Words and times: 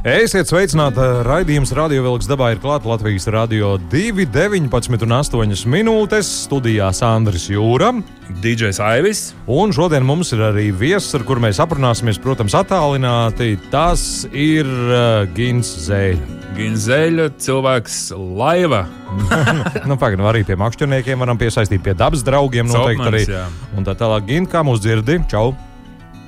Esiet 0.00 0.48
sveicināti! 0.48 1.02
Raidījums 1.26 1.74
Radio 1.76 2.00
Vilks 2.06 2.24
dabā 2.24 2.54
ir 2.54 2.60
klāts 2.62 2.88
Latvijas 2.88 3.26
radio 3.28 3.74
2, 3.92 4.24
19 4.32 5.04
un 5.04 5.12
8 5.12 5.68
minūtes. 5.68 6.30
Studijā 6.46 6.88
Sandrs 6.96 7.50
Jūra. 7.52 7.90
DJs 8.40 8.80
Aivis. 8.80 9.22
Un 9.44 9.76
šodien 9.76 10.00
mums 10.08 10.32
ir 10.32 10.40
arī 10.48 10.70
viesis, 10.72 11.12
ar 11.18 11.26
kuru 11.28 11.44
mēs 11.44 11.60
aprunāsimies, 11.60 12.16
protams, 12.16 12.56
attālināti. 12.56 13.58
Tas 13.68 14.24
ir 14.32 14.64
uh, 14.64 15.28
Gins 15.36 15.68
Zēļa. 15.84 16.40
Gins 16.56 16.88
Zēļa, 16.88 17.30
cilvēks 17.36 18.02
laiva. 18.16 18.86
nu, 19.90 20.00
Pagaidām, 20.00 20.30
arī 20.32 20.46
pie 20.48 20.56
makšķerniekiem 20.64 21.28
varam 21.28 21.36
piesaistīt 21.36 21.84
pie 21.84 21.92
dabas 21.92 22.24
draugiem. 22.24 22.72
Noteikti 22.72 23.04
Copmans, 23.04 23.18
arī. 23.28 23.42
jā. 23.42 23.48
Un 23.76 23.84
tā 23.84 24.00
tālāk, 24.00 24.30
Gint, 24.32 24.48
kā 24.48 24.64
mūs 24.64 24.80
dzirdi? 24.80 25.20
Čau! 25.28 25.50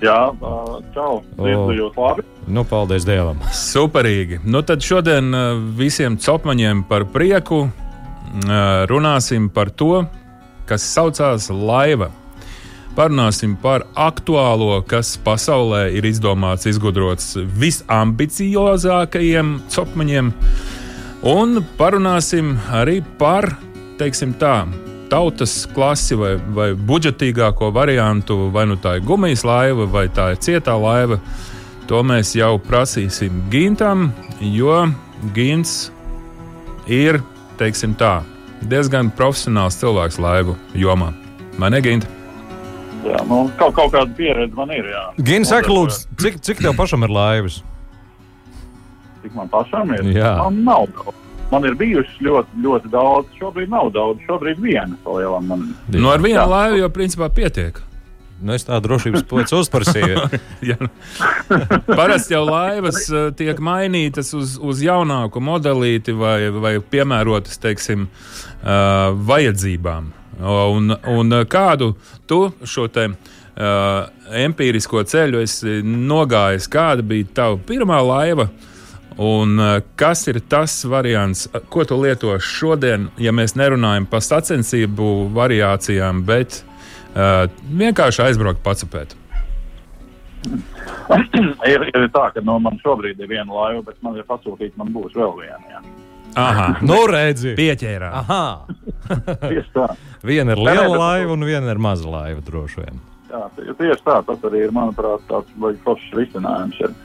Jā, 0.02 0.33
čau. 0.97 1.20
Dzirdu 1.38 1.77
jūs 1.79 1.95
labi. 1.95 2.24
Nu, 2.51 2.65
paldies 2.66 3.06
Dievam! 3.06 3.38
Superīgi. 3.55 4.41
Nu, 4.42 4.65
tad 4.66 4.83
šodien 4.83 5.30
visiem 5.78 6.19
copmaņiem 6.19 6.83
par 6.88 7.06
prieku 7.15 7.69
runāsim 8.91 9.48
par 9.53 9.70
to, 9.70 10.06
kas 10.67 10.83
saucās 10.83 11.50
laiva. 11.50 12.11
Parunāsim 12.97 13.56
par 13.56 13.86
aktuālo, 13.97 14.83
kas 14.84 15.17
pasaulē 15.25 15.86
ir 15.97 16.05
izdomāts, 16.05 16.66
izgudrots 16.69 17.39
visambiciozākajiem 17.56 19.55
copmaņiem. 19.72 20.33
Un 21.22 21.62
parunāsim 21.78 22.59
arī 22.75 23.00
par, 23.19 23.55
teiksim 23.97 24.34
tā, 24.37 24.66
tautas 25.13 25.67
klasi 25.75 26.17
vai, 26.17 26.33
vai 26.57 26.71
budžetīgāko 26.73 27.69
variantu, 27.75 28.49
vai 28.53 28.65
nu 28.71 28.79
tā 28.81 28.97
ir 28.97 29.05
gumijas 29.05 29.45
laiva, 29.45 29.85
vai 29.85 30.07
tā 30.09 30.31
ir 30.33 30.41
cietā 30.41 30.77
laiva. 30.81 31.21
To 31.91 32.01
mēs 32.07 32.33
jau 32.39 32.55
prasīsim 32.63 33.43
Gintam, 33.53 34.09
jo 34.41 34.87
Gins 35.37 35.91
ir, 36.89 37.21
tā, 37.61 38.15
diezgan 38.71 39.13
profesionāls 39.19 39.77
cilvēks 39.83 40.19
laivu 40.23 40.57
jomā. 40.79 41.13
Man 41.61 41.77
ir 41.77 41.85
Ginta. 41.85 42.09
Jā, 43.03 43.19
nu, 43.27 43.45
kaut, 43.59 43.75
kaut 43.77 43.93
kāda 43.93 44.15
pieredze 44.17 44.55
man 44.57 44.71
ir. 44.73 44.87
Jā. 44.95 45.03
Gins, 45.19 45.51
saka, 45.51 45.69
lūdzu, 45.69 46.07
cik, 46.23 46.39
cik 46.47 46.63
tev 46.63 46.79
pašam 46.79 47.05
ir 47.05 47.13
laivas? 47.13 47.61
Cik 49.25 49.35
man 49.37 49.51
pašam 49.53 49.93
ir? 49.99 50.07
Jā. 50.15 50.37
Man 50.39 50.63
nav 50.65 50.87
daudz. 50.95 51.22
Man 51.53 51.67
ir 51.69 51.75
bijušas 51.77 52.20
ļoti, 52.25 52.61
ļoti 52.64 52.91
daudz. 52.92 53.33
Šobrīd 53.36 53.72
nav 53.72 53.92
daudz. 53.92 54.22
Šobrīd 54.25 54.61
viena 54.62 54.97
palielam 55.05 55.50
man. 55.50 55.67
Nu, 55.92 56.09
ar 56.09 56.22
vienu 56.25 56.44
laivu 56.48 56.81
jau 56.81 56.92
principā 56.94 57.28
pietiek. 57.33 57.83
Nu, 58.42 58.56
es 58.56 58.64
tādu 58.67 58.89
drošības 58.89 59.27
pēc 59.31 59.53
uzprasīju. 59.61 60.22
Ja. 60.62 60.77
Parasti 61.89 62.36
jau 62.36 62.44
laivas 62.47 63.05
eh, 63.11 63.28
tiek 63.34 63.59
mainītas 63.62 64.31
uz, 64.39 64.55
uz 64.62 64.83
jaunāku 64.83 65.42
modelīti 65.42 66.14
vai, 66.14 66.48
vai 66.55 66.77
piemērotas, 66.78 67.59
teiksim, 67.62 68.06
uh, 68.06 69.11
vajadzībām. 69.27 70.12
Un, 70.42 70.94
un 71.12 71.37
kādu 71.50 71.92
tu 72.31 72.44
šo 72.62 72.87
te 72.94 73.09
uh, 73.10 74.06
empirisko 74.38 75.03
ceļu 75.03 75.43
esi 75.43 75.81
nogājis? 75.82 76.71
Kāda 76.71 77.04
bija 77.06 77.28
tava 77.43 77.59
pirmā 77.69 77.98
laiva? 78.06 78.48
Un 79.21 79.59
uh, 79.61 79.81
kas 79.99 80.27
ir 80.31 80.41
tas 80.49 80.77
variants, 80.89 81.47
ko 81.69 81.84
tu 81.84 81.99
lieto 82.00 82.34
šodien, 82.41 83.11
ja 83.21 83.33
mēs 83.34 83.56
nerunājam 83.59 84.06
par 84.09 84.25
sacensību 84.25 85.09
variācijām, 85.37 86.23
bet 86.28 86.62
uh, 86.62 87.49
vienkārši 87.69 88.25
aizbraukt 88.28 88.62
pacapēt? 88.65 89.17
ir, 91.72 91.84
ir 91.93 92.09
tā, 92.15 92.28
ka 92.34 92.43
nu, 92.45 92.56
man 92.62 92.78
šobrīd 92.83 93.21
ir 93.21 93.31
viena 93.31 93.53
laiva, 93.53 93.83
bet 93.87 94.01
man 94.03 94.17
ir 94.19 94.27
pasūtīta, 94.28 94.75
man 94.81 94.91
būs 94.95 95.15
vēl 95.19 95.37
viena. 95.39 95.62
Jā. 95.71 95.83
Aha, 96.41 96.67
nu, 96.89 96.99
redzi! 97.11 97.55
pieķērā. 97.59 98.11
Aha! 98.22 98.45
Tieši 99.53 99.69
tā. 99.75 99.89
Viena 100.25 100.56
ir 100.56 100.62
liela 100.62 100.89
laiva 100.97 101.34
un 101.37 101.45
viena 101.47 101.72
ir 101.75 101.81
maza 101.83 102.09
laiva, 102.09 102.41
droši 102.47 102.81
vien. 102.84 103.01
Jā, 103.33 103.43
tie- 103.56 103.75
tieši 103.78 104.05
tā, 104.06 104.19
tas 104.28 104.43
arī 104.49 104.67
ir, 104.67 104.72
manuprāt, 104.77 105.22
tāds 105.28 105.53
ļoti 105.61 105.81
foršs 105.87 106.17
risinājums. 106.19 106.81
Ir. 106.84 106.97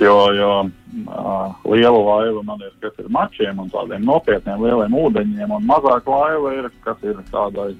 Jo, 0.00 0.16
jo 0.32 0.50
uh, 0.64 1.54
liela 1.68 2.00
laiva 2.00 2.42
man 2.46 2.62
ir, 2.64 2.72
kas 2.80 2.96
ir 3.02 3.10
mačiem 3.12 3.58
un 3.60 3.68
tādiem 3.72 4.04
nopietniem 4.08 4.62
lieliem 4.64 4.96
ūdeņiem, 4.96 5.52
un 5.52 5.66
mazāk 5.68 6.08
laiva 6.08 6.54
ir, 6.56 6.68
kas 6.86 7.02
ir 7.04 7.20
tādai 7.28 7.74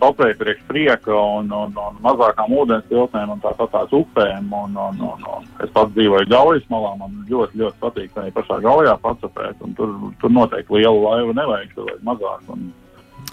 topē 0.00 0.30
priekš 0.40 0.62
prieka 0.68 1.12
un, 1.12 1.52
un, 1.52 1.76
un 1.80 2.00
mazākām 2.04 2.52
ūdens 2.52 2.88
tiltnēm 2.88 3.34
un 3.34 3.44
tāpat 3.44 3.70
tās 3.72 3.92
upēm. 3.96 4.48
Un, 4.52 4.76
un, 4.76 5.04
un, 5.10 5.28
un. 5.36 5.46
Es 5.64 5.72
pats 5.76 5.92
dzīvoju 5.96 6.28
Gaujas 6.32 6.66
malā, 6.72 6.94
man 7.00 7.20
ļoti, 7.28 7.60
ļoti 7.60 7.80
patīk 7.84 8.18
arī 8.20 8.32
pašā 8.36 8.60
Gaujā 8.64 8.96
pacapēt, 9.04 9.62
un 9.64 9.76
tur, 9.78 9.94
tur 10.20 10.32
noteikti 10.32 10.80
lielu 10.80 11.04
laivu 11.04 11.36
nevajag, 11.36 11.72
tur 11.76 11.88
vajag 11.90 12.04
mazāk. 12.08 12.50
Un, 12.56 12.68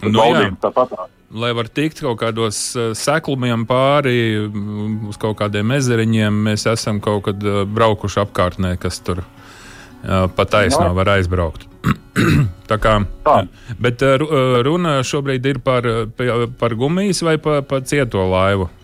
Nu, 0.01 0.09
jā. 0.09 0.15
baudījums 0.17 0.61
tāpat 0.63 0.93
tās. 0.93 1.11
Lai 1.33 1.49
var 1.57 1.69
tikt 1.73 2.01
kaut 2.03 2.19
kādos 2.21 2.57
uh, 2.77 2.91
seklumiem 2.97 3.65
pāri, 3.69 4.17
mm, 4.45 5.07
uz 5.09 5.17
kaut 5.21 5.39
kādiem 5.39 5.73
ezeriņiem, 5.79 6.43
mēs 6.49 6.67
esam 6.69 6.99
kaut 7.01 7.23
kad 7.29 7.41
uh, 7.47 7.63
braukuši 7.65 8.21
apkārtnē, 8.25 8.75
kas 8.81 8.99
tur 9.01 9.23
uh, 9.23 10.27
pa 10.35 10.45
taisno 10.45 10.91
var 10.93 11.15
aizbraukt. 11.17 11.65
Tā 12.69 12.77
kā, 12.79 12.93
Tā. 13.25 13.39
bet 13.81 14.05
ru- 14.21 14.29
runa 14.63 14.99
šobrīd 15.03 15.49
ir 15.49 15.59
par, 15.65 15.83
pa- 16.15 16.45
par 16.59 16.77
gumijas 16.79 17.19
vai 17.25 17.35
par 17.41 17.65
pa 17.67 17.81
cieto 17.81 18.23
laivu? 18.29 18.69
Ne, 18.69 18.79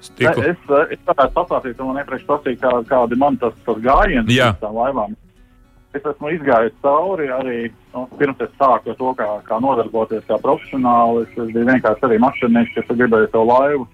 Stiklu. 0.00 0.42
Es, 0.46 0.58
eh, 0.70 0.92
es 0.94 1.00
varētu 1.06 1.34
pastāstīt, 1.34 1.80
un 1.82 1.88
man 1.90 2.02
iepriekš 2.02 2.26
pastāstīt, 2.28 2.60
kā, 2.62 2.70
kādi 2.86 3.16
man 3.18 3.38
tas, 3.40 3.54
tas 3.66 3.80
gājiens 3.82 4.28
uz 4.52 4.60
tām 4.62 4.76
laivām. 4.78 5.16
Es 5.96 6.04
esmu 6.04 6.28
izgājis 6.34 6.74
cauri 6.84 7.30
arī, 7.32 7.58
nu, 7.94 8.02
pirms 8.20 8.42
es 8.44 8.50
sāku 8.60 8.92
to, 8.98 9.12
kā, 9.16 9.28
kā 9.46 9.56
nodarboties 9.64 10.26
kā 10.28 10.36
profesionālis. 10.42 11.30
Es 11.32 11.52
biju 11.54 11.64
vienkārši 11.70 12.04
arī 12.08 12.18
mašīnieks, 12.20 12.74
kas 12.76 12.98
gribēja 12.98 13.30
to 13.32 13.44
laivu. 13.48 13.86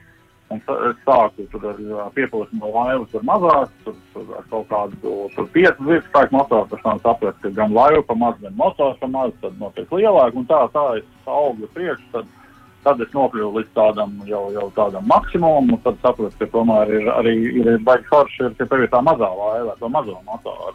Un 0.52 0.58
es 0.58 0.98
sāku 1.06 1.46
ar 1.70 1.78
ā, 2.02 2.08
pieplūsmu 2.16 2.72
laivu, 2.74 3.06
tur 3.12 3.22
mazāk, 3.26 3.70
tur, 3.84 3.94
tur 4.12 4.34
ar 4.40 4.48
kaut 4.50 4.66
kādu 4.72 5.46
piecu 5.54 5.86
zirgu 5.86 6.02
spēku 6.10 6.34
motoru. 6.34 6.66
Pēc 6.72 6.82
tam 6.82 7.02
sapratu, 7.04 7.40
ka 7.44 7.52
gan 7.60 7.74
laiva 7.78 8.02
pa 8.08 8.16
maz, 8.18 8.40
gan 8.42 8.56
motors 8.58 8.98
pa 9.00 9.10
maz, 9.14 9.30
tad 9.40 9.54
notiek 9.62 9.94
lielāk. 9.94 10.34
Un 10.34 10.48
tā, 10.50 10.64
tā 10.74 10.84
es 10.98 11.30
augstu 11.30 11.70
priekšu. 11.78 12.10
Tad, 12.16 12.32
tad 12.84 13.00
es 13.00 13.14
nokļuvu 13.16 13.60
līdz 13.60 13.70
tādam 13.78 14.18
jau, 14.28 14.42
jau 14.52 14.66
tādam 14.76 15.06
maksimumam, 15.08 15.70
un 15.72 15.80
tad 15.86 16.02
sapratu, 16.02 16.34
ka 16.42 16.50
tomēr 16.52 16.90
ir 16.98 17.06
arī 17.14 17.36
ir 17.62 17.78
baigi 17.86 18.10
forši, 18.10 18.48
ir, 18.50 18.58
ka 18.58 18.66
tev 18.68 18.84
ir 18.84 18.92
tā 18.92 19.00
mazā 19.06 19.30
laiva, 19.30 19.72
ar 19.72 19.78
to 19.80 19.88
mazo 19.94 20.18
motoru. 20.26 20.74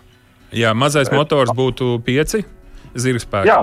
Jā, 0.56 0.74
mazais 0.74 1.12
motors 1.14 1.52
būtu 1.56 2.00
pieci 2.06 2.42
zirgspēki. 2.98 3.50
Jā, 3.50 3.60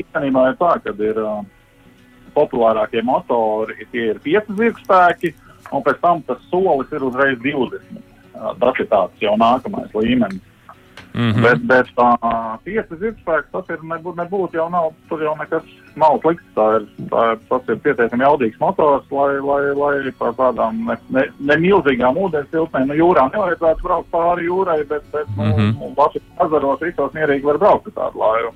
īstenībā 0.00 0.48
ir 0.52 0.56
tā, 0.60 0.72
ka 0.84 0.94
ir 1.04 1.20
uh, 1.20 1.42
populārākie 2.36 3.02
motori, 3.04 3.86
tie 3.92 4.10
ir 4.14 4.20
5 4.24 4.54
zirgspēki, 4.60 5.34
un 5.74 5.84
pēc 5.84 6.00
tam 6.00 6.22
tas 6.28 6.40
solis 6.50 6.92
ir 6.94 7.04
uzreiz 7.04 7.38
20. 7.44 8.00
Uh, 8.34 8.50
tas 8.60 8.80
ir 8.80 8.88
tāds 8.90 9.22
jau 9.22 9.36
nākamais 9.40 9.92
līmenis. 9.94 10.42
Mm 11.14 11.34
Mm. 11.34 11.42
Bet, 11.42 11.60
bet 11.66 11.86
uh, 11.94 12.56
5 12.66 12.96
zirgspēks 12.98 13.52
tas 13.52 13.68
ir 13.70 13.82
nebūtu, 13.86 14.16
nebūtu 14.18 14.58
jau 14.58 14.66
nav, 14.70 14.88
tur 15.08 15.20
jau 15.22 15.36
nekas 15.38 15.62
nav 15.94 16.16
slikts. 16.24 16.46
Tā 16.56 16.64
ir, 16.78 16.86
tā 17.12 17.26
ir, 17.32 17.42
tas 17.50 17.68
ir 17.70 17.76
pietiekami 17.84 18.24
jaudīgs 18.26 18.58
motors, 18.58 19.04
lai, 19.14 19.38
lai, 19.38 19.60
lai 19.78 20.12
par 20.18 20.32
tādām 20.34 20.80
ne, 20.88 20.96
ne, 21.14 21.22
ne 21.38 21.56
ūdens 22.24 22.50
tiltnēm, 22.50 22.88
nu 22.90 22.98
jūrā 22.98 23.28
nevajadzētu 23.30 23.86
braukt 23.86 24.10
pāri 24.10 24.48
jūrai, 24.48 24.80
bet, 24.88 25.02
bet 25.12 25.28
nu, 25.36 25.44
Mhm. 25.44 25.60
mm 25.60 25.72
-hmm. 25.72 25.94
Latvijas 25.96 26.46
ezeros 26.46 26.80
visos 26.80 27.12
mierīgi 27.12 27.44
var 27.44 27.58
braukt 27.58 27.86
ar 27.86 27.92
tādu 27.92 28.18
laivu. 28.18 28.50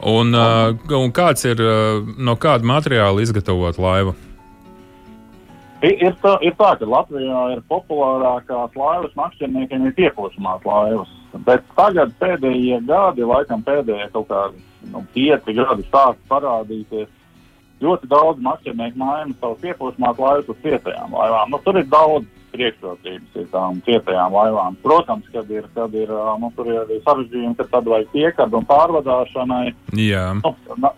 Un, 0.00 0.34
uh, 0.34 1.00
un 1.02 1.12
kāds 1.12 1.44
ir 1.44 1.60
no 2.18 2.36
kāda 2.36 2.64
materiāla 2.64 3.20
izgatavot 3.20 3.78
laivu? 3.78 4.14
Ir, 5.82 6.14
tā, 6.22 6.38
ir 6.40 6.52
tā, 6.52 6.78
ka 6.78 6.84
Latvijā 6.84 7.52
ir 7.52 7.60
populārākās 7.68 8.70
laivas 8.76 9.12
makšķerniekiem 9.14 9.86
ir 9.86 9.92
piepūšamās 9.92 10.64
laivas. 10.64 11.23
Bet 11.46 11.66
tagad 11.74 12.14
pēdējie 12.20 12.78
gadi, 12.86 13.26
laikam 13.26 13.64
pēdējie 13.66 14.08
kaut 14.14 14.28
kādi 14.30 14.62
nu, 14.92 15.02
pieci 15.14 15.56
gadi 15.56 15.86
sāk 15.90 16.20
parādīties. 16.30 17.10
Ļoti 17.82 18.08
daudz 18.08 18.40
makšķernieku 18.44 19.00
maina 19.00 19.34
savu 19.40 19.58
piepūšamās 19.64 20.20
laivas 20.22 20.50
uz 20.52 20.60
cietajām 20.62 21.16
laivām. 21.18 21.50
Nu, 21.50 21.60
tur 21.64 21.80
ir 21.80 21.88
daudz 21.90 22.28
priekšrocības 22.54 23.40
ir 23.40 23.48
tām 23.52 23.80
cietajām 23.86 24.34
laivām. 24.34 24.76
Protams, 24.84 25.26
kad 25.34 25.50
ir, 25.50 25.66
kad 25.74 25.94
ir 25.98 26.12
nu, 26.40 26.52
tur 26.56 26.70
ir 26.70 26.82
arī 26.84 27.00
sarežģījumi, 27.02 27.56
kad 27.58 27.72
tad 27.72 27.90
vajag 27.90 28.12
piekāpju 28.14 28.60
un 28.60 28.68
pārvadāšanai. 28.70 29.64
Jā, 29.98 30.28
Nu, 30.38 30.92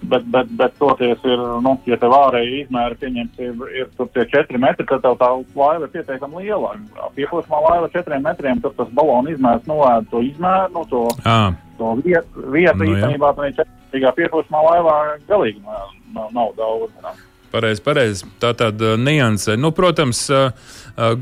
bet, 0.00 0.24
bet, 0.32 0.50
bet 0.58 0.74
toties 0.78 1.22
ir, 1.24 1.42
nu, 1.64 1.74
ja 1.88 1.98
tev 2.00 2.14
ārēji 2.16 2.62
izmēri 2.64 2.98
pieņems, 3.02 3.42
ir, 3.42 3.62
ir 3.80 3.90
tur 3.98 4.10
tie 4.14 4.26
četri 4.30 4.60
metri, 4.62 4.86
tad 4.88 5.04
tev 5.04 5.18
tā 5.20 5.30
laiva 5.58 5.86
ir 5.86 5.92
pietiekami 5.94 6.44
liela. 6.44 6.74
Pieplūsmā 7.18 7.62
laiva 7.68 7.90
četriem 7.94 8.26
metriem, 8.26 8.62
tad 8.64 8.76
tas 8.78 8.90
balonu 8.96 9.34
izmērs 9.34 9.68
noēd 9.70 10.10
to 10.12 10.22
izmēru, 10.26 10.72
nu, 10.76 10.84
to, 10.90 11.04
à, 11.24 11.38
to 11.80 11.94
vietu, 12.02 12.48
vietu 12.54 12.82
Nu, 12.82 12.90
īstenībā, 12.94 13.32
tā 13.38 13.52
četrīgā 13.60 14.12
pieplūsmā 14.18 14.66
laivā 14.70 14.98
galīgi 15.30 15.64
nav, 15.64 15.96
nav, 16.14 16.30
nav 16.36 16.52
daudz. 16.58 17.24
Pareizi, 17.56 17.80
pareizi. 17.80 18.26
Tā 18.42 18.50
tāda 18.58 18.96
nianse. 19.00 19.54
Nu, 19.56 19.70
protams, 19.72 20.26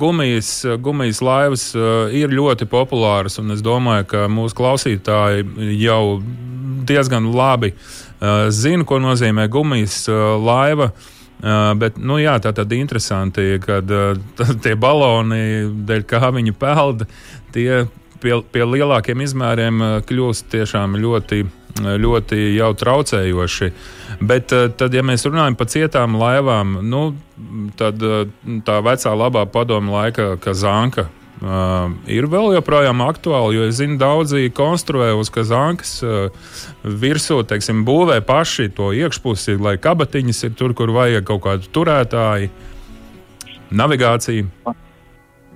gumijas, 0.00 0.54
gumijas 0.82 1.20
laivas 1.22 1.66
ir 2.16 2.32
ļoti 2.32 2.66
populāras, 2.70 3.38
un 3.42 3.54
es 3.54 3.62
domāju, 3.64 4.08
ka 4.10 4.24
mūsu 4.32 4.56
klausītāji 4.58 5.44
jau 5.82 6.00
diezgan 6.88 7.30
labi 7.34 7.74
ā, 8.24 8.48
zina, 8.54 8.86
ko 8.88 9.00
nozīmē 9.02 9.48
gumijas 9.52 10.04
ā, 10.08 10.22
laiva. 10.40 10.92
Uh, 11.44 11.74
bet, 11.76 11.98
nu, 12.00 12.16
jā, 12.22 12.38
tā 12.40 12.54
tad 12.56 12.72
interesanti, 12.72 13.58
kad 13.60 13.90
uh, 13.92 14.16
tie 14.64 14.72
baloni, 14.80 15.68
dēļ 15.84 16.06
kā 16.08 16.30
viņi 16.32 16.54
peld, 16.56 17.04
tie 17.52 17.84
pie, 18.24 18.38
pie 18.52 18.64
lielākiem 18.68 19.22
izmēriem 19.24 19.82
kļūst 20.08 20.48
tiešām 20.54 20.96
ļoti, 21.00 21.42
ļoti 22.04 22.40
jau 22.54 22.70
traucējoši. 22.80 23.70
Bet 24.24 24.54
tad, 24.78 24.94
ja 24.94 25.04
mēs 25.06 25.26
runājam 25.28 25.58
par 25.58 25.70
cietām 25.72 26.16
laivām, 26.20 26.78
nu, 26.88 27.04
tad 27.80 28.00
tā 28.66 28.78
vecā 28.86 29.14
labā 29.18 29.44
padomu 29.50 29.98
laika 29.98 30.34
kazanka. 30.42 31.08
Uh, 31.42 31.90
ir 32.06 32.28
vēl 32.30 32.52
joprojām 32.54 33.00
aktuāli, 33.02 33.56
jo 33.56 33.64
es 33.66 33.80
zinu, 33.80 33.96
daudzi 33.98 34.46
konstruē 34.54 35.10
uz 35.18 35.32
kazankas 35.34 35.96
uh, 36.06 36.30
virsū, 36.86 37.40
teiksim, 37.50 37.82
būvē 37.84 38.20
paši 38.24 38.68
to 38.76 38.92
iekšpusi, 38.94 39.58
lai 39.58 39.74
kabatiņas 39.82 40.44
ir 40.46 40.54
tur, 40.54 40.76
kur 40.78 40.94
vajag 40.94 41.26
kaut 41.26 41.42
kādu 41.48 41.72
turētāju, 41.74 42.52
navigāciju. 43.74 44.46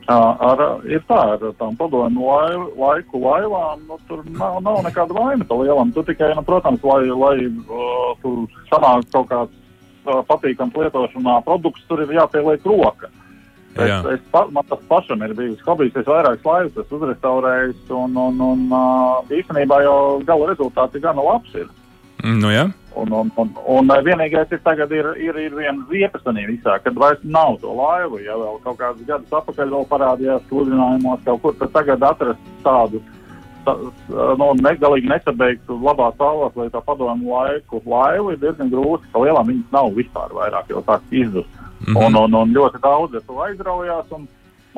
Ar, 0.08 0.60
ir 0.88 1.02
tā, 1.04 1.20
ar 1.36 1.42
tām 1.60 1.74
padomu 1.76 2.26
laiv, 2.26 2.62
laiku 2.80 3.20
laivām, 3.20 3.82
nu, 3.86 3.98
tur 4.08 4.22
nav, 4.32 4.58
nav 4.64 4.80
nekāda 4.86 5.12
vaina 5.12 5.44
pa 5.44 5.58
lielam. 5.60 5.92
Tur 5.92 6.06
tikai, 6.08 6.32
nu, 6.34 6.42
protams, 6.46 6.80
lai, 6.82 7.02
lai 7.12 7.34
uh, 7.44 8.14
tur 8.24 8.46
sanāk 8.70 9.04
kaut 9.12 9.28
kāds 9.28 9.52
uh, 10.08 10.22
patīkams 10.26 10.74
lietošanā 10.80 11.38
produkts, 11.44 11.84
tur 11.90 12.02
ir 12.02 12.16
jāpieliek 12.16 12.64
roka. 12.66 13.12
Bet 13.12 13.27
Es, 13.76 14.22
pa, 14.32 14.46
man 14.50 14.66
tas 14.66 14.80
pašam 14.88 15.22
ir 15.22 15.34
bijis 15.38 15.60
hobijs, 15.66 15.96
es 15.96 16.08
vairākas 16.08 16.46
laivas 16.46 16.80
esmu 16.82 16.98
uzrestaurējis, 16.98 17.84
un, 17.94 18.16
un, 18.18 18.40
un 18.42 19.34
īstenībā 19.34 19.82
jau 19.84 19.98
gala 20.26 20.48
rezultāts 20.50 20.98
ir 20.98 21.04
gana 21.04 21.22
labs. 21.22 21.54
Ir. 21.54 21.68
Nu, 22.24 22.50
jā. 22.50 22.64
Un, 22.98 23.12
un, 23.14 23.28
un, 23.38 23.52
un 23.70 23.92
vienīgais 24.02 24.50
ir 24.50 24.62
tagad 24.64 24.90
ir, 24.90 25.12
ir, 25.22 25.36
ir 25.38 25.54
viena 25.54 25.84
ziepastanī 25.90 26.48
visā, 26.48 26.80
kad 26.82 26.96
vairs 26.98 27.20
nav 27.22 27.60
to 27.62 27.70
laivu. 27.78 28.18
Ja 28.24 28.34
vēl 28.40 28.58
kaut 28.64 28.80
kādus 28.80 29.06
gadus 29.06 29.36
atpakaļ 29.38 29.76
vēl 29.76 29.86
parādījās 29.92 30.48
sludinājumos 30.48 31.22
kaut 31.28 31.44
kur, 31.44 31.54
tad 31.60 31.76
tagad 31.76 32.02
atrast 32.08 32.50
tādu 32.64 33.02
tā, 33.68 33.76
no, 34.40 34.50
negalīgi 34.58 35.10
nesabeigtu 35.12 35.78
labā 35.84 36.10
stāvoklī 36.16 36.68
tā 36.74 36.82
padomu 36.86 37.36
laiku 37.36 37.82
laivu 37.86 38.34
ir 38.34 38.42
diezgan 38.42 38.72
grūti, 38.72 39.06
ka 39.12 39.22
lielām 39.22 39.52
viņas 39.52 39.78
nav 39.78 39.94
vispār 39.98 40.34
vairāk, 40.34 40.72
jo 40.72 40.82
tā 40.88 40.98
izzust. 41.14 41.57
Mm 41.80 41.94
-hmm. 41.94 42.06
un, 42.06 42.16
un, 42.16 42.34
un 42.34 42.54
ļoti 42.54 42.80
daudz 42.82 43.14
ar 43.14 43.22
to 43.26 43.40
aizraujās. 43.42 44.10
Un, 44.10 44.28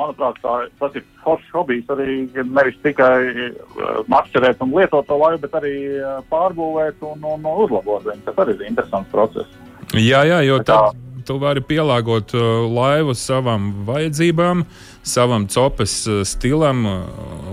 manuprāt, 0.00 0.38
tā, 0.43 0.69
tas 0.81 0.94
ir 0.94 1.05
foršs 1.25 1.50
hobijs 1.52 1.91
arī 1.93 2.29
nevis 2.44 2.79
tikai 2.85 3.19
uh, 3.50 4.00
makšķerēt 4.08 4.62
un 4.64 4.73
lietot 4.76 5.06
to 5.06 5.19
laivu, 5.20 5.43
bet 5.44 5.58
arī 5.61 5.75
uh, 5.99 6.23
pārbūvēt 6.32 7.02
un, 7.02 7.19
un, 7.25 7.44
un 7.44 7.62
uzlabot 7.67 8.06
viņu. 8.06 8.25
Tas 8.25 8.41
arī 8.44 8.56
ir 8.56 8.67
interesants 8.70 9.11
process. 9.12 9.61
Jā, 9.93 10.25
jā, 10.25 10.41
jo 10.47 10.58
Tā 10.62 10.64
tad 10.64 10.99
tu 11.26 11.37
vari 11.38 11.61
pielāgot 11.62 12.32
uh, 12.35 12.64
laivu 12.70 13.14
savam 13.19 13.70
vajadzībām, 13.87 14.64
savam 15.06 15.47
copes 15.50 15.94
uh, 16.08 16.23
stilam 16.26 16.87
uh, 16.88 16.99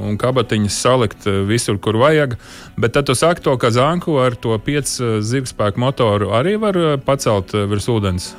un 0.07 0.17
kabatiņas 0.19 0.81
salikt 0.85 1.27
uh, 1.27 1.44
visur, 1.49 1.79
kur 1.81 1.99
vajag. 1.99 2.38
Bet 2.77 2.95
tad 2.97 3.09
tu 3.09 3.17
saki 3.17 3.44
to, 3.45 3.57
ka 3.59 3.73
zanku 3.75 4.17
ar 4.23 4.38
to 4.39 4.57
5 4.57 5.21
zirgspēku 5.25 5.83
motoru 5.83 6.33
arī 6.38 6.57
var 6.61 6.79
uh, 6.79 6.97
pacelt 6.97 7.53
uh, 7.57 7.67
virs 7.69 7.89
ūdens. 7.91 8.31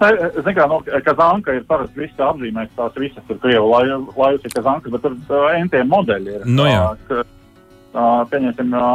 Ziniet, 0.00 0.56
kā, 0.56 0.64
nu, 0.70 0.78
Kazanka 1.04 1.52
ir 1.58 1.64
parasti 1.68 2.00
visi 2.00 2.16
apzīmēs, 2.24 2.70
tās 2.76 2.94
visas 2.96 3.26
ir 3.28 3.36
krievu 3.42 3.68
lai- 3.68 3.98
laivas, 4.16 4.44
ir 4.48 4.54
Kazankas, 4.54 4.92
bet 4.94 5.02
tur 5.04 5.12
uh, 5.28 5.50
NT 5.60 5.82
modeļi 5.90 6.36
ir. 6.38 6.46
Nu 6.48 6.64
jā. 6.64 6.86
Ā, 7.90 8.02
Pieņemsim, 8.30 8.70
ā, 8.78 8.88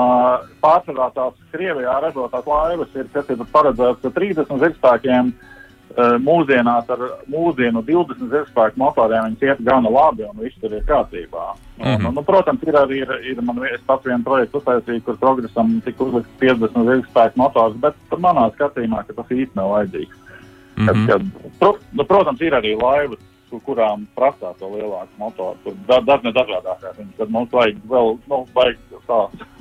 pārsvarā 0.63 1.09
tās 1.13 1.33
Krievijā 1.51 1.97
ražotās 1.99 2.45
laivas 2.47 2.93
ir, 2.95 3.09
kas 3.13 3.27
ir 3.29 3.41
paredzētas 3.51 4.13
30 4.15 4.55
zirgspēkiem. 4.63 5.33
ā, 5.35 6.07
Mūsdienās 6.23 6.89
ar 6.91 7.03
mūsdienu 7.31 7.83
20 7.85 8.31
zirgspēku 8.31 8.79
motoriem 8.81 9.27
viņas 9.29 9.43
iet 9.49 9.61
gana 9.67 9.91
labi 9.91 10.25
un 10.27 10.39
viss 10.41 10.57
tur 10.59 10.73
ir 10.73 10.81
kārtībā. 10.87 11.45
Un, 11.79 11.85
Mhm. 11.85 12.05
un, 12.07 12.13
nu, 12.15 12.23
protams, 12.23 12.63
ir 12.67 12.73
arī 12.73 12.97
ir, 13.03 13.11
ir 13.31 13.41
man 13.41 13.59
pats 13.85 14.03
vienu 14.05 14.23
projektu 14.23 14.57
uztaisīju, 14.59 15.03
kur 15.03 15.17
progresam 15.17 15.81
tika 15.85 16.03
uzlikts 16.03 16.31
50 16.39 16.85
zirgspēku 16.89 17.35
motors, 17.37 17.75
bet 17.75 17.93
manā 18.17 18.49
skatījumā, 18.55 19.05
ka 19.07 19.13
tas 19.13 19.27
īsti 19.29 19.55
nav 19.55 19.69
vajadzīgs. 19.75 20.15
Mm 20.75 20.87
-hmm. 20.87 21.07
kad, 21.07 21.21
pro, 21.59 21.77
nu, 21.91 22.03
protams, 22.03 22.41
ir 22.41 22.53
arī 22.53 22.75
laivas, 22.81 23.19
kur- 23.49 23.61
kurām 23.65 24.07
prasā 24.15 24.53
to 24.59 24.69
lielāku 24.69 25.13
motoru. 25.17 25.57
Tur 25.63 25.73
da, 25.87 25.99
dažne 26.01 26.33
dažādākās 26.35 26.97
viņas, 26.97 27.17
tad 27.17 27.29
mums 27.29 27.51
vajag 27.51 27.77
vēl, 27.89 28.17
nu, 28.27 28.47
vajag 28.55 28.77
tā, 29.07 29.19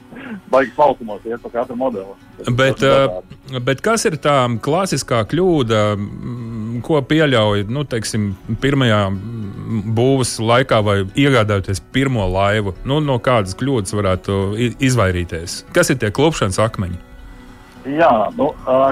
vajag 0.52 0.72
smalkumos 0.74 1.24
iet 1.24 1.42
pa 1.42 1.50
katru 1.50 1.76
modeli. 1.76 2.14
Bet, 2.56 2.82
uh, 2.82 3.60
bet 3.60 3.80
kas 3.84 4.04
ir 4.04 4.18
tā 4.22 4.36
klasiskā 4.62 5.22
kļūda, 5.30 5.82
mm, 5.96 6.82
ko 6.82 7.00
pieļauj 7.02 7.66
nu, 7.70 7.84
teiksim, 7.84 8.34
pirmajā 8.60 9.00
mm, 9.10 9.94
būvniecības 9.94 10.36
laikā 10.50 10.82
vai 10.84 10.98
iegādājoties 11.14 11.82
pirmo 11.94 12.26
laivu? 12.28 12.74
Nu, 12.84 13.00
no 13.00 13.18
kādas 13.18 13.56
kļūdas 13.58 13.94
varētu 13.94 14.40
izvairīties? 14.82 15.64
Kas 15.74 15.90
ir 15.90 16.00
tie 16.02 16.10
klupšanas 16.14 16.58
akmeņi? 16.58 17.13
Jā, 17.84 18.12
nu, 18.38 18.48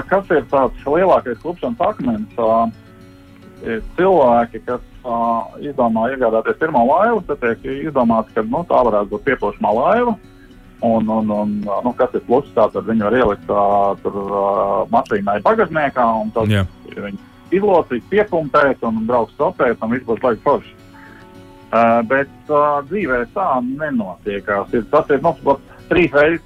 kas 0.09 0.29
ir 0.33 0.43
tāds 0.51 0.85
lielākais 0.85 1.39
klupšanas 1.41 1.81
akmens? 1.81 2.35
Cilvēki, 3.97 4.61
kas 4.67 4.83
izdomā 5.63 6.09
iegādāties 6.13 6.59
pirmo 6.59 6.83
laivu, 6.89 7.23
tad 7.27 7.41
tiek 7.41 7.65
izdomāts, 7.87 8.33
ka 8.35 8.43
nu, 8.45 8.61
tā 8.69 8.83
varētu 8.85 9.15
būt 9.15 9.25
pieplūšamā 9.29 9.73
laiva. 9.79 10.15
Un, 10.83 11.07
un, 11.07 11.29
un, 11.31 11.51
nu, 11.63 11.93
kas 11.95 12.11
ir 12.17 12.25
pluss, 12.27 12.51
tātad 12.57 12.83
viņu 12.89 13.07
var 13.07 13.15
ielikt 13.15 13.51
tur 14.03 14.17
mašīnai 14.91 15.37
bagāžniekā, 15.45 16.07
un 16.19 16.33
tad 16.35 16.51
Jā. 16.51 16.65
viņi 16.91 17.21
izlocīs, 17.55 18.03
piepumpēt 18.11 18.83
un 18.87 19.03
brauks 19.07 19.33
stopēt, 19.37 19.79
un 19.81 19.93
viss 19.93 20.07
būs 20.07 20.23
labi 20.25 20.41
forši. 20.43 20.73
Uh, 21.73 22.03
bet 22.05 22.51
uh, 22.53 22.83
dzīvē 22.85 23.23
tā 23.33 23.47
nenotiekās. 23.65 24.73
Ir, 24.77 24.83
tas 24.91 25.09
ir 25.09 25.23
nu, 25.23 25.33
trīs 25.89 26.11
reizes 26.13 26.43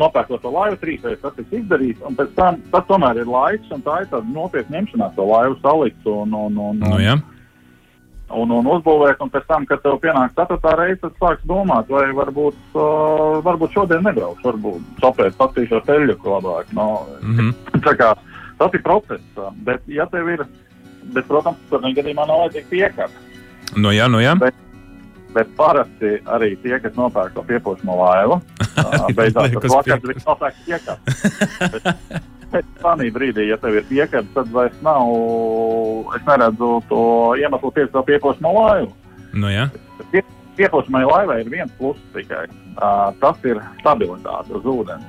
nopērkot 0.00 0.42
to 0.42 0.52
laivu, 0.54 0.78
trīs 0.80 1.04
reizes 1.04 1.22
tas 1.24 1.34
tiks 1.36 1.58
izdarīts, 1.60 2.00
un 2.06 2.16
pēc 2.18 2.32
tam 2.38 2.60
tas 2.72 2.86
tomēr 2.88 3.20
ir 3.22 3.28
laiks, 3.30 3.68
un 3.74 3.84
tā 3.86 4.02
ir 4.02 4.08
tāda 4.12 4.34
nopietna 4.34 4.78
ņemšanās 4.78 5.14
to 5.18 5.26
laivu 5.28 5.58
salikt 5.64 6.08
un, 6.10 6.34
un, 6.34 6.58
un, 6.68 6.80
Nu, 6.80 6.96
jā. 7.02 7.16
un, 8.40 8.54
un 8.56 8.70
uzbūvēt, 8.74 9.20
un 9.24 9.32
pēc 9.32 9.46
tam, 9.50 9.66
kad 9.68 9.82
tev 9.84 9.98
pienāks 10.02 10.36
ceturtā 10.38 10.74
reize, 10.78 11.00
tad 11.04 11.18
sāks 11.22 11.46
domāt, 11.50 11.90
vai 11.92 12.06
varbūt, 12.16 12.58
uh, 12.74 13.40
varbūt 13.46 13.76
šodien 13.76 14.04
nebrauks, 14.06 14.44
varbūt 14.46 15.04
sopēt 15.04 15.38
patīšo 15.40 15.82
ceļu 15.88 16.18
labāk. 16.24 16.72
No, 16.72 17.06
Mm 17.20 17.36
-hmm. 17.36 17.54
Tā 17.86 17.94
kā, 17.96 18.14
tas 18.58 18.74
ir 18.74 18.82
process, 18.82 19.24
ā, 19.36 19.52
bet, 19.64 19.80
ja 19.86 20.06
tev 20.06 20.28
ir, 20.28 20.46
bet, 21.14 21.26
protams, 21.28 21.58
tad 21.70 21.80
gadījumā 21.82 22.26
nav 22.26 22.44
vajadzīga 22.44 22.68
piekāpe. 22.70 23.16
Nu, 23.76 23.92
jā, 23.92 24.08
nu, 24.08 24.18
jā. 24.20 24.34
Bet 24.38 24.54
parasti 25.58 26.16
arī 26.30 26.54
tie, 26.64 26.76
kas 26.82 26.96
nopērk 26.98 27.36
to 27.36 27.44
piepošamo 27.46 27.96
laivu, 28.00 28.40
uz 29.18 29.36
tas 29.36 29.74
vakars, 29.74 30.06
viņi 30.10 30.26
nopērk 30.26 30.60
piekāpi. 30.66 32.20
Bet 32.50 32.66
tādā 32.82 33.06
brīdī, 33.14 33.46
ja 33.46 33.58
tev 33.62 33.78
ir 33.78 33.86
piekāpe, 33.86 34.26
tad 34.34 34.50
vairs 34.54 34.82
nav, 34.82 35.06
es 36.16 36.26
neredzu 36.26 36.72
to 36.90 37.02
iemeslu 37.38 37.70
pirkt 37.76 37.94
to 37.94 38.02
piepošamo 38.08 38.54
laivu. 38.56 38.90
Nu, 39.32 39.50
jā. 39.52 39.68
Pie, 40.10 40.24
piepošamai 40.58 41.04
laivai 41.06 41.40
ir 41.44 41.52
viens 41.52 41.72
pluss 41.78 42.02
tikai. 42.14 42.48
Uh, 42.74 43.10
tas 43.22 43.38
ir 43.46 43.60
stabilitāte 43.80 44.54
uz 44.58 44.66
ūdens. 44.66 45.06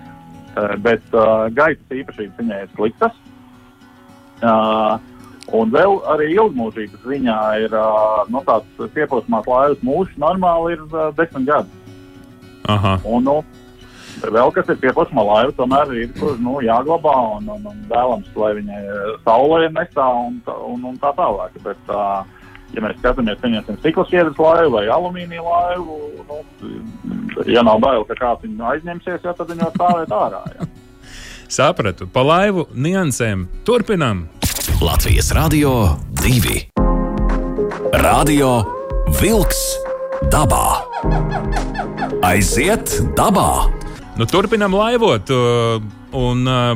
Uh, 0.51 0.75
bet 0.83 1.15
uh, 1.15 1.47
gaisa 1.55 1.97
īpašības 2.01 2.41
viņai 2.41 2.61
ir 2.65 2.73
sliktas. 2.75 3.17
Uh, 4.41 4.99
un 5.57 5.71
vēl 5.73 5.97
arī 6.13 6.31
ilgmūžības 6.35 7.07
ziņā 7.07 7.39
ir 7.65 7.75
nu, 8.31 8.43
tāds 8.47 8.91
piepošamās 8.95 9.49
laivas 9.49 9.83
mūžs 9.85 10.19
normāli 10.21 10.77
ir 10.77 10.85
uh, 10.91 11.09
desmit 11.17 11.49
gadi. 11.49 11.81
Aha. 12.71 12.99
Un, 13.03 13.25
nu, 13.27 13.41
Vēl 14.21 14.51
kas 14.53 14.67
ir 14.69 14.77
pieplūsma 14.81 15.23
laiva, 15.25 15.53
tomēr 15.57 15.93
ir 15.97 16.11
kur 16.19 16.35
nu, 16.43 16.59
jāglabā 16.61 17.13
un, 17.39 17.47
un, 17.49 17.63
un 17.71 17.79
vēlams, 17.89 18.27
lai 18.37 18.51
viņai 18.59 18.81
saulē 19.25 19.71
nestāv 19.73 20.19
un, 20.27 20.35
un, 20.67 20.83
un 20.91 20.99
tā 21.01 21.09
tālāk. 21.17 21.55
Bet, 21.65 21.89
uh, 21.89 22.21
ja 22.75 22.83
mēs 22.85 22.99
skatāmies, 22.99 23.39
pieņemsim, 23.41 23.79
stikla 23.79 24.05
šķiedras 24.09 24.41
laivu 24.45 24.75
vai 24.75 24.83
alumīnija 24.93 25.45
laivu, 25.47 25.97
nu, 26.27 26.41
ja 27.49 27.65
nav 27.65 27.81
bail, 27.81 28.05
ka 28.09 28.19
kāds 28.19 28.45
viņu 28.45 28.67
aizņemsies, 28.75 29.25
ja, 29.25 29.33
tad 29.33 29.55
var 29.55 29.73
stāvēt 29.73 30.13
ārā. 30.19 30.43
Ja. 30.59 30.69
Sapratu, 31.51 32.05
pa 32.07 32.21
laivu 32.23 32.69
niansēm 32.77 33.47
turpinām. 33.67 34.27
Latvijas 34.81 35.31
Rādio 35.31 35.95
2. 36.23 36.73
Radio 38.01 38.63
Wolks 39.21 39.59
dabā. 40.31 40.81
Aiziet 42.25 42.89
dabā! 43.17 43.69
Nu, 44.17 44.25
turpinām 44.25 44.73
laivot. 44.75 45.29
uh, 45.31 45.81
Un 46.11 46.43
uh, 46.43 46.73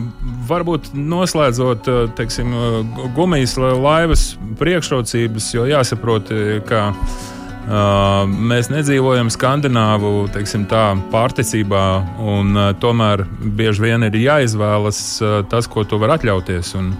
varbūt 0.47 0.93
noslēdzot 0.95 1.87
uh, 1.91 1.97
teiksim, 2.15 2.53
uh, 2.55 3.07
gumijas 3.17 3.57
la- 3.59 3.73
laivas 3.75 4.21
priekšrocības, 4.55 5.49
jo 5.57 5.65
jāsaprot, 5.67 6.31
uh, 6.31 6.61
ka 6.63 6.85
uh, 6.93 8.23
mēs 8.31 8.69
nedzīvojam 8.71 9.27
skandināvu 9.33 10.29
teiksim, 10.31 10.63
tā, 10.71 10.85
pārticībā, 11.11 11.83
un 12.23 12.55
uh, 12.55 12.69
tomēr 12.79 13.25
bieži 13.59 13.89
vien 13.89 14.07
ir 14.07 14.15
jāizvēlas 14.23 15.01
uh, 15.19 15.41
tas, 15.51 15.67
ko 15.67 15.83
tu 15.83 15.99
vari 15.99 16.15
atļauties. 16.15 16.71
Un, 16.79 16.93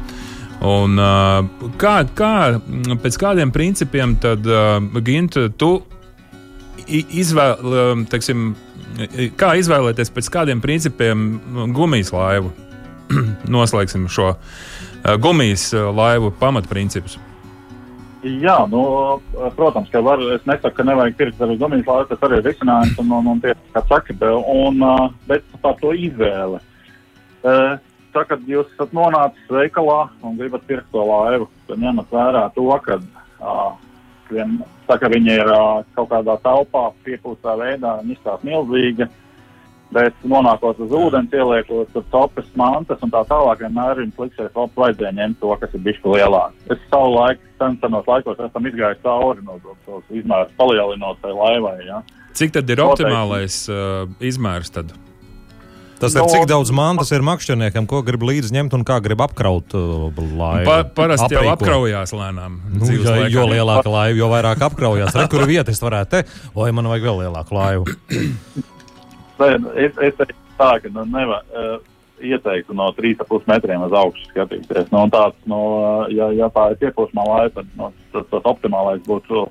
un, 0.65 1.00
kā, 1.81 1.95
kā, 2.17 2.36
pēc 3.03 3.17
kādiem 3.22 3.51
principiem 3.55 4.15
tad, 4.22 4.48
Gint, 5.05 5.38
tu 5.60 5.72
izvēl, 6.88 7.75
teiksim, 8.12 8.53
kā 9.39 9.53
izvēlēties 9.60 10.13
pēc 10.15 10.31
kādiem 10.34 10.63
principiem 10.63 11.27
gumijas 11.75 12.13
laivu? 12.15 12.51
Noslēgsim 13.55 14.10
šo 14.10 14.34
gumijas 15.22 15.69
laivu 15.74 16.34
pamatprincipus. 16.39 17.19
Jā, 18.25 18.57
nu, 18.72 18.81
protams, 19.53 19.91
ka 19.93 20.01
var, 20.01 20.22
es 20.34 20.45
nesaku, 20.50 20.79
ka 20.79 20.86
nevajag 20.88 21.17
pirkt 21.19 21.41
arī 21.45 21.60
gumijas 21.62 21.86
laivu, 21.86 22.07
tas 22.10 22.24
arī 22.25 22.39
ir 22.39 22.48
risinājums, 22.50 22.95
un, 23.03 23.12
un, 23.19 23.27
un 23.36 23.43
tie, 23.43 23.53
kā 23.75 23.84
saka, 23.86 24.15
un, 24.34 24.81
bet 25.29 25.45
par 25.62 25.77
to 25.81 25.93
izvēle. 25.93 26.62
Uh, 27.45 27.75
tā, 28.15 28.24
kad 28.29 28.48
jūs 28.50 28.69
esat 28.74 28.93
nonācis 28.95 29.51
veikalā 29.51 30.05
un 30.24 30.39
gribat 30.39 30.63
pirkt 30.69 30.88
to 30.93 31.03
laivu, 31.05 31.50
tad 31.67 31.84
ņemat 31.84 32.15
vērā 32.15 32.45
to, 32.55 32.69
ka, 32.86 32.98
uh, 33.41 33.75
vien, 34.31 34.57
tā, 34.88 34.98
ka 35.01 35.12
viņa 35.12 35.38
ir 35.41 35.51
uh, 35.51 35.84
kaut 35.98 36.10
kādā 36.13 36.39
telpā, 36.45 36.88
piepūstā 37.05 37.57
veidā, 37.60 38.00
viņa 38.01 38.15
izstāsta 38.15 38.48
milzīga, 38.48 39.10
bet 39.95 40.25
nonākot 40.27 40.79
uz 40.84 40.93
ūdens, 40.98 41.34
ieliekot 41.36 41.91
tur 41.93 42.05
topes 42.13 42.48
mantas 42.60 43.03
un 43.05 43.13
tā 43.13 43.22
tālāk, 43.29 43.63
vienmēr 43.63 44.03
jums 44.03 44.22
liksies, 44.25 44.51
ka 44.55 44.67
vajadzēja 44.79 45.15
ņemt 45.19 45.41
to, 45.43 45.53
kas 45.62 45.75
ir 45.77 45.84
bišķi 45.86 46.13
lielāk. 46.15 46.55
Es 46.74 46.81
savu 46.89 47.15
laiku, 47.15 47.50
sen 47.62 47.79
senos 47.84 48.10
laikos 48.10 48.41
esam 48.48 48.69
izgājis 48.72 49.03
cauri 49.05 49.45
no 49.45 49.60
tos 49.86 50.03
izmērus 50.12 50.55
palielinot 50.60 51.22
tai 51.24 51.36
laivai, 51.36 51.79
ja. 51.88 52.01
Cik 52.36 52.57
tad 52.57 52.72
ir 52.72 52.81
optimālais 52.84 53.62
uh, 53.72 54.10
izmērs? 54.19 54.74
Tad? 54.75 54.91
Tas 55.99 56.11
ir 56.15 56.21
No- 56.21 56.27
cik 56.27 56.43
daudz 56.49 56.71
mantas 56.75 57.11
ir 57.15 57.23
makšķerniekam, 57.23 57.85
ko 57.87 58.01
grib 58.03 58.21
līdzi 58.27 58.51
ņemt 58.51 58.73
un 58.75 58.83
kā 58.83 58.97
grib 59.01 59.21
apkraut 59.23 59.71
uh, 59.77 60.11
laivu. 60.11 60.65
Pa, 60.67 60.83
parasti 60.83 61.31
jau 61.33 61.41
Aprīkot. 61.45 61.55
apkraujās 61.55 62.11
lēnām. 62.11 62.57
Nu, 62.75 62.85
ja, 62.91 63.15
laikā. 63.15 63.29
jo 63.31 63.45
lielāka 63.47 63.89
laiva, 63.93 64.17
jo 64.19 64.27
vairāk 64.33 64.65
apkraujās. 64.67 65.15
Re, 65.15 65.27
kur 65.31 65.45
vieta 65.47 65.71
es 65.71 65.79
varētu 65.79 66.09
te, 66.17 66.23
vai 66.55 66.71
man 66.75 66.89
vajag 66.91 67.07
vēl 67.07 67.21
lielāku 67.23 67.55
laivu? 67.55 67.85
Nē, 69.39 69.49
Es, 69.75 69.91
es 69.99 70.15
teiktu 70.15 70.35
tā, 70.59 70.69
ka 70.83 70.89
nu, 70.95 71.03
nevar 71.11 71.43
uh, 71.51 71.79
ieteiktu 72.23 72.75
no 72.77 72.91
3,5 72.95 73.47
metriem 73.51 73.81
uz 73.83 73.91
augšu 73.95 74.29
skatīties. 74.31 74.87
Nu, 74.93 75.01
tāds, 75.11 75.35
nu, 75.51 75.59
uh, 75.79 76.05
ja, 76.15 76.29
ja 76.35 76.47
tā 76.55 76.69
ir 76.71 76.79
piepūšamā 76.85 77.25
laiva, 77.27 77.51
tad 77.57 77.71
nu, 77.79 77.89
tas, 78.15 78.27
tas 78.31 78.47
optimālais 78.51 79.01
būtu. 79.07 79.47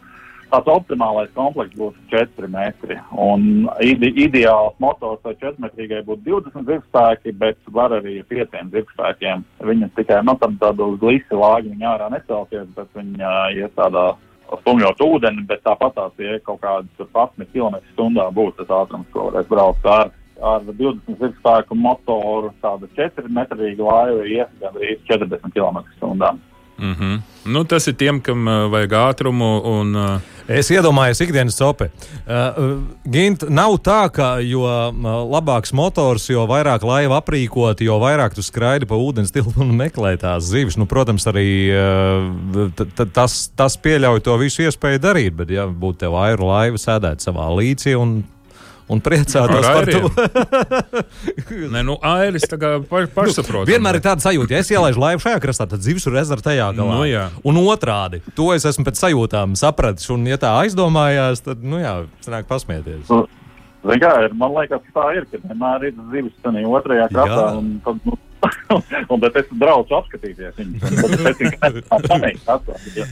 Tāds 0.55 0.71
optimālais 0.71 1.31
komplekss 1.35 1.75
būtu 1.75 1.99
4 2.13 2.47
metri. 2.53 2.95
Un 3.19 3.65
ide, 3.83 4.07
ideāls 4.23 4.77
motors 4.79 5.19
vai 5.27 5.33
4 5.41 5.59
metrīgai 5.65 6.05
būtu 6.07 6.23
20 6.29 6.69
zirgspēki, 6.69 7.33
bet 7.41 7.59
var 7.75 7.91
arī 7.97 8.21
ar 8.21 8.29
5 8.31 8.71
zirgspēkiem. 8.71 9.43
Viņa 9.67 9.89
tikai 9.97 10.21
nu, 10.23 10.37
tam 10.39 10.55
tādu 10.63 10.93
glisi 11.03 11.35
lāgi 11.35 11.73
viņa 11.73 11.91
ārā 11.91 12.13
necelties, 12.15 12.71
bet 12.77 12.87
viņa 12.95 13.35
iet 13.57 13.75
tādā 13.75 14.13
stumjot 14.61 15.03
ūdeni, 15.03 15.43
bet 15.51 15.65
tāpat 15.67 15.99
tās 15.99 16.23
ir 16.23 16.39
kaut 16.47 16.63
kādas 16.63 17.03
11 17.03 17.51
km/h 17.51 18.31
būtu 18.39 18.63
tas 18.63 18.75
ātrums, 18.79 19.11
ko 19.11 19.33
varēs 19.33 19.51
braukt 19.51 19.91
ar, 19.91 20.15
ar 20.39 20.71
20 20.71 21.19
zirgspēku 21.19 21.75
motoru. 21.75 22.55
Tāda 22.63 22.95
4 22.95 23.27
metrīga 23.43 23.91
laiva 23.91 24.23
iet 24.39 24.59
gandrīz 24.63 25.03
40 25.11 25.51
km/h. 25.51 26.37
Mm 26.79 26.95
-hmm. 26.95 27.21
nu, 27.45 27.65
tas 27.65 27.87
ir 27.87 27.95
tiem, 27.95 28.21
kam 28.21 28.47
uh, 28.47 28.71
vajag 28.71 28.93
ātrumu 28.93 29.61
un 29.65 29.97
uh, 29.97 30.21
Es 30.45 30.69
iedomājos, 30.69 31.23
ikdienas 31.25 31.57
sope. 31.57 31.87
Uh, 32.29 32.83
Gint, 33.09 33.47
nav 33.49 33.79
tā, 33.85 34.03
ka 34.13 34.27
jo 34.45 34.61
labāks 35.33 35.73
motors, 35.73 36.27
jo 36.29 36.45
vairāk 36.49 36.85
laiva 36.85 37.23
aprīkot, 37.23 37.81
jo 37.81 37.97
vairāk 38.03 38.37
tu 38.37 38.45
skraidi 38.45 38.89
pa 38.89 38.99
ūdens 39.01 39.33
tilpu 39.33 39.63
un 39.65 39.73
meklē 39.79 40.19
tās 40.21 40.45
zivis. 40.51 40.77
Nu, 40.77 40.85
protams, 40.91 41.25
arī 41.31 41.49
uh, 41.73 42.85
tas, 43.17 43.39
tas 43.57 43.79
pieļauj 43.81 44.21
to 44.27 44.37
visu 44.43 44.67
iespēju 44.67 45.01
darīt, 45.01 45.33
bet, 45.39 45.55
ja 45.55 45.65
būtu 45.65 46.05
tev 46.05 46.19
airu 46.21 46.51
laiva, 46.53 46.81
sēdēt 46.81 47.25
savā 47.25 47.49
līcī 47.57 47.97
un, 47.97 48.19
un 48.91 49.01
priecātos 49.05 49.65
Ar 49.65 49.79
par 49.79 49.91
to. 49.91 51.05
Nē, 51.75 51.85
nu, 51.87 51.97
airis 52.05 52.47
tā 52.51 52.59
kā 52.61 52.73
pa, 52.89 53.05
pašsaprotami. 53.15 53.71
Vienmēr 53.73 53.99
ir 53.99 54.05
tāda 54.05 54.25
sajūta, 54.25 54.57
ja 54.57 54.65
es 54.65 54.73
ielaidu 54.73 55.01
laivu 55.01 55.25
šajā 55.25 55.41
krastā, 55.45 55.69
tad 55.71 55.85
zivs 55.85 56.05
ir 56.11 56.19
ezera 56.21 56.45
tajā 56.45 56.69
galā. 56.77 56.99
Nu, 56.99 57.07
jā. 57.09 57.29
un 57.47 57.63
otrādi, 57.63 58.21
to 58.37 58.51
es 58.57 58.67
esmu 58.69 58.87
pēc 58.89 59.01
sajūtām 59.07 59.57
sapratis. 59.61 60.11
Un, 60.15 60.27
ja 60.31 60.41
tā 60.41 60.53
aizdomājās, 60.65 61.45
tad, 61.47 61.65
nu 61.65 61.81
jā, 61.83 61.97
sanāk 62.27 62.51
pasmieties. 62.51 63.09
Zini, 63.85 64.01
kā 64.01 64.13
ir, 64.25 64.37
man 64.41 64.55
liekas, 64.57 64.85
ka 64.89 65.01
tā 65.01 65.09
ir, 65.19 65.27
ka 65.33 65.41
vienmēr 65.43 65.91
ir 65.91 65.99
zivis 66.13 66.37
tādā 66.45 66.69
otrajā 66.79 67.09
krastā. 67.13 67.49
Un 67.61 67.75
tad, 67.85 68.15
Nu, 68.69 68.83
un, 69.13 69.21
bet 69.21 69.37
es 69.41 69.47
braucu 69.57 69.97
apskatīties 69.97 70.59
viņus. 70.59 70.83
un 70.91 71.15
tad 71.15 71.29
es 71.31 71.39
tikai 71.39 71.71
tā 71.79 71.99
panīku 72.05 72.43
atstāju, 72.55 72.93
ja. 72.99 73.07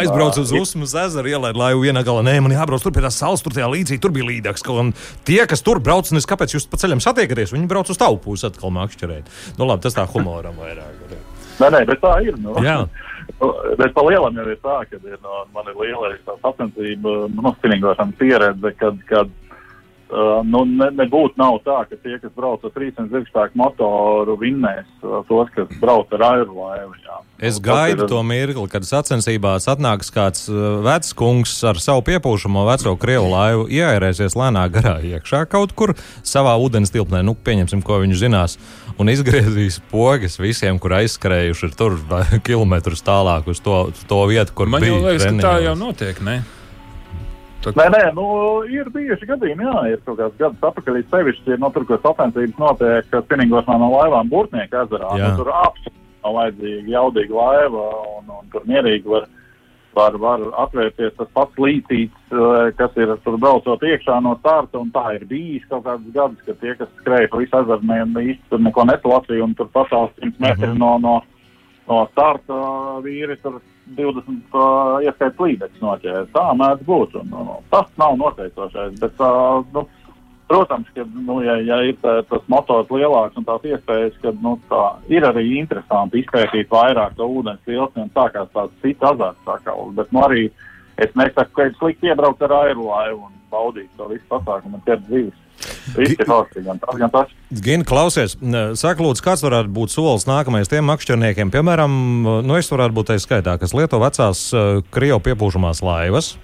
Aizbraucu 0.00 0.42
uz 0.44 0.52
Usmas 0.56 0.94
ezeru, 1.04 1.30
ielaidu 1.32 1.60
laivu 1.60 1.84
vienā 1.86 2.02
galā. 2.06 2.24
Nē, 2.26 2.38
man 2.44 2.54
jābrauc 2.56 2.84
tur 2.84 2.94
pie 2.94 3.04
tās 3.04 3.18
salas, 3.20 3.44
tur 3.44 3.54
tajā 3.56 3.68
līdzī, 3.72 3.98
tur 4.02 4.14
bija 4.14 4.28
līdzīgs. 4.30 4.64
Un 4.72 4.92
tie, 5.28 5.40
kas 5.50 5.64
tur 5.64 5.82
brauc, 5.84 6.08
es 6.08 6.28
kāpēc 6.28 6.56
jūs 6.56 6.68
pa 6.70 6.80
ceļam 6.80 7.02
satiekaties, 7.04 7.54
viņi 7.54 7.70
brauc 7.70 7.92
uz 7.92 8.00
tavu 8.00 8.20
pusi 8.22 8.48
atkal 8.48 8.74
makšķerēt. 8.74 9.30
Nu 9.60 9.68
labi, 9.68 9.84
tas 9.86 9.98
tā 9.98 10.06
humoram 10.08 10.58
vairāk. 10.60 11.16
Nē, 11.60 11.68
nē, 11.68 11.82
bet 11.88 12.00
tā 12.02 12.16
ir. 12.24 12.38
Nu. 12.40 12.56
Jā. 12.64 12.82
Bet 13.78 13.92
pa 13.94 14.02
lielam 14.06 14.36
jau 14.38 14.44
ir 14.50 14.58
tā, 14.62 14.78
ka 14.88 14.98
ir, 14.98 15.18
no, 15.22 15.44
man 15.54 15.68
ir 15.70 15.78
liela 15.78 16.10
sacensība, 16.42 17.14
nu, 17.32 17.52
spinīgošana 17.58 18.16
pieredze, 18.18 18.72
kad, 18.78 18.98
kad 19.08 19.30
uh, 20.12 20.42
nu, 20.44 20.62
ne, 20.68 20.90
nebūtu 21.00 21.40
nav 21.40 21.58
tā, 21.66 21.80
ka 21.90 21.96
tie, 22.04 22.18
kas 22.22 22.30
brauc 22.36 22.62
ar 22.68 22.72
300 22.76 23.08
zirgspēku 23.12 23.58
motoru, 23.58 24.36
vinnēs 24.40 24.86
uh, 25.02 25.22
tos, 25.28 25.48
kas 25.56 25.72
brauc 25.80 26.12
ar 26.18 26.24
airu 26.32 26.54
laivu. 26.60 26.94
Jā. 27.02 27.18
Es 27.42 27.58
gaidu 27.58 28.04
ir- 28.04 28.10
to 28.12 28.20
mirkli, 28.22 28.68
kad 28.70 28.86
sacensībās 28.86 29.66
atnāks 29.72 30.12
kāds 30.14 30.44
uh, 30.52 30.78
vecs 30.86 31.10
kungs 31.18 31.56
ar 31.66 31.80
savu 31.82 32.04
piepūšamo 32.06 32.62
veco 32.70 32.94
krievu 33.02 33.32
laivu, 33.32 33.66
ieairēsies 33.72 34.36
lēnā 34.38 34.68
garā 34.70 34.98
iekšā 35.02 35.42
kaut 35.50 35.74
kur 35.74 35.94
savā 36.22 36.54
ūdens 36.62 36.92
tilpnē, 36.94 37.24
nu, 37.26 37.34
pieņemsim, 37.34 37.82
ko 37.82 37.98
viņš 38.04 38.20
zinās, 38.22 38.58
un 39.00 39.10
izgriezīs 39.10 39.80
pogas 39.90 40.38
visiem, 40.38 40.78
kur 40.78 40.94
aizskrējuši 41.00 41.66
ir 41.70 41.76
tur 41.78 41.98
kilometrus 42.46 43.02
tālāk 43.02 43.48
uz 43.50 43.58
to, 43.64 43.88
to 44.06 44.22
vietu, 44.30 44.52
kur 44.54 44.70
Man 44.70 44.84
bija. 44.84 44.92
jau 44.94 45.04
liekas, 45.08 45.26
ka 45.26 45.46
tā 45.48 45.54
jau 45.66 45.74
notiek. 45.78 46.20
Ne? 46.22 46.42
Tad, 47.62 47.76
Nē, 47.78 47.84
nē, 47.94 48.02
nu, 48.16 48.24
ir 48.66 48.88
bijuši 48.90 49.28
gadījumi, 49.28 49.66
jā, 49.68 49.82
ir 49.92 50.00
kaut 50.06 50.18
kāds 50.18 50.38
gads 50.40 50.64
atpakaļ, 50.70 50.96
sevišķi, 51.12 51.58
no 51.62 51.68
tur, 51.74 51.84
kur 51.86 52.00
sacensības 52.02 52.58
notiek, 52.58 53.12
spinīgošanā 53.26 53.76
no 53.78 53.90
laivām 53.92 54.30
Burtnieku 54.32 54.80
ezerā. 54.82 55.12
Nu, 55.14 55.28
tur 55.38 55.52
absolūti 55.54 56.00
nav 56.24 56.34
vajadzīga 56.38 56.90
jaudīga 56.96 57.34
laiva, 57.38 57.86
un, 58.18 58.28
un 58.40 58.50
tur 58.52 58.66
mierīgi 58.70 59.10
var, 59.10 59.28
var, 59.94 60.18
var 60.22 60.44
atvērties 60.64 61.14
tas 61.18 61.30
pats 61.34 61.58
līcīts, 61.62 62.34
eh, 62.34 62.70
kas 62.78 62.94
ir 62.96 63.14
tur 63.24 63.38
braucot 63.42 63.82
iekšā 63.82 64.18
no 64.22 64.34
starta, 64.40 64.78
un 64.82 64.90
tā 64.94 65.06
ir 65.20 65.26
bijis 65.30 65.66
kaut 65.70 65.84
kādus 65.86 66.14
gadus, 66.14 66.42
ka 66.46 66.54
tie, 66.62 66.74
kas 66.78 66.90
skrēja 67.00 67.30
pa 67.30 67.42
visu 67.42 67.58
ezeru, 67.62 67.86
ne, 67.90 67.98
ne 68.14 68.24
īsti 68.32 68.50
tur 68.50 68.62
neko 68.62 68.86
nesalasīja, 68.90 69.44
un 69.44 69.54
tur 69.58 69.70
patās 69.74 70.10
100 70.18 70.34
metri 70.42 70.66
Mhm. 70.70 70.78
no, 70.82 70.96
no, 70.98 71.14
no 71.90 72.06
starta 72.12 72.58
vīri 73.06 73.38
tur 73.42 73.60
20 73.96 74.54
uh, 74.54 75.00
ieskaitot 75.04 75.42
līdzekļus 75.46 75.82
noķēra. 75.82 76.22
Tā 76.34 76.44
mēdz 76.58 76.86
būt. 76.86 77.18
Un, 77.20 77.34
un, 77.36 77.50
tas 77.72 77.90
nav 78.00 78.16
noteicošais. 78.20 78.94
Bet, 79.00 79.20
uh, 79.20 79.64
nu, 79.74 79.84
protams, 80.50 80.88
ka, 80.94 81.04
nu, 81.14 81.40
ja, 81.44 81.56
ja 81.64 81.80
ir 81.88 81.98
tā, 82.04 82.18
tas 82.30 82.44
motors 82.52 82.90
lielāks 82.92 83.38
un 83.40 83.46
tās 83.48 83.66
iespējas, 83.68 84.18
ka 84.22 84.34
nu, 84.44 84.56
tā, 84.70 84.82
ir 85.12 85.26
arī 85.28 85.46
interesanti 85.58 86.22
izpētīt 86.22 86.70
vairāk 86.72 87.16
to 87.18 87.28
ūdens 87.28 87.62
vilni 87.68 88.06
un 88.06 88.12
sākās 88.16 88.50
tāds 88.54 88.74
cits 88.84 89.10
azarts. 89.12 89.44
tā 89.46 89.58
kā, 89.66 89.76
Bet 89.98 90.12
nu, 90.14 90.24
arī 90.26 90.48
es 91.02 91.14
nesaku, 91.18 91.56
ka 91.56 91.68
ir 91.68 91.78
slikti 91.78 92.12
iebraukt 92.12 92.42
ar 92.46 92.58
aeru 92.62 92.90
laivu 92.90 93.26
un 93.28 93.38
baudīt 93.52 93.90
to 93.96 94.08
visu 94.12 94.24
pasākumu 94.30 94.78
un 94.78 94.84
ķert 94.86 95.08
dzīves. 95.08 95.41
Gan 97.64 97.84
klausies, 97.88 98.36
saka, 98.80 99.04
lūdzu, 99.04 99.24
kāds 99.24 99.44
varētu 99.44 99.72
būt 99.74 99.94
solis 99.94 100.26
nākamais 100.28 100.70
tiem 100.70 100.86
makšķerniekiem? 100.90 101.52
Piemēram, 101.54 101.92
nu, 102.46 102.56
es 102.58 102.70
varētu 102.72 102.96
būt 102.96 103.12
tajā 103.12 103.24
skaitā, 103.26 103.58
kas 103.60 103.76
lieto 103.76 104.00
vecās 104.02 104.48
Krievu 104.94 105.20
piepūžamās 105.26 105.84
laivas. 105.84 106.34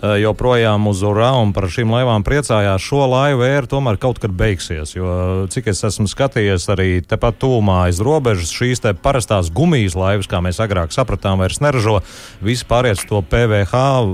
Eh, 0.00 0.22
joprojām 0.24 0.86
uz 0.88 1.02
urā 1.04 1.34
un 1.36 1.50
par 1.52 1.66
šīm 1.68 1.90
laivām 1.92 2.24
priecājās. 2.24 2.80
Šo 2.80 3.04
laivu 3.12 3.44
ēra 3.44 3.68
tomēr 3.68 3.98
kaut 4.00 4.22
kad 4.22 4.32
beigsies. 4.32 4.94
Jo, 4.96 5.44
cik 5.52 5.68
es 5.68 5.82
esmu 5.84 6.08
skatījies 6.08 6.64
arī 6.72 6.86
tepat 7.04 7.36
tūmā 7.42 7.82
aiz 7.90 8.00
robežas, 8.00 8.54
šīs 8.56 8.80
te 8.80 8.94
parastās 8.96 9.50
gumijas 9.52 9.92
laivas, 9.98 10.30
kā 10.30 10.40
mēs 10.40 10.62
agrāk 10.64 10.96
sapratām, 10.96 11.44
vairs 11.44 11.60
neražo. 11.60 11.98
Visi 12.40 12.64
uz 12.64 13.04
to 13.04 13.20
PVH, 13.20 13.74
eh, 14.00 14.08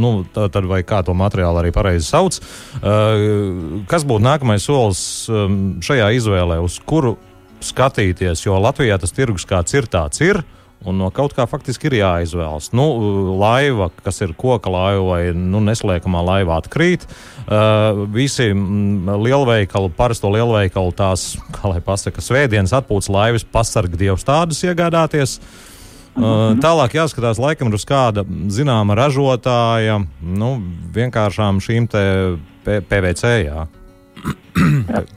nu, 0.00 0.24
tad 0.32 0.56
vai 0.64 0.82
kā 0.82 1.04
to 1.04 1.12
materiālu 1.12 1.60
arī 1.60 1.72
pareizi 1.76 2.08
sauc. 2.08 2.40
Eh, 2.80 3.84
kas 3.86 4.08
būtu 4.08 4.24
nākamais 4.24 4.64
solis 4.64 5.28
šajā 5.28 6.08
izvēlē, 6.16 6.64
uz 6.64 6.80
kuru 6.80 7.18
skatīties? 7.60 8.46
Jo 8.46 8.56
Latvijā 8.56 8.98
tas 8.98 9.12
tirgus 9.12 9.44
kāds 9.44 9.74
ir, 9.74 9.82
tāds 9.82 10.24
ir. 10.24 10.42
Un 10.88 10.98
no 10.98 11.08
kaut 11.14 11.34
kā 11.36 11.44
faktiski 11.46 11.86
ir 11.90 11.98
jāizvēlas. 12.00 12.70
Nu, 12.74 12.86
laiva, 13.38 13.88
kas 14.02 14.18
ir 14.24 14.34
koka 14.38 14.70
laiva 14.72 15.02
vai 15.06 15.20
nu, 15.36 15.60
neslēgama 15.62 16.22
laiva, 16.26 16.58
atkrīt. 16.58 17.06
Uh, 17.42 18.04
visi 18.10 18.48
mm, 18.50 19.12
lielveikali, 19.22 19.92
parasto 19.96 20.30
lielveikalu, 20.34 20.94
tās, 20.98 21.32
kā 21.54 21.70
lai 21.70 21.82
pasakā, 21.84 22.24
svētdienas 22.24 22.74
atpūtas 22.80 23.10
laivas, 23.12 23.46
pasargā 23.46 24.00
dievs 24.00 24.26
tādas 24.26 24.62
iegādāties. 24.66 25.38
Uh, 26.12 26.52
tālāk 26.60 26.98
jāskatās 26.98 27.38
laikam 27.40 27.70
uz 27.72 27.86
kāda 27.88 28.26
zināma 28.52 28.98
ražotāja, 28.98 30.02
nu, 30.20 30.50
vienkāršām 30.92 31.62
šīm 31.64 31.86
PVC. 32.66 33.36
Jā. 33.46 33.68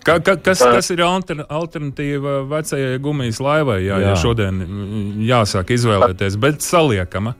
Ka, 0.06 0.20
ka, 0.20 0.36
kas, 0.42 0.62
kas 0.64 0.90
ir 0.94 1.02
alter, 1.06 1.44
alternatīva 1.52 2.40
vecajai 2.50 2.98
gumijas 3.04 3.42
laivai, 3.44 3.82
jā, 3.84 4.00
jā. 4.00 4.12
ja 4.12 4.20
šodien 4.20 4.62
jāsāk 5.26 5.74
izvēlēties, 5.76 6.38
bet 6.42 6.66
saliekama? 6.66 7.36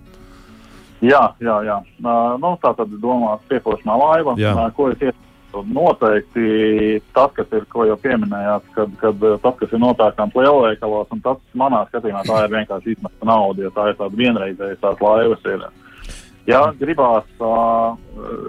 Jā, 1.06 1.22
jā, 1.44 1.56
jā. 1.68 1.78
Uh, 2.02 2.36
nu, 2.42 2.56
tā 2.64 2.72
tad 2.78 2.92
domās 3.02 3.44
piekošanā 3.52 3.96
laiva, 4.00 4.36
jā. 4.40 4.54
uh, 4.56 4.68
ko 4.76 4.90
es 4.94 5.00
iesaku. 5.02 5.22
Noteikti 5.56 6.98
tas, 7.16 7.32
kas 7.32 7.54
ir, 7.56 7.62
ko 7.72 7.86
jau 7.88 7.96
pieminējāt, 8.04 8.66
kad, 8.76 8.90
kad 9.00 9.22
tas, 9.40 9.54
kas 9.62 9.72
ir 9.72 9.80
nopērkams 9.80 10.36
lielveikalos, 10.36 11.08
un 11.16 11.22
tas 11.24 11.40
manā 11.56 11.86
skatījumā 11.88 12.26
tā 12.28 12.42
ir 12.44 12.52
vienkārši 12.58 12.92
izmesta 12.98 13.30
nauda, 13.30 13.64
jo 13.64 13.72
tā 13.72 13.86
ir 13.88 13.96
tāda 14.02 14.20
vienreizēja 14.20 14.82
tās 14.82 15.00
laivas. 15.00 15.48
Ir, 15.48 15.64
Ja 16.46 16.60
gribās 16.78 17.26
uh, 17.42 17.96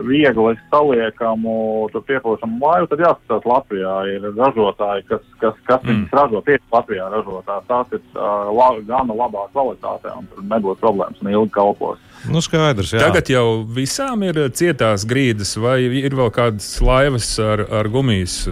viegli 0.05 0.53
saliekamu, 0.69 1.55
piepildāmu 1.95 2.59
laivu, 2.61 2.91
tad 2.91 3.00
jāskatās 3.00 3.47
Latvijā. 3.49 3.95
Ir 4.12 4.26
ražotāji, 4.37 5.07
kas, 5.09 5.23
kas, 5.41 5.57
kas 5.69 5.81
mm. 5.81 5.88
viņus 5.93 6.19
ražo 6.19 6.43
tieši 6.45 6.75
Latvijā. 6.75 7.07
Ražotās. 7.15 7.65
Tās 7.71 7.97
ir 7.97 8.03
uh, 8.12 8.50
la, 8.53 8.69
gana 8.91 9.17
labā 9.17 9.47
kvalitātē 9.55 10.12
un 10.19 10.29
tur 10.29 10.45
nebūs 10.53 10.83
problēmas 10.83 11.25
un 11.25 11.33
ilgi 11.33 11.55
kalpos. 11.57 12.05
Nu, 12.29 12.45
skaidrs, 12.45 12.93
jā. 12.97 13.00
Tagad 13.07 13.33
jau 13.33 13.47
visām 13.65 14.26
ir 14.29 14.45
cietās 14.57 15.09
grīdas, 15.09 15.57
vai 15.61 15.81
ir 16.03 16.21
vēl 16.21 16.31
kādas 16.37 16.69
laivas 16.85 17.33
ar, 17.41 17.65
ar 17.81 17.88
gumijas 17.93 18.43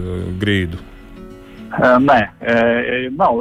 grīdu? 0.41 0.81
Nē, 1.65 2.17
nav, 3.17 3.39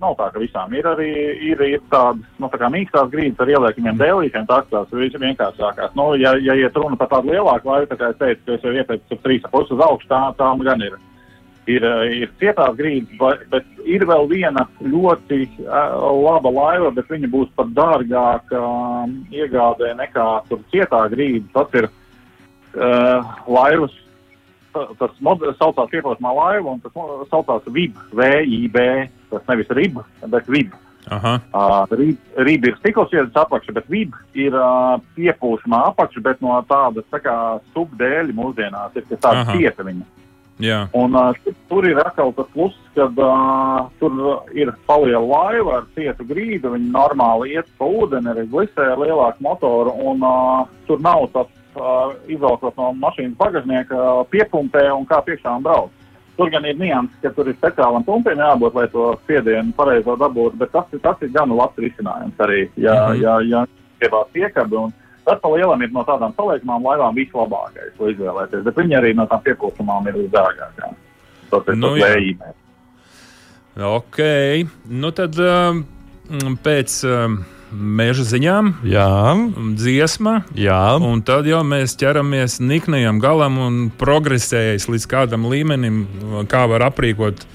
nav 0.00 0.14
tā, 0.18 0.28
ka 0.32 0.40
visām 0.40 0.72
ir 0.76 0.86
arī 0.88 1.08
ir, 1.50 1.62
ir 1.66 1.80
tādas 1.92 2.22
nu, 2.40 2.48
tā 2.52 2.68
mīkstās 2.70 3.10
grīdas 3.12 3.42
ar 3.42 3.50
ieliekamiem 3.50 3.98
dēlīšiem. 4.00 4.46
Tas 4.48 4.68
tas 4.70 4.92
viss 4.94 5.18
vienkāršākās. 5.20 5.96
Nu, 5.98 6.12
ja, 6.20 6.36
ja 6.40 6.54
iet 6.58 6.76
runa 6.78 6.96
par 7.00 7.10
tādu 7.12 7.34
lielāku 7.34 7.68
laivu, 7.70 7.90
tā 7.90 7.98
kā 8.00 8.12
es 8.12 8.20
teicu, 8.20 8.44
ka 8.46 8.54
es 8.56 8.64
jau 8.64 8.76
ieteicu 8.78 9.18
trīs 9.24 9.48
puses 9.50 9.74
uz 9.74 9.82
augšu, 9.88 10.08
tā, 10.12 10.20
tā 10.38 10.52
gan 10.68 10.86
ir. 10.86 10.96
Ir, 11.64 11.84
ir 12.12 12.32
cietās 12.36 12.74
grīdas, 12.76 13.44
bet 13.48 13.84
ir 13.88 14.04
vēl 14.04 14.26
viena 14.28 14.66
ļoti 14.84 15.46
laba 15.64 16.52
laiva, 16.52 16.90
bet 16.92 17.08
viņa 17.08 17.30
būs 17.32 17.52
pat 17.56 17.72
dārgāka 17.72 18.60
iegādē 19.32 19.94
nekā 19.96 20.28
cietā 20.72 21.06
grīda. 21.12 21.48
Tas 21.56 21.78
ir 21.80 21.88
uh, 21.88 23.32
laivas 23.48 23.96
tas 24.74 25.18
saucās 25.58 25.94
ieplāsmā 25.94 26.32
laiva, 26.36 26.74
un 26.76 26.82
tas 26.84 26.94
saucās 27.30 27.66
VIB, 27.66 28.00
VIB, 28.14 28.80
tas 29.30 29.46
nevis 29.50 29.70
RIB, 29.78 30.02
bet 30.32 30.50
VIB. 30.50 30.74
Uh, 31.04 31.84
rīb, 31.92 32.16
rīb 32.46 32.64
ir 32.64 32.76
stiklasiedas 32.78 33.36
apakša, 33.36 33.74
bet 33.76 33.88
vība 33.92 34.22
ir 34.40 34.54
uh, 34.56 34.96
piepūšamā 35.18 35.82
apakša, 35.90 36.22
bet 36.24 36.40
no 36.40 36.56
tādas 36.68 37.04
tā 37.12 37.20
kā 37.20 37.34
subdēļa 37.74 38.32
mūsdienās 38.32 38.96
ir 38.96 39.08
tāda 39.12 39.44
cieta 39.52 39.84
viņa. 39.84 40.06
Jā. 40.64 40.84
Un 40.96 41.16
uh, 41.18 41.34
tur 41.68 41.84
ir 41.88 41.98
atkal 42.00 42.32
tas 42.36 42.48
pluss, 42.54 42.78
ka 42.96 43.10
uh, 43.10 43.90
tur 44.00 44.46
ir 44.56 44.72
paliela 44.88 45.20
laiva 45.26 45.80
ar 45.80 45.88
cietu 45.96 46.24
grīdu, 46.30 46.72
viņa 46.72 46.92
normāli 46.94 47.58
iet 47.58 47.68
pa 47.76 47.88
ūdeni, 47.90 48.30
arī 48.32 48.46
glisē 48.48 48.94
lielāku 48.96 49.44
motoru, 49.44 49.92
un 50.12 50.24
uh, 50.24 50.64
tur 50.88 51.04
nav 51.04 51.26
tas 51.34 51.50
uh, 51.76 52.14
izvelkot 52.30 52.76
no 52.76 52.92
mašīnas 53.02 53.36
bagāžnieka, 53.38 53.94
uh, 53.94 54.24
piepumpē 54.30 54.86
un 54.94 55.06
kā 55.06 55.20
piekšā 55.26 55.56
un 55.58 55.62
brauc. 55.66 55.92
Tur 56.34 56.50
gan 56.50 56.64
ir 56.66 56.74
nianses, 56.74 57.14
ka 57.22 57.30
tur 57.30 57.46
ir 57.46 57.54
speciālam 57.54 58.02
pumpim 58.06 58.40
jābūt, 58.42 58.74
lai 58.74 58.88
to 58.90 59.12
spiedienu 59.22 59.74
pareizo 59.76 60.16
dabūtu, 60.18 60.58
bet 60.58 60.72
tas, 60.74 60.90
tas 61.02 61.22
ir 61.22 61.30
gan 61.34 61.52
labs 61.54 61.78
risinājums 61.78 62.42
arī, 62.42 62.68
ja, 62.74 62.94
mm 62.94 63.12
-hmm. 63.12 63.22
ja, 63.22 63.40
ja 63.40 63.66
gribās 64.00 64.28
piekabi. 64.32 64.76
Un 64.76 64.92
tas 65.24 65.38
pa 65.40 65.48
lielam 65.48 65.82
ir 65.82 65.92
no 65.92 66.02
tādām 66.02 66.34
saliekamām 66.36 66.82
laivām 66.84 67.14
vislabākais, 67.14 67.94
ko 67.98 68.10
izvēlēties, 68.10 68.64
bet 68.66 68.76
viņi 68.76 68.98
arī 68.98 69.14
no 69.14 69.26
tām 69.26 69.42
piepūstamām 69.46 70.08
ir 70.08 70.14
visdārgākās. 70.14 70.94
Tas 71.50 71.68
ir 71.68 71.76
nu, 71.76 71.88
tas 71.88 72.00
Ok, 73.74 74.18
nu 74.86 75.10
tad 75.10 75.38
um, 75.38 75.84
pēc. 76.62 77.04
Um, 77.10 77.44
meža 77.72 78.26
ziņām, 78.28 78.72
Jā. 78.88 79.08
dziesma. 79.78 80.42
Jā. 80.58 80.96
Un 81.00 81.22
tad 81.26 81.48
jau 81.48 81.62
mēs 81.66 81.96
ķeramies 82.00 82.60
niknajam 82.64 83.22
galam 83.22 83.58
un 83.62 83.80
progresējas 83.98 84.88
līdz 84.90 85.08
kādam 85.10 85.48
līmenim, 85.50 86.04
kā 86.50 86.66
var 86.70 86.88
aprīkot 86.90 87.46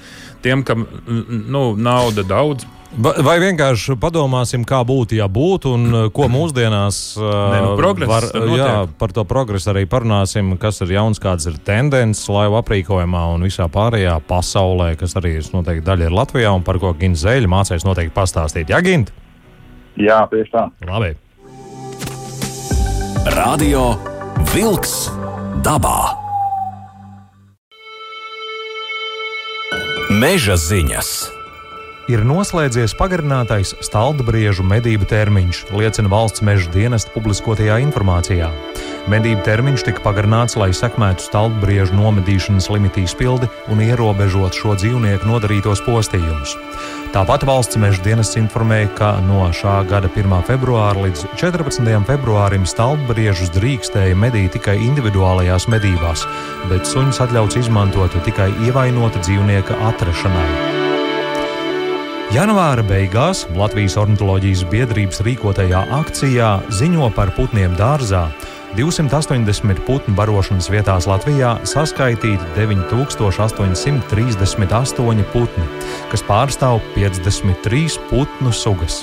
tiem, 0.42 0.64
kam 0.64 0.86
nu, 1.06 1.72
nauda 1.76 2.24
daudz. 2.26 2.68
Vai 2.90 3.36
vienkārši 3.38 3.94
padomāsim, 4.02 4.64
kā 4.66 4.80
būtu, 4.82 5.14
ja 5.20 5.28
būtu, 5.30 5.74
un 5.76 5.84
uh, 5.94 6.06
ko 6.10 6.26
mūsdienās 6.26 6.96
Nē, 7.22 7.60
nu, 7.62 7.92
var, 8.10 8.26
jā, 8.58 8.72
par 8.98 9.14
to 9.14 9.22
progresu 9.30 9.70
arī 9.70 9.84
parunāsim, 9.86 10.56
kas 10.58 10.82
ir 10.82 10.96
jauns, 10.96 11.22
kādas 11.22 11.46
ir 11.46 11.60
tendences 11.62 12.26
laivu 12.26 12.58
aprīkojumā 12.58 13.22
un 13.36 13.46
visā 13.46 13.68
pārējā 13.70 14.16
pasaulē, 14.26 14.96
kas 14.98 15.14
arī 15.22 15.36
noteikti 15.54 15.86
daļa 15.86 16.08
ir 16.08 16.18
Latvijā 16.18 16.50
un 16.50 16.66
par 16.66 16.80
ko 16.82 16.90
Gins 16.98 17.22
Zēļa 17.22 17.52
mācīs 17.54 17.86
noteikti 17.86 18.16
pastāstīt. 18.16 18.74
Jā, 18.74 18.82
Gint? 18.82 19.14
Jā, 19.98 20.22
tieši 20.30 20.52
tā. 20.54 20.68
Labi. 20.86 21.14
Radio 23.34 23.96
Wolks 24.52 25.10
dabā. 25.64 25.98
Meža 30.10 30.56
ziņas. 30.58 31.39
Ir 32.10 32.24
noslēdzies 32.26 32.96
pagarinātais 32.98 33.70
staldabriežu 33.86 34.64
medību 34.66 35.06
termiņš, 35.06 35.60
liecina 35.78 36.10
valsts 36.10 36.42
meža 36.42 36.66
dienesta 36.74 37.12
publiskotajā 37.14 37.76
informācijā. 37.84 38.48
Medību 39.10 39.44
termiņš 39.46 39.84
tika 39.86 40.02
pagarināts, 40.02 40.56
lai 40.58 40.72
sekmētu 40.74 41.22
stalbriežu 41.28 41.94
nomedīšanas 41.94 42.66
limitu 42.74 43.04
izpildi 43.04 43.46
un 43.70 43.84
ierobežot 43.84 44.58
šo 44.58 44.74
dzīvnieku 44.80 45.28
nodarītos 45.30 45.84
postījumus. 45.86 46.56
Tāpat 47.14 47.46
valsts 47.46 47.78
meža 47.78 48.02
dienests 48.02 48.40
informēja, 48.42 48.90
ka 48.98 49.12
no 49.28 49.46
šā 49.54 49.78
gada 49.86 50.10
1. 50.10 50.34
februāra 50.50 51.06
līdz 51.06 51.28
14. 51.38 51.94
februārim 52.10 52.66
stalbriežus 52.66 53.54
drīkstēja 53.54 54.18
medīt 54.18 54.56
tikai 54.58 54.80
individuālajās 54.82 55.70
medībās, 55.70 56.26
bet 56.72 56.90
suņus 56.90 57.22
atļauts 57.28 57.62
izmantot 57.62 58.18
tikai 58.26 58.50
ievainota 58.66 59.22
dzīvnieka 59.22 59.78
atrašanai. 59.92 60.79
Janvāra 62.30 62.84
beigās 62.86 63.40
Latvijas 63.58 63.96
ornitholoģijas 63.98 64.60
biedrības 64.70 65.18
rīkotajā 65.26 65.80
akcijā 65.96 66.50
ziņo 66.78 67.08
par 67.16 67.32
putniem 67.34 67.72
dārzā 67.74 68.28
280 68.78 69.82
putnu 69.82 70.14
barošanas 70.14 70.70
vietās 70.70 71.10
Latvijā 71.10 71.58
saskaitīti 71.66 72.38
9838 72.54 75.26
putni, 75.32 75.66
kas 76.12 76.22
pārstāv 76.30 76.78
53 76.94 77.98
putnu 78.12 78.54
sugas. 78.54 79.02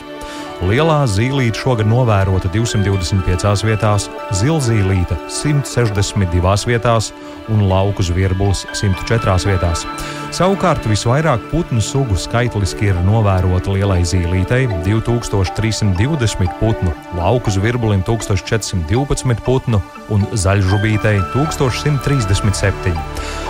Lielā 0.66 1.04
zīlīte 1.06 1.60
šogad 1.62 1.86
novērota 1.86 2.50
225 2.50 3.62
vietās, 3.68 4.08
zilzīlīte 4.40 5.14
162 5.30 6.66
vietās 6.72 7.12
un 7.54 7.62
lauku 7.70 8.02
zvirbulis 8.02 8.64
104 8.74 9.38
vietās. 9.52 9.86
Savukārt 10.34 10.84
visvairāk 10.90 11.46
putnu 11.52 11.82
sugu 11.82 12.18
skaitliski 12.18 12.90
ir 12.90 12.98
novērota 13.06 13.70
lielai 13.76 14.02
zīlītei- 14.02 14.66
2320 14.88 16.50
putnu, 16.60 16.94
lauku 17.16 17.54
zvirbulim 17.54 18.02
1412 18.04 19.42
putnu 19.46 19.82
un 20.10 20.26
zaļžubītei 20.34 21.22
1137. 21.34 22.98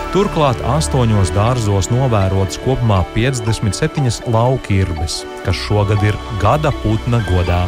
Turklāt 0.08 0.56
astoņos 0.64 1.34
dārzos 1.36 1.90
novērotas 1.92 2.56
kopumā 2.64 3.02
57 3.12 4.22
laukirbes, 4.32 5.18
kas 5.44 5.58
šogad 5.66 6.00
ir 6.02 6.16
gada 6.40 6.70
putna 6.98 7.20
godā. 7.28 7.66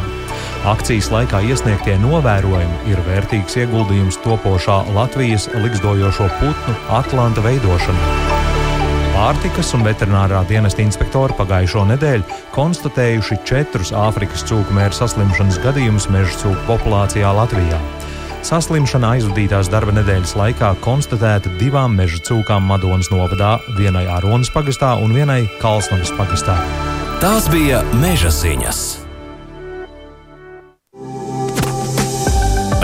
Akcijas 0.67 1.09
laikā 1.11 1.41
iesniegtie 1.49 1.95
novērojumi 2.01 2.91
ir 2.91 2.99
vērtīgs 3.07 3.57
ieguldījums 3.63 4.19
topošā 4.21 4.93
Latvijas 4.93 5.47
likstojošo 5.55 6.27
putnu 6.39 6.75
Atlanta 6.93 7.41
veidošanā. 7.41 8.11
Pārtikas 9.15 9.73
un 9.77 9.83
veterinārā 9.85 10.43
dienesta 10.49 10.81
inspektori 10.81 11.35
pagājušo 11.37 11.83
nedēļu 11.91 12.37
konstatējuši 12.55 13.39
četrus 13.45 13.91
Āfrikas 13.93 14.45
cūku 14.49 14.73
mēra 14.73 14.95
saslimšanas 14.97 15.59
gadījumus 15.65 16.09
meža 16.13 16.37
cūku 16.43 16.61
populācijā 16.69 17.33
Latvijā. 17.37 17.81
Saslimšana 18.45 19.15
aizvadītās 19.17 19.69
darba 19.69 19.93
nedēļas 19.99 20.33
laikā 20.39 20.71
konstatēta 20.81 21.53
divām 21.59 21.93
meža 21.99 22.23
cūkām 22.25 22.65
Madonas 22.69 23.11
novadā, 23.13 23.59
vienai 23.77 24.07
Aronas 24.09 24.49
pagastā 24.53 24.95
un 24.97 25.13
vienai 25.13 25.43
Kalsnavas 25.61 26.13
pagastā. 26.17 26.57
Tās 27.21 27.49
bija 27.53 27.85
meža 28.01 28.33
ziņas. 28.33 29.00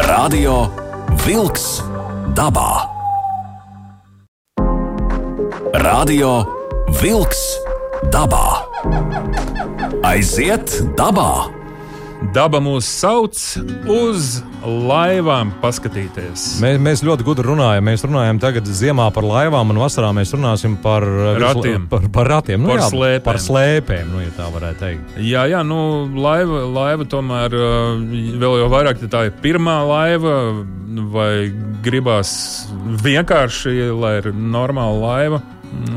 Radio 0.07 0.71
Wolks 1.27 1.81
dabā. 2.31 2.87
Radio 5.83 6.31
Wolks 7.01 7.41
dabā. 8.13 8.45
Aiziet 10.07 10.71
dabā! 10.95 11.56
Daba 12.17 12.57
mūs 12.63 12.87
sauc 12.89 13.37
uz 13.93 14.39
laivām 14.65 15.51
paskatīties. 15.61 16.45
Mēs, 16.63 16.79
mēs 16.81 17.03
ļoti 17.05 17.25
gudri 17.27 17.45
runājam. 17.45 17.85
Mēs 17.85 18.03
runājam 18.07 18.39
tagad 18.41 18.65
ziemā 18.65 19.05
par 19.13 19.25
laivām, 19.27 19.69
un 19.69 19.81
vasarā 19.83 20.09
mēs 20.17 20.33
runāsim 20.33 20.79
par 20.81 21.05
Ratiem. 21.37 21.85
Par, 21.91 22.07
par 22.13 22.29
ratiem, 22.31 22.63
nu, 22.63 22.71
Par 22.73 22.81
jā, 22.81 22.87
slēpēm. 22.89 23.25
Par 23.27 23.39
slēpēm, 23.41 24.09
nu, 24.09 24.23
ja 24.23 24.33
tā 24.33 24.47
varētu 24.53 24.81
teikt. 24.81 25.19
Jā, 25.29 25.45
jā, 25.51 25.61
nu, 25.67 25.79
laiva, 26.17 26.63
laiva 26.79 27.05
tomēr 27.09 27.53
uh, 27.53 28.01
vēl 28.41 28.57
jau 28.63 28.71
vairāk 28.73 29.05
ja 29.05 29.11
tā 29.13 29.23
ir 29.29 29.37
pirmā 29.43 29.77
laiva, 29.85 30.39
vai 31.13 31.31
gribās 31.85 32.31
vienkārši, 33.05 33.91
lai 33.93 34.17
ir 34.23 34.31
normāla 34.33 34.97
laiva. 35.03 35.43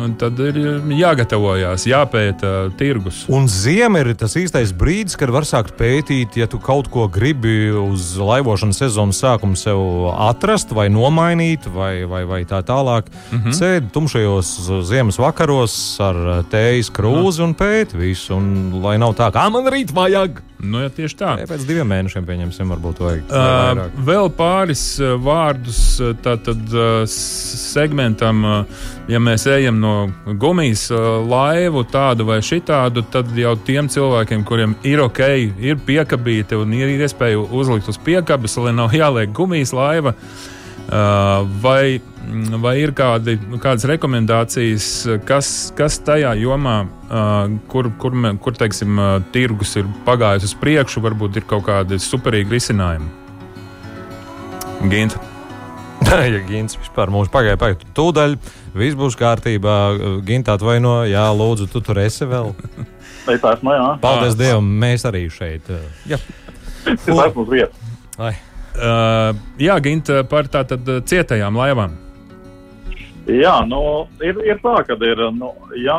Un 0.01 0.15
Tad 0.21 0.39
ir 0.43 0.59
jāgatavojas, 0.93 1.87
jāpēta 1.89 2.51
tirgus. 2.77 3.23
Un 3.33 3.47
ziema 3.49 4.03
ir 4.03 4.13
tas 4.19 4.35
īstais 4.37 4.75
brīdis, 4.77 5.17
kad 5.21 5.33
var 5.33 5.47
sākt 5.49 5.77
pētīt, 5.79 6.37
ja 6.41 6.49
tu 6.51 6.61
kaut 6.61 6.91
ko 6.93 7.07
gribi 7.09 7.71
uz 7.73 8.13
laivošanas 8.21 8.83
sezonas 8.83 9.23
sākuma 9.23 9.57
sev 9.57 9.81
atrast, 10.13 10.75
vai 10.77 10.91
nomainīt, 10.93 11.71
vai, 11.73 12.05
vai, 12.11 12.27
vai 12.29 12.43
tā 12.45 12.61
tālāk. 12.67 13.09
Mm. 13.31 13.39
-hmm. 13.39 13.57
Sēdi 13.57 13.91
tumšajos 13.95 14.53
ziemas 14.91 15.19
vakaros 15.19 15.75
ar 16.01 16.45
tējas 16.53 16.93
krūzi 16.93 17.45
un 17.45 17.55
pēti 17.55 17.97
visu. 17.97 18.37
Un, 18.37 18.81
lai 18.83 18.99
nav 18.99 19.17
tā, 19.17 19.33
kā 19.33 19.49
man 19.51 19.65
rīt 19.73 19.95
vajag. 19.95 20.43
Nu, 20.61 20.83
ja 20.85 20.91
tieši 20.93 21.17
tā. 21.17 21.31
Ja 21.41 21.49
pēc 21.49 21.65
diviem 21.69 21.89
mēnešiem 21.89 22.27
pieņemsim, 22.29 22.73
varbūt 22.75 23.01
vajag. 23.01 23.23
vai 23.31 23.31
Uh, 23.31 23.37
vairāk. 23.41 23.95
vēl 24.09 24.29
pāris 24.37 24.83
vārdus 25.25 25.81
tātad, 26.25 26.61
uh, 26.75 27.03
segmentam. 27.09 28.45
Uh, 28.45 28.85
ja 29.11 29.21
mēs 29.23 29.47
ejam 29.51 29.81
no 29.81 29.95
gumijas 30.41 30.87
uh, 30.93 31.23
laivu, 31.25 31.85
tādu 31.89 32.29
vai 32.29 32.41
šitādu, 32.45 33.07
tad 33.13 33.33
jau 33.39 33.55
tiem 33.67 33.89
cilvēkiem, 33.91 34.45
kuriem 34.49 34.77
ir 34.87 35.05
ok, 35.07 35.25
ir 35.65 35.81
piekabīte 35.87 36.61
un 36.61 36.77
ir 36.77 36.93
iespēja 36.99 37.41
uzlikt 37.41 37.89
uz 37.91 38.01
piekabes, 38.05 38.59
lai 38.61 38.77
nav 38.77 38.97
jāliek 38.97 39.33
gumijas 39.37 39.73
laiva. 39.77 40.15
Uh, 40.91 41.47
vai, 41.63 42.01
vai 42.61 42.75
ir 42.83 42.93
kādi, 42.97 43.37
kādas 43.63 43.87
rekomendācijas, 43.89 44.89
kas, 45.29 45.71
kas 45.79 45.99
tajā 46.05 46.35
jomā, 46.41 46.77
kur, 47.71 47.91
kur, 48.01 48.17
kur 48.45 48.59
teiksim, 48.59 49.01
tirgus 49.35 49.77
ir 49.81 49.89
pagājis 50.07 50.51
uz 50.51 50.55
priekšu, 50.61 51.03
varbūt 51.05 51.41
ir 51.41 51.49
kaut 51.51 51.67
kādi 51.69 52.01
superīgi 52.03 52.59
risinājumi? 52.59 53.11
Ginta. 54.91 55.21
ja 56.33 56.41
Gins 56.49 56.79
vispār 56.81 57.11
mums 57.13 57.31
pagāja, 57.33 57.59
pagāja. 57.61 57.85
Tūdaļ 57.97 58.37
viss 58.79 58.97
būs 58.99 59.17
kārtībā. 59.21 59.77
Gintā 60.27 60.57
atvaino, 60.57 61.03
jā, 61.09 61.27
lūdzu, 61.37 61.69
tu 61.73 61.83
tur 61.85 62.01
esi 62.03 62.29
vēl. 62.29 62.55
Es 63.31 63.43
esmu, 63.45 63.71
jā. 63.77 63.89
Paldies 64.01 64.33
Ah. 64.33 64.39
Dievam, 64.39 64.69
mēs 64.81 65.05
arī 65.07 65.27
šeit. 65.31 65.67
Jā, 66.09 66.17
esmu 66.89 67.45
uz 67.45 67.51
vietas. 67.53 67.91
Ai. 68.19 68.33
Uh, 68.71 69.37
jā, 69.61 69.77
Ginta, 69.85 70.23
par 70.27 70.49
tātad 70.51 70.89
cietajām 71.07 71.59
laivām. 71.61 71.99
Jā, 73.31 73.61
nu, 73.69 74.09
ir, 74.25 74.39
ir 74.47 74.59
tā, 74.63 74.81
ka 74.87 74.97
ir, 75.07 75.21
nu, 75.37 75.53
jā, 75.79 75.99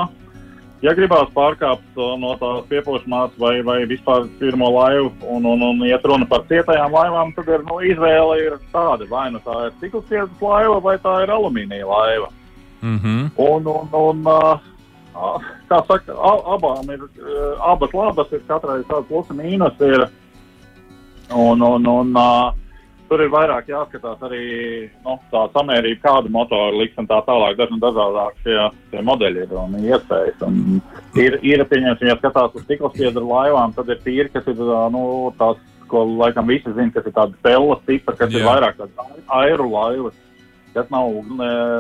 ja 0.83 0.93
gribās 0.97 1.29
pārkāpt 1.35 1.99
uh, 1.99 2.15
no 2.19 2.33
tās 2.41 2.65
piepošanās 2.71 3.37
vai, 3.39 3.53
vai 3.65 3.77
vispār 3.89 4.27
pirmo 4.39 4.71
laivu 4.73 5.11
un, 5.21 5.45
un, 5.47 5.63
un 5.69 5.85
iet 5.87 6.05
runa 6.07 6.27
par 6.27 6.43
cietajām 6.49 6.91
laivām, 6.95 7.33
tad 7.37 7.51
ir, 7.53 7.63
nu, 7.69 7.79
izvēle 7.85 8.39
ir 8.41 8.57
tāda, 8.73 9.07
vai 9.11 9.29
nu 9.31 9.41
tā 9.45 9.67
ir 9.69 9.77
cikls 9.83 10.09
cietas 10.09 10.43
laiva 10.43 10.79
vai 10.83 10.97
tā 11.03 11.21
ir 11.23 11.33
alumīnija 11.37 11.87
laiva. 11.87 12.31
Mm 12.81 12.97
-hmm. 12.97 13.29
Un, 13.37 13.67
un, 13.67 13.89
un 13.93 14.25
uh, 14.25 15.51
kā 15.69 15.83
saka, 15.87 16.15
abām 16.55 16.89
ir, 16.93 17.03
uh, 17.03 17.69
abas 17.71 17.93
labas 17.93 18.31
ir 18.31 18.41
katrai 18.47 18.81
savs 18.87 19.07
plus 19.07 19.29
un 19.29 19.37
mīnus 19.37 19.81
ir. 19.81 20.09
Un, 21.31 21.61
un, 21.61 21.87
un 21.87 22.15
uh, 22.17 22.53
tur 23.11 23.25
ir 23.25 23.31
vairāk 23.33 23.67
jāskatās 23.67 24.21
arī 24.23 24.45
nu, 25.03 25.17
tā 25.33 25.43
samērība, 25.51 25.99
kādu 26.05 26.31
motoru 26.31 26.79
liks 26.79 26.99
un 27.01 27.09
tā 27.09 27.17
tālāk. 27.27 27.57
Dažni 27.59 27.81
dažādāk 27.83 28.37
šie, 28.45 28.55
šie 28.93 29.03
modeļi 29.07 29.43
ir 29.43 29.55
un 29.59 29.75
iespējas. 29.81 30.45
Un 30.47 30.79
ir, 31.19 31.35
ir 31.43 31.65
pieņemsim, 31.67 32.07
ja 32.07 32.15
skatās 32.21 32.55
uz 32.55 32.63
stiklospiedru 32.63 33.27
laivām, 33.27 33.75
tad 33.75 33.91
ir 33.91 33.99
tīri, 34.05 34.31
kas 34.31 34.47
ir 34.47 34.63
nu, 34.95 35.03
tās, 35.41 35.59
ko 35.91 36.05
laikam 36.07 36.47
visi 36.47 36.71
zina, 36.71 36.93
kas 36.95 37.09
ir 37.09 37.17
tādas 37.17 37.43
pellas 37.43 37.83
tipa, 37.83 38.15
kas 38.15 38.31
Jā. 38.31 38.39
ir 38.39 38.47
vairāk 38.47 38.79
tādas 38.79 39.25
airu 39.41 39.67
laivas 39.73 40.15
kas 40.75 40.87
nav, 40.93 41.11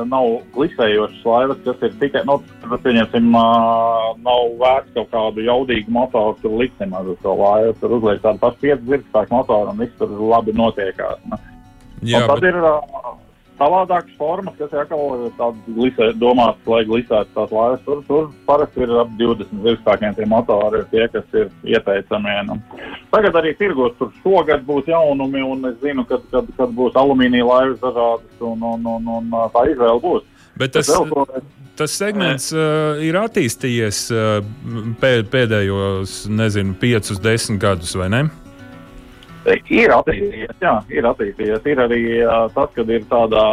nav 0.09 0.27
glisējošas 0.55 1.25
laivas, 1.27 1.61
kas 1.65 1.85
ir 1.87 1.95
tikai, 2.01 2.23
nu, 2.27 2.37
tas, 2.63 2.83
pieņemsim, 2.83 3.31
nav 3.31 4.53
vērts 4.61 4.95
kaut 4.97 5.11
kādu 5.13 5.45
jaudīgu 5.47 5.93
motoru, 5.95 6.37
tur 6.43 6.57
liksim 6.61 6.95
ar 6.97 7.07
to 7.23 7.35
laivu, 7.39 7.75
tur 7.79 7.97
uzliek 7.99 8.21
tādu 8.23 8.43
pašu 8.43 8.63
piecu 8.65 8.93
zirgspēku 8.93 9.37
motoru 9.37 9.73
un 9.73 9.83
viss 9.83 9.99
tur 9.99 10.15
labi 10.33 10.55
notiekās. 10.57 11.21
Ne? 11.31 11.41
Jā, 12.01 12.23
un 12.23 12.31
tad 12.31 12.41
bet, 12.41 12.55
ir 12.55 13.19
savādākas 13.61 14.17
formas, 14.17 14.57
kas 14.57 14.73
atkal 14.73 15.27
ir 15.27 15.35
tādas 15.37 15.75
glisē, 15.77 16.09
domātas, 16.21 16.65
lai 16.69 16.81
glisētu 16.89 17.35
tās 17.35 17.53
laivas. 17.53 17.85
Tur, 17.85 18.01
tur 18.07 18.29
parasti 18.47 18.85
ir 18.85 18.95
ap 19.03 19.13
20 19.19 19.63
zirgspēkiem 19.67 20.17
tie 20.17 20.27
motori, 20.29 20.83
tie, 20.93 21.05
kas 21.13 21.37
ir 21.37 21.51
ieteicamie. 21.75 22.37
Nu. 22.49 22.57
Tagad 23.11 23.35
arī 23.35 23.51
tirgos 23.59 23.95
tur 23.99 24.11
šogad 24.21 24.61
būs 24.67 24.85
jaunumi, 24.87 25.41
un 25.43 25.65
es 25.67 25.79
zinu, 25.83 26.05
kad, 26.07 26.21
kad, 26.31 26.47
kad 26.57 26.69
būs 26.77 26.95
alumīnija 26.95 27.43
laivas 27.47 27.79
dažādas, 27.81 28.37
un, 28.39 28.61
un, 28.63 28.85
un, 28.87 29.09
un 29.17 29.33
tā 29.51 29.65
izvēle 29.73 29.99
būs. 30.03 30.23
bet 30.59 30.71
tas, 30.77 30.87
ko- 30.87 31.25
tas 31.75 31.91
segments 31.91 32.51
uh, 32.55 33.01
ir 33.03 33.17
attīstījies 33.19 33.99
uh, 34.15 34.37
pē, 35.01 35.11
pēdējos, 35.33 36.21
nezinu, 36.31 36.77
piecus, 36.79 37.19
desmit 37.19 37.59
gadus, 37.63 37.95
vai 37.99 38.07
ne? 38.13 38.23
Ir 39.73 39.89
attīstījies, 39.89 40.53
jā, 40.61 40.71
ir 40.93 41.05
attīstījies. 41.09 41.63
Ir 41.71 41.79
arī 41.81 42.01
uh, 42.21 42.43
tas, 42.53 42.69
kad 42.75 42.89
ir 42.93 43.07
tādā, 43.09 43.45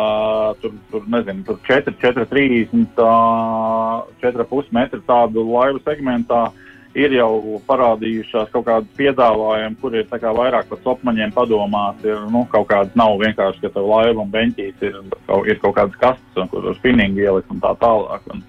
tur, 0.61 0.75
tur 0.93 1.07
nezinu, 1.09 1.47
tur 1.49 1.57
4, 1.65 1.95
4, 2.03 2.27
30, 2.29 3.01
uh, 3.01 4.03
4,5 4.21 4.69
metru 4.77 5.01
tādu 5.09 5.47
laivu 5.49 5.81
segmentā. 5.87 6.51
Ir 6.99 7.13
jau 7.15 7.61
parādījušās 7.69 8.51
kaut 8.51 8.65
kādas 8.67 8.91
piedāvājumi, 8.99 9.77
kur 9.79 9.95
ir 9.95 10.09
vairāk 10.11 10.67
par 10.71 10.81
sopmaņiem 10.83 11.35
padomās. 11.37 11.99
Ir 12.03 12.25
nu, 12.33 12.43
kaut 12.51 12.67
kādas 12.73 12.97
nav 12.99 13.15
vienkārši, 13.23 13.63
ka 13.63 13.73
tev 13.77 13.87
laiva 13.87 14.25
un 14.25 14.33
beņķīs 14.33 14.87
ir, 14.89 15.01
ir 15.47 15.61
kaut 15.63 15.77
kādas 15.77 15.99
kastes, 16.01 16.39
un 16.41 16.51
kur 16.51 16.65
tur 16.67 16.79
spinningi 16.81 17.23
ielikt 17.23 17.53
un 17.55 17.63
tā 17.63 17.75
tālāk. 17.79 18.27
Un, 18.35 18.43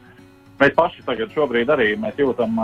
Mēs 0.60 0.74
paši 0.76 1.06
tagad 1.08 1.32
šobrīd 1.32 1.70
arī 1.72 1.94
jūtam, 2.20 2.58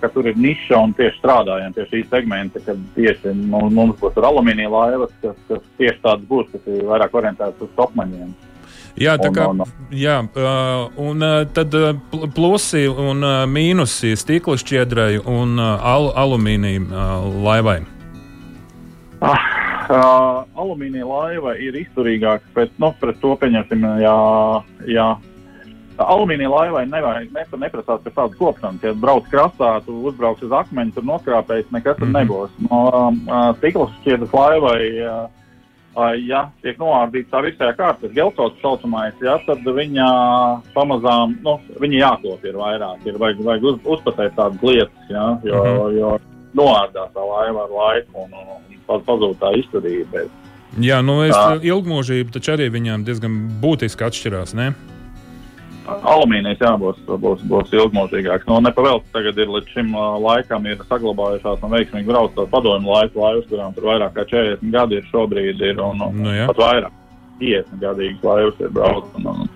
ka 0.00 0.08
tur 0.14 0.30
ir 0.30 0.38
niša 0.40 0.78
un 0.80 0.94
tieši 0.96 1.18
strādājam 1.18 1.74
pie 1.76 1.84
šī 1.90 2.00
segmenta, 2.08 2.62
kad 2.64 2.78
tieši 2.94 3.34
nu, 3.36 3.66
mums 3.68 3.98
būs 4.00 4.16
alumīnija 4.16 4.70
laivas, 4.72 5.12
kas, 5.20 5.36
kas 5.50 5.60
tieši 5.76 6.00
tādas 6.06 6.24
būs, 6.30 6.48
kas 6.54 6.70
ir 6.72 6.86
vairāk 6.88 7.18
orientētas 7.20 7.66
uz 7.66 7.74
topmaņiem. 7.76 8.32
Jā, 8.96 9.16
tā 9.18 9.26
Un, 9.28 9.34
kā 9.34 9.48
un- 9.50 9.62
jā, 9.90 10.20
uh, 10.22 10.88
un 11.02 11.18
tad 11.52 11.72
pl- 12.10 12.28
plusi 12.34 12.84
un 12.88 13.24
mīnusi 13.50 14.12
stikla 14.16 14.54
šķiedrai 14.60 15.18
un 15.26 15.58
al 15.58 16.12
alumīnija 16.14 16.84
uh, 16.86 17.26
laivai. 17.42 17.80
Ah, 19.24 19.44
uh, 19.90 20.44
alumīnija 20.60 21.06
laiva 21.08 21.56
ir 21.58 21.74
izturīgāka 21.80 22.44
pret, 22.54 22.70
nu, 22.78 22.92
pret 23.00 23.18
to, 23.22 23.34
pieņemsim, 23.40 23.82
jā, 24.02 24.16
jā. 24.94 25.08
Alumīnija 25.94 26.50
laivai 26.50 26.84
nevajag 26.90 27.28
nepra, 27.34 27.58
neprasās 27.62 28.00
pēc 28.02 28.14
tādas 28.16 28.38
kopšanas. 28.38 28.82
Ja 28.82 28.92
brauc 28.98 29.26
krastā, 29.30 29.76
tu 29.86 29.94
uzbrauc 30.10 30.40
uz 30.42 30.50
akmeņa, 30.50 30.94
tur 30.96 31.04
noskrāpējis, 31.06 31.70
nekas 31.70 31.96
tur 32.00 32.08
Mhm. 32.10 32.16
nebūs. 32.18 32.50
No 32.66 33.52
stikla 33.58 33.86
šķietas 34.02 34.32
laivai, 34.34 34.80
ja 36.28 36.50
tiek 36.62 36.78
noārdīta 36.78 37.30
tā 37.30 37.42
visā 37.46 37.68
kārta, 37.76 38.00
tas 38.02 38.12
gelkots 38.16 38.60
saucamais, 38.62 39.14
ja, 39.22 39.36
tad 39.46 39.62
viņa 39.64 40.06
pamazām, 40.74 41.36
nu, 41.44 41.58
viņa 41.80 41.98
jākop 42.00 42.44
ir 42.44 42.54
vairāk, 42.58 43.04
ir 43.06 43.18
vajag, 43.20 43.42
vajag 43.46 43.64
uz, 43.70 43.78
uzpatēt 43.96 44.34
tādas 44.38 44.62
lietas, 44.62 45.04
ja, 45.10 45.26
jo, 45.44 45.64
Mhm. 45.64 45.98
jo 45.98 46.18
noārdās 46.54 47.10
tā 47.14 47.22
laiva 47.28 47.64
ar 47.64 47.70
laiku 47.70 48.24
un, 48.24 48.30
un, 48.32 48.48
un 48.56 48.80
paz- 48.86 49.04
pazūd 49.06 49.36
tā 49.38 49.52
izturība. 49.58 50.26
Jā, 50.80 50.98
nu 51.04 51.20
es 51.22 51.34
Tā. 51.36 51.60
ilgmūžību 51.62 52.32
taču 52.34 52.52
arī 52.56 52.66
viņām 52.70 53.04
diezgan 53.06 53.60
būtiski 53.62 54.02
atšķirās. 54.08 54.54
Ne? 54.54 54.74
Alumīnijas 55.84 56.62
jā, 56.62 56.72
būs, 56.80 57.00
būs, 57.06 57.42
būs 57.48 57.72
ilgmūžīgāks. 57.76 58.46
No 58.48 58.60
nepavēlts 58.64 59.12
tagad 59.12 59.38
ir 59.40 59.50
līdz 59.52 59.72
šim 59.74 59.94
laikam 60.24 60.66
ir 60.70 60.80
saglabājušās 60.88 61.64
un 61.64 61.74
veiksmīgi 61.74 62.08
brauc 62.08 62.32
tās 62.36 62.48
padomju 62.52 62.88
laiku 62.88 63.20
laivas, 63.20 63.48
kurām 63.50 63.74
tur 63.76 63.90
vairāk 63.90 64.14
kā 64.16 64.24
40 64.30 64.72
gadi 64.72 65.00
ir 65.00 65.08
šobrīd 65.10 65.60
ir 65.60 65.82
un, 65.84 66.00
un 66.08 66.22
Nu, 66.24 66.32
jā. 66.32 66.46
pat 66.48 66.62
vairāk. 66.62 67.00
50 67.40 67.82
gadīgas 67.82 68.24
laivas 68.24 68.62
ir 68.62 68.70
brauc 68.72 69.18
un, 69.18 69.26
un 69.34 69.50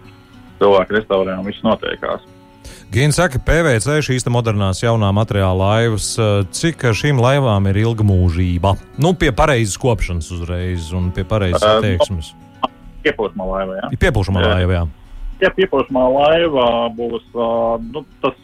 cilvēki 0.60 0.98
restaurē 0.98 1.38
un 1.38 1.46
viss 1.48 1.64
notiekās. 1.64 2.26
Gīna 2.92 3.12
saka, 3.12 3.40
PVC 3.44 3.98
šīs 4.04 4.24
modernās 4.32 4.80
jaunā 4.80 5.08
materiāla 5.16 5.56
laivas, 5.56 6.10
cik 6.56 6.86
šīm 6.96 7.20
laivām 7.20 7.68
ir 7.68 7.82
ilga 7.84 8.04
mūžība? 8.04 8.74
Nu, 9.00 9.12
pie 9.16 9.28
pareizes 9.36 9.76
kopšanas 9.80 10.30
uzreiz 10.32 10.88
un 10.96 11.10
pie 11.12 11.24
pareizes 11.28 11.64
Eh, 11.64 11.74
attieksmes. 11.78 12.32
Piepūsmā 13.04 13.44
laiva, 13.44 13.76
jā. 13.78 13.90
Ir 13.92 14.00
piepūšama 14.02 14.42
jā. 14.42 14.86
Ja 15.40 15.50
piepūšamā 15.54 16.04
laiva 16.12 16.68
būs, 16.96 17.26
nu, 17.92 18.04
tas 18.22 18.38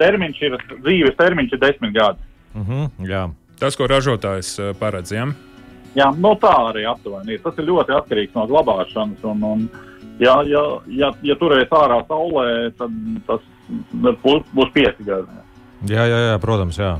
termiņš 0.00 0.40
ir, 0.48 0.56
dzīves 0.82 1.18
termiņš 1.18 1.52
ir 1.54 1.60
10 1.62 1.92
gadi. 1.94 2.24
Uh 2.54 2.68
-huh, 2.68 2.88
jā. 3.06 3.28
Tas, 3.58 3.76
ko 3.76 3.86
ražotājs 3.86 4.56
paredz. 4.78 5.12
Ja? 5.12 5.26
Jā, 5.94 6.08
no 6.18 6.34
tā 6.38 6.52
arī 6.70 6.86
aptuveni. 6.86 7.38
Tas 7.42 7.58
ir 7.58 7.64
ļoti 7.64 7.94
atkarīgs 7.96 8.34
no 8.34 8.46
glabāšanas. 8.46 9.24
Un, 9.24 9.42
un, 9.44 9.68
ja, 10.18 10.42
ja, 10.46 10.62
ja, 10.86 11.12
ja 11.22 11.36
turēs 11.40 11.68
ārā 11.74 12.02
saulē, 12.08 12.70
tad 12.78 12.90
tas 13.26 13.40
būs 14.54 14.72
pieci 14.74 15.06
gadi. 15.06 15.42
Jā, 15.86 16.06
jā, 16.06 16.18
jā, 16.32 16.38
protams, 16.42 16.78
jā. 16.78 16.96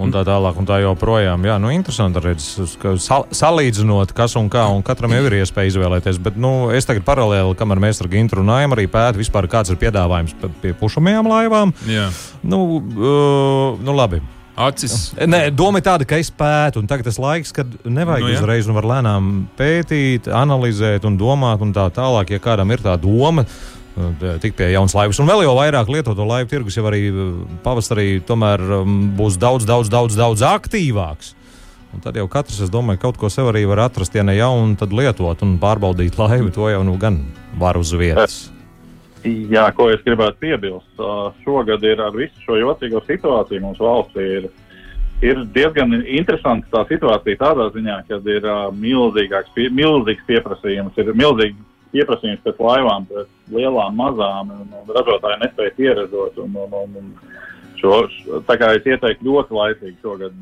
Un 0.00 0.12
tā 0.12 0.22
tālāk, 0.24 0.56
un 0.56 0.66
tā 0.68 0.78
joprojām. 0.80 1.42
Jā, 1.44 1.58
nu, 1.60 1.68
interesanti 1.74 2.20
ka 2.80 2.94
sal 3.02 3.26
salīdzinot, 3.34 4.14
kas 4.16 4.36
un 4.40 4.48
kā, 4.52 4.64
un 4.72 4.80
katram 4.86 5.12
jau 5.12 5.24
ir 5.28 5.36
iespēja 5.42 5.74
izvēlēties. 5.74 6.20
Bet 6.22 6.38
nu, 6.40 6.70
es 6.72 6.88
tagad 6.88 7.04
paralēli, 7.04 7.56
kamēr 7.58 7.82
mēs 7.84 8.00
ar 8.00 8.08
Gintu 8.12 8.40
runājam, 8.40 8.72
arī 8.72 8.86
pētu 8.88 9.20
vispār, 9.20 9.50
kāds 9.52 9.72
ir 9.72 9.80
piedāvājums 9.82 10.32
pie 10.62 10.72
pušamajām 10.80 11.28
laivām. 11.28 11.74
Jā. 11.90 12.08
Nu, 12.40 12.62
uh, 12.80 13.82
nu 13.84 13.96
labi. 13.96 14.22
Acis. 14.52 15.12
Nē, 15.16 15.46
doma 15.56 15.80
ir 15.80 15.86
tāda, 15.86 16.04
ka 16.08 16.18
es 16.20 16.28
pētu, 16.28 16.82
un 16.82 16.88
tagad 16.88 17.08
tas 17.08 17.16
laiks, 17.20 17.54
kad 17.56 17.70
nevajag 17.88 18.26
nu, 18.26 18.32
jā. 18.34 18.40
uzreiz, 18.40 18.68
un 18.68 18.76
var 18.76 18.88
lēnām 18.90 19.30
pētīt, 19.56 20.28
analizēt 20.28 21.06
un 21.08 21.16
domāt, 21.20 21.64
un 21.64 21.72
tā 21.72 21.86
tālāk, 21.94 22.34
ja 22.34 22.42
kādam 22.42 22.72
ir 22.74 22.84
tā 22.84 22.98
doma. 23.00 23.46
Uh, 23.96 24.38
Tik 24.42 24.56
pie 24.58 24.70
jaunas 24.72 24.94
laivas, 24.96 25.20
un 25.22 25.28
vēl 25.28 25.44
jau 25.46 25.54
vairāk 25.58 25.92
lietoto 25.92 26.26
laivu 26.28 26.50
tirgus 26.50 26.78
jau 26.78 26.86
arī 26.90 27.04
uh, 27.10 27.28
pavasarī 27.64 28.22
tomēr 28.26 28.62
um, 28.80 28.98
būs 29.18 29.38
daudz, 29.40 29.68
daudz, 29.68 29.92
daudz, 29.92 30.16
daudz 30.18 30.44
aktīvāks. 30.48 31.34
Un 31.92 32.00
tad 32.00 32.16
jau 32.16 32.24
katrs, 32.30 32.62
es 32.64 32.72
domāju, 32.72 33.02
kaut 33.02 33.18
ko 33.20 33.28
sev 33.28 33.50
arī 33.50 33.66
var 33.68 33.84
atrast, 33.84 34.14
ja 34.16 34.24
ne 34.24 34.38
jaunu, 34.38 34.78
tad 34.80 34.94
lietot 34.96 35.44
un 35.44 35.58
pārbaudīt 35.60 36.16
laivu. 36.22 36.52
To 36.56 36.70
jau 36.72 36.82
nu 36.88 36.96
gan 37.00 37.20
var 37.60 37.76
uz 37.80 37.92
vietas. 37.92 38.46
Jā, 39.22 39.68
ko 39.76 39.86
es 39.92 40.00
gribētu 40.02 40.40
piebilst, 40.42 41.02
šogad 41.44 41.84
ir 41.86 42.00
ar 42.02 42.16
visu 42.16 42.42
šo 42.42 42.56
jocīgo 42.58 43.04
situāciju 43.06 43.62
mūsu 43.62 43.84
valstī. 43.86 44.24
Ir, 44.40 44.48
ir 45.22 45.44
diezgan 45.54 45.94
interesanta 46.00 46.66
tā 46.72 46.82
situācija 46.88 47.38
tādā 47.38 47.68
ziņā, 47.76 48.00
ka 48.08 48.18
ir 48.26 48.48
milzīgs 49.78 50.26
pieprasījums, 50.26 50.98
ir 50.98 51.12
milzīgs 51.14 51.60
pieprasījums 51.92 52.42
pēc 52.44 52.60
laivām, 52.60 53.06
pēc 53.10 53.28
lielām, 53.54 53.96
mazām, 54.00 54.50
un, 54.50 54.68
un 54.80 54.92
ražotāji 54.96 55.40
nespēja 55.44 55.74
pieredzot. 55.76 56.38
Un, 56.44 56.54
un, 56.56 56.76
un, 56.82 56.94
un 57.02 57.10
šo, 57.80 58.02
š- 58.08 58.42
tā 58.48 58.56
kā 58.60 58.72
es 58.76 58.86
ieteiktu 58.86 59.26
ļoti 59.28 59.56
laicīgi 59.58 59.96
šogad. 60.02 60.32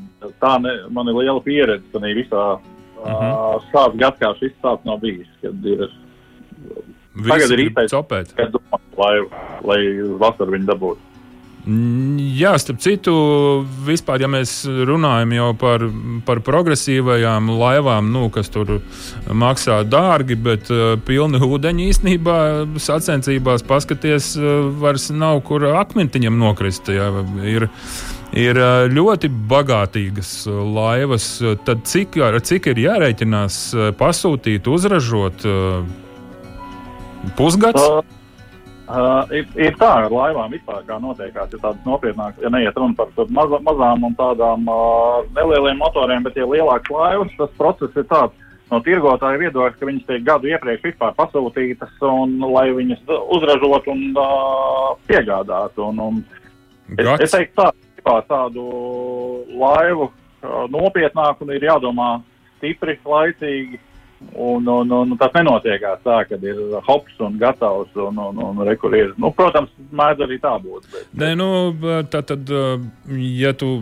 Tā 0.43 0.53
ne, 0.63 0.75
man 0.89 1.07
ir 1.11 1.19
liela 1.21 1.41
pieredze 1.45 1.83
tādā 1.95 2.13
visā. 2.17 2.45
Uh, 2.59 2.77
Mhm. 3.01 3.63
Šāds 3.71 3.95
gads 3.97 4.19
kā 4.21 4.27
šis 4.37 4.51
tāds 4.61 4.83
nav 4.85 4.99
bijis, 5.01 5.25
kad 5.41 5.63
ir 5.65 5.87
Tagad 5.89 7.39
Visi 7.41 7.47
ir 7.47 7.57
grib 7.57 7.71
īstais- 7.71 7.89
kad 8.37 8.51
domā, 8.53 8.77
lai, 8.97 9.15
lai 9.65 9.77
uz 10.03 10.11
vasaru 10.21 10.53
viņi 10.53 10.67
dabūtu. 10.69 10.99
Mm, 11.71 12.19
Jā, 12.35 12.51
starp 12.59 12.79
citu, 12.81 13.13
vispār, 13.85 14.23
ja 14.23 14.27
mēs 14.31 14.63
runājam 14.65 15.33
jau 15.35 15.49
par, 15.59 15.83
par 16.25 16.41
progresīvajām 16.43 17.51
laivām, 17.59 18.09
nu, 18.13 18.25
kas 18.33 18.49
tur 18.51 18.79
maksā 19.27 19.81
dārgi, 19.87 20.37
bet 20.41 20.71
uh, 20.73 20.95
pilni 21.05 21.41
ūdeņi 21.45 21.87
īstenībā 21.91 22.37
sacensībās 22.81 23.65
paskaties, 23.67 24.33
uh, 24.39 24.71
vairs 24.81 25.09
nav 25.13 25.43
kur 25.47 25.67
akmentiņam 25.71 26.39
nokrist. 26.41 26.89
Jā, 26.91 27.09
ir, 27.47 27.67
ir 28.37 28.61
uh, 28.61 28.85
ļoti 28.91 29.31
bagātīgas 29.51 30.33
uh, 30.49 30.63
laivas. 30.77 31.33
Tad 31.67 31.85
cik, 31.89 32.17
cik 32.47 32.71
ir 32.73 32.85
jārēķinās 32.87 33.61
uh, 33.77 33.91
pasūtīt, 34.01 34.71
uzražot 34.71 35.45
uh, 35.47 35.85
pusgads? 37.37 38.19
Uh, 38.91 39.21
ir, 39.31 39.45
ir 39.55 39.75
tā 39.79 39.87
ar 40.01 40.11
laivām 40.11 40.51
vispār, 40.51 40.81
kā 40.83 40.97
notiekās. 40.99 41.51
Ir 41.53 41.61
tādas 41.63 41.85
nopietnākas, 41.87 42.41
ja 42.43 42.49
neiet 42.51 42.75
runa 42.75 42.97
par 42.97 43.29
maza, 43.31 43.59
mazām 43.63 44.03
un 44.03 44.15
tādām 44.19 44.65
uh, 44.67 45.21
nelieliem 45.37 45.79
motoriem, 45.79 46.25
bet 46.25 46.35
ja 46.35 46.47
lielākas 46.49 46.91
laivas, 46.91 47.35
tas 47.37 47.53
process 47.59 47.95
ir 47.95 48.07
tāds. 48.11 48.47
No 48.71 48.79
tirgotāja 48.83 49.39
viedokļa, 49.39 49.75
ka 49.75 49.87
viņas 49.87 50.07
tiek 50.07 50.21
gadu 50.23 50.47
iepriekš 50.47 50.85
vispār 50.85 51.15
pasūtītas, 51.17 51.91
un 52.07 52.37
lai 52.53 52.69
viņas 52.75 53.03
uzražotu 53.35 53.91
un 53.91 54.03
uh, 54.15 54.91
piegādātu. 55.07 55.87
Un, 55.91 55.99
un 55.99 56.19
es, 56.97 57.05
Gads? 57.05 57.25
es 57.27 57.35
teiktu, 57.35 57.67
tā, 58.03 58.17
tādu 58.27 58.65
laivu 59.59 60.07
uh, 60.07 60.65
nopietnāku 60.71 61.47
un 61.47 61.55
ir 61.55 61.67
jādomā 61.67 62.13
stipri, 62.57 62.95
laicīgi. 63.07 63.79
Un, 64.31 64.67
un, 64.67 64.91
un 64.95 65.17
tas 65.19 65.33
nenotiekās 65.35 65.99
tā, 66.05 66.21
ka 66.29 66.37
ir 66.39 66.59
hops 66.85 67.17
un 67.23 67.35
gatavs. 67.39 67.91
Un, 67.99 68.19
un, 68.29 68.37
un, 68.45 68.61
rekur 68.67 68.93
ir. 68.95 69.11
Nu, 69.19 69.33
protams, 69.35 69.71
mēdz 69.91 70.23
arī 70.25 70.37
tā 70.43 70.53
būt. 70.61 70.87
Bet, 70.93 71.09
Nē, 71.19 71.33
nu, 71.39 71.49
tā 72.11 72.21
tad, 72.27 72.51
ja 73.11 73.51
tu 73.57 73.73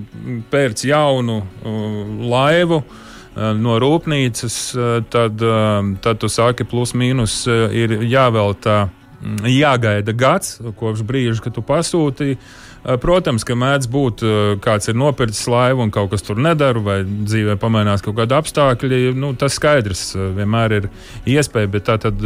pērc 0.49 0.85
jaunu 0.89 1.37
uh, 1.43 1.99
laivu 2.31 2.79
uh, 2.81 3.51
no 3.59 3.77
rūpnīcas, 3.83 4.57
uh, 4.73 4.87
tad, 5.11 5.43
uh, 5.45 5.83
tad 6.01 6.23
tu 6.23 6.31
saki, 6.31 6.65
plus 6.69 6.95
mīnus 6.97 7.43
ir 7.49 7.99
jāveltā, 8.09 8.81
mm, 9.21 9.45
jāgaida 9.53 10.17
gads 10.17 10.57
kopš 10.81 11.05
brīža, 11.05 11.43
kad 11.45 11.59
tu 11.59 11.65
pasūtīji. 11.65 12.41
Uh, 12.79 12.95
Protams, 13.01 13.43
ka 13.43 13.57
mēdz 13.59 13.89
būt, 13.91 14.21
uh, 14.23 14.53
kāds 14.63 14.87
ir 14.87 14.95
nopircis 14.95 15.49
laivu 15.51 15.83
un 15.83 15.91
kaut 15.91 16.13
kas 16.13 16.23
tur 16.23 16.39
nedara, 16.39 16.79
vai 16.79 17.01
dzīvē 17.03 17.57
pamainās 17.59 18.03
kaut 18.05 18.15
kādi 18.21 18.37
apstākļi. 18.37 19.01
Nu, 19.19 19.33
tas 19.39 19.57
skaidrs, 19.59 20.05
uh, 20.15 20.29
vienmēr 20.37 20.77
ir 20.77 20.87
iespēja, 21.27 21.71
bet 21.73 21.89
tā 21.89 21.97
tad 21.99 22.23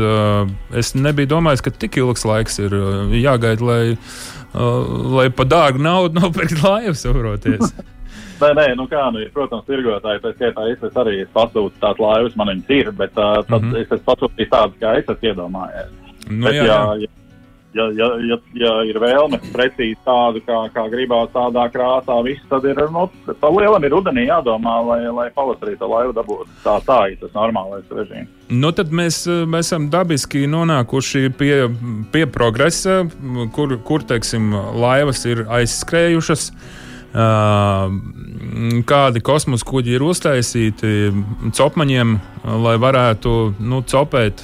es 0.78 0.94
nebiju 0.94 1.32
domājis, 1.36 1.64
ka 1.66 1.74
tik 1.74 1.98
ilgs 2.02 2.26
laiks 2.28 2.60
ir 2.62 2.76
jāgaida, 3.18 3.66
lai, 3.66 3.82
lai 5.18 5.28
pa 5.34 5.48
dārgu 5.50 5.82
naudu 5.82 6.20
nopirkt 6.22 6.62
laivu, 6.62 6.96
saproties. 7.02 7.74
Nē, 8.44 8.50
nē, 8.58 8.64
nu 8.76 8.84
kā, 8.92 9.04
nu, 9.14 9.22
protams, 9.32 9.64
tirgotāji, 9.68 10.20
tā 10.24 10.34
skaitā 10.34 10.66
es, 10.72 10.82
es 10.84 10.96
arī 11.00 11.22
pasūtu 11.32 11.78
tādas 11.80 12.02
laivas, 12.02 12.34
man 12.40 12.50
viņas 12.52 12.72
ir, 12.76 12.90
bet 12.98 13.14
uh, 13.16 13.38
tad 13.48 13.62
mm. 13.62 13.70
-hmm. 13.70 13.78
es 13.80 13.92
esmu 13.94 14.08
pasūtījis 14.10 14.50
tādas, 14.52 14.80
kā 14.82 14.96
es 15.00 15.12
esmu 15.14 15.30
iedomājies. 15.30 15.92
nu, 16.30 16.46
bet, 16.48 16.56
jā, 16.58 16.66
jā. 16.66 16.80
ja, 17.04 17.12
ja, 17.74 17.88
ja, 17.98 18.10
ja, 18.30 18.38
ja 18.58 18.74
ir 18.88 19.00
vēlme 19.02 19.40
precīzi 19.54 19.98
tādu, 20.06 20.44
kā, 20.46 20.60
kā 20.74 20.86
gribās 20.92 21.32
tādā 21.34 21.66
krāsā, 21.74 22.20
viss, 22.26 22.44
tad 22.52 22.68
ir, 22.70 22.80
nu, 22.94 23.08
pa 23.40 23.52
lielam 23.54 23.84
ir 23.84 23.96
rudenī 23.96 24.28
jādomā, 24.28 24.78
lai, 24.90 25.00
lai 25.14 25.28
pavasarī 25.36 25.76
to 25.80 25.90
laivu 25.92 26.16
dabūtu. 26.18 26.50
Tā, 26.66 26.78
tā 26.88 27.00
ir 27.14 27.20
tas 27.24 27.34
normālais 27.38 27.90
režīms. 27.92 28.32
Nu, 28.54 28.74
tad 28.76 28.94
mēs, 28.94 29.24
mēs 29.50 29.72
esam 29.72 29.90
dabiski 29.94 30.46
nonākuši 30.52 31.34
pie, 31.40 31.54
pie 32.14 32.28
progresa, 32.30 33.04
kur, 33.56 33.78
kur 33.88 34.06
teiksim, 34.08 34.54
laivas 34.78 35.26
ir 35.30 35.46
aizskrējušas. 35.62 36.50
Uh, 36.54 36.82
kādi 38.90 39.22
kosmosa 39.22 39.66
kuģi 39.70 39.98
ir 39.98 40.06
uztaisīti 40.06 41.12
copmaņiem, 41.54 42.16
lai 42.64 42.76
varētu 42.82 43.54
nu, 43.62 43.84
copēt 43.86 44.42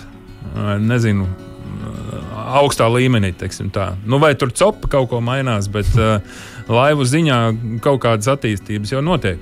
nezinu, 0.80 1.26
augstā 2.60 2.90
līmenī. 2.92 3.32
Nu, 4.06 4.20
vai 4.20 4.36
tur 4.36 4.52
copa 4.52 4.88
kaut 4.92 5.10
ko 5.12 5.22
mainās, 5.24 5.70
bet 5.72 5.88
uh, 5.98 6.20
laivu 6.70 7.04
ziņā 7.08 7.40
kaut 7.86 8.02
kādas 8.06 8.30
attīstības 8.32 8.94
jau 8.94 9.02
notiek. 9.06 9.40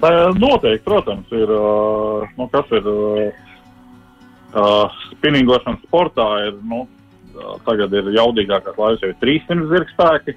Noteikti, 0.00 0.84
protams, 0.86 1.28
ir. 1.36 1.50
Nu, 2.38 2.46
kas 2.52 2.70
ir 2.72 2.86
uh, 2.88 5.00
spinningošanas 5.10 5.82
sportā? 5.84 6.28
Ir, 6.48 6.54
nu, 6.64 6.86
tagad 7.66 7.92
ir 7.96 8.04
jaudīgākās 8.16 8.78
laivas, 8.80 9.02
jau 9.04 9.10
ir 9.12 9.18
300 9.20 9.68
zirgspēki. 9.74 10.32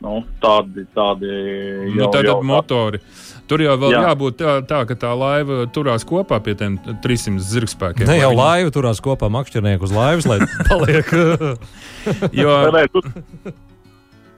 Nu, 0.00 0.22
tādi 0.40 0.86
tādi 0.96 1.28
nu, 1.28 1.92
jau, 1.92 2.06
nu, 2.06 2.10
tad 2.14 2.28
jau, 2.28 2.38
motori. 2.46 3.00
Tur 3.50 3.60
jau 3.64 3.74
vēl 3.82 3.92
jā. 3.92 4.02
jābūt 4.06 4.36
tā, 4.40 4.52
tā, 4.64 4.84
ka 4.88 4.96
tā 4.96 5.10
laiva 5.18 5.64
turās 5.74 6.06
kopā 6.06 6.38
pie 6.44 6.54
tiem 6.56 6.78
300 7.04 7.42
zirgspēkiem. 7.44 8.06
Ne 8.08 8.20
jau 8.20 8.30
laiva 8.32 8.70
turās 8.72 9.02
kopā 9.04 9.28
makšķernieku 9.34 9.88
uz 9.88 9.92
laivas, 9.94 10.28
lai 10.30 10.38
paliek. 10.70 11.10
jo... 12.32 12.54
Nē, 12.76 12.84
tur, 12.94 13.10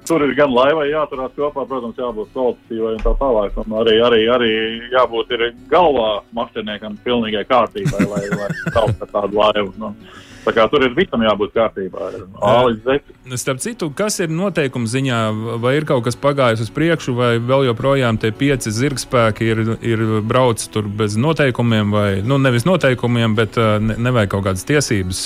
tur 0.09 0.27
ir 0.27 0.35
gan 0.39 0.51
laivai 0.57 0.89
jāturās 0.91 1.37
kopā, 1.37 1.67
protams, 1.69 2.01
jābūt 2.01 2.33
kvalitatīvai 2.35 2.97
un 2.97 3.05
tā 3.05 3.15
tālāk. 3.21 3.63
Un 3.63 3.79
arī, 3.85 3.99
arī, 4.09 4.23
arī 4.33 4.53
jābūt 4.97 5.37
galvā 5.71 6.11
makšķerniekam 6.35 6.99
pilnīgai 7.05 7.45
kārtībai, 7.53 8.03
lai, 8.09 8.25
lai 8.33 8.51
saukt 8.65 9.07
tādu 9.13 9.39
laivu. 9.39 9.75
Nu. 9.79 9.95
Tā 10.43 10.51
kā 10.57 10.65
tur 10.71 10.83
ir 10.83 10.95
visam 10.97 11.23
jābūt 11.23 11.55
kārtībā. 11.55 12.09
Starp 13.39 13.63
citu, 13.63 13.89
kas 13.95 14.19
ir 14.25 14.33
noteikuma 14.35 14.91
ziņā, 14.91 15.21
vai 15.63 15.77
ir 15.79 15.87
kaut 15.87 16.03
kas 16.09 16.19
pagājis 16.19 16.65
uz 16.65 16.73
priekšu, 16.75 17.15
vai 17.15 17.31
vēl 17.39 17.69
joprojām 17.69 18.19
tie 18.19 18.33
pieci 18.35 18.73
zirgspēki 18.75 19.51
ir, 19.53 19.63
ir 19.87 20.05
braucis 20.27 20.73
tur 20.73 20.91
bez 20.91 21.15
noteikumiem, 21.21 21.95
vai 21.95 22.09
nu, 22.27 22.41
nevis 22.43 22.67
noteikumiem, 22.67 23.39
bet 23.39 23.59
ne, 23.59 23.99
nevajag 24.09 24.35
kaut 24.35 24.49
kādas 24.49 24.67
tiesības. 24.67 25.23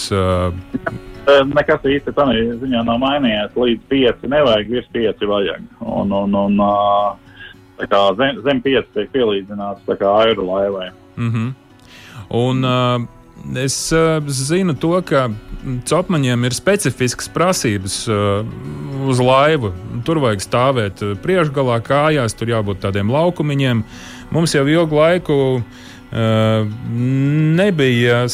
Nekas 1.27 1.89
īsti 1.89 2.13
tādā 2.15 2.37
ziņā 2.61 2.85
nav 2.87 3.01
mainījies. 3.03 3.57
Līdz 3.57 3.89
pieci 3.91 4.31
nevajag, 4.31 4.69
virs 4.77 4.93
pieci 4.93 5.33
vajag. 5.33 5.65
Un, 5.81 6.13
un, 6.13 6.37
un, 6.45 6.61
kā, 7.81 8.05
zem, 8.21 8.45
zem 8.45 8.63
pieci 8.63 8.87
tiek 8.93 9.11
pielīdzināts 9.17 9.97
aeru 9.97 10.47
laivai. 10.53 10.91
Mm 11.17 11.33
-hmm. 11.33 11.55
Un, 12.37 12.65
uh, 12.65 13.16
Es 13.55 13.93
uh, 13.95 14.19
zinu 14.27 14.75
to, 14.75 14.97
ka 15.07 15.29
cepmaņiem 15.87 16.47
ir 16.49 16.55
specifiskas 16.57 17.29
prasības 17.31 18.01
uh, 18.11 18.47
uz 19.07 19.21
laivu. 19.23 19.71
Tur 20.07 20.21
vajag 20.25 20.43
stāvēt 20.43 21.03
uh, 21.05 21.15
priekšgalā, 21.23 21.79
kājās, 21.87 22.35
tur 22.35 22.51
jābūt 22.51 22.83
tādiem 22.83 23.13
laukumiņiem. 23.13 23.85
Mums 24.35 24.57
jau 24.57 24.65
ilgu 24.67 24.99
laiku 24.99 25.37
uh, 25.61 25.87
nebija 27.57 28.25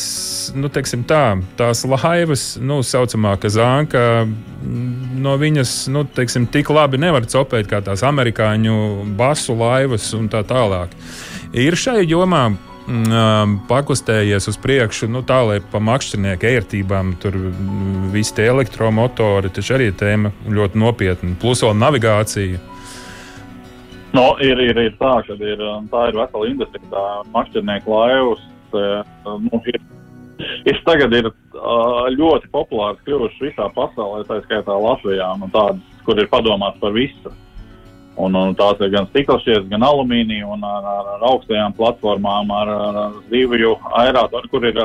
nu, 0.55 0.73
tā, 0.73 1.23
tās 1.61 1.85
laivas, 1.89 2.47
nu, 2.61 2.81
saucamā 2.81 3.37
kazānka. 3.41 4.27
No 5.23 5.37
viņas 5.41 5.89
nu, 5.93 6.05
teiksim, 6.05 6.49
tik 6.53 6.71
labi 6.73 7.01
nevar 7.01 7.29
cepēt 7.29 7.69
kā 7.71 7.83
tās 7.85 8.05
amerikāņu 8.07 8.77
basu 9.19 9.57
laivas 9.57 10.13
un 10.17 10.29
tā 10.33 10.45
tālāk. 10.47 10.95
Ir 11.53 11.77
šai 11.77 12.07
jomā 12.09 12.51
pakustējies 13.69 14.49
uz 14.51 14.59
priekšu, 14.59 15.09
nu, 15.13 15.23
tā 15.27 15.39
lai 15.47 15.61
pa 15.61 15.79
makšķernieku 15.83 16.49
ērtībām 16.51 17.15
tur 17.23 17.37
mm, 17.37 18.11
visi 18.15 18.35
tie 18.37 18.49
elektromotori, 18.51 19.53
taču 19.55 19.77
arī 19.77 19.93
tēma 19.95 20.33
ļoti 20.51 20.81
nopietna. 20.83 21.37
Plus 21.41 21.63
vēl 21.63 21.77
navigācija. 21.79 22.61
No, 24.13 24.35
ir, 24.45 24.59
ir, 24.61 24.77
ir 24.77 24.97
tā, 25.01 25.15
ka 25.25 25.39
ir, 25.39 25.63
tā 25.93 26.09
ir 26.11 26.19
vesela 26.19 26.49
industrija, 26.51 26.89
tā 26.93 27.05
makšķernieku 27.33 27.95
laivas. 27.95 28.43
Nu, 28.73 29.61
ir, 29.69 29.79
ir 30.69 30.83
tagad 30.85 31.15
ir 31.17 31.31
ļoti 32.19 32.51
populārs 32.53 33.01
kļuvuši 33.07 33.49
visā 33.49 33.71
pasaulē, 33.77 34.27
tā 34.29 34.43
skaitā 34.45 34.77
Latvijā, 34.77 35.31
nu, 35.41 35.49
tādas, 35.55 35.81
kur 36.05 36.21
ir 36.21 36.29
padomāts 36.33 36.81
par 36.83 36.93
visu. 36.97 37.33
Un, 38.21 38.35
un 38.37 38.53
tās 38.53 38.81
ir 38.85 38.91
gan 38.93 39.07
stikla 39.09 39.39
gan 39.71 39.85
alumīnija, 39.87 40.45
un 40.53 40.65
ar, 40.69 40.85
ar, 40.85 41.07
ar 41.15 41.23
augstajām 41.31 41.73
platformām, 41.79 42.51
ar, 42.53 42.69
ar, 42.69 42.99
ar 43.07 43.15
zivju 43.31 43.73
aerātoru, 44.03 44.51
kur 44.53 44.67
ir 44.69 44.81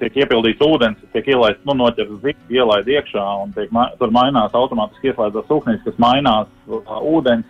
tiek 0.00 0.18
iepildīts 0.24 0.64
ūdens, 0.66 1.04
tiek 1.14 1.30
ielaists, 1.30 1.62
nu, 1.68 1.76
noķerts 1.78 2.18
zivs, 2.24 2.40
ielaid 2.50 2.90
iekšā, 2.90 3.26
un 3.44 3.54
tiek, 3.54 3.70
tur 4.00 4.14
mainās 4.14 4.58
automātiski 4.58 5.12
ieslēdzas 5.12 5.46
sūknis, 5.46 5.84
kas 5.86 6.02
mainās 6.02 6.50
uh, 6.66 6.98
ūdens, 7.14 7.46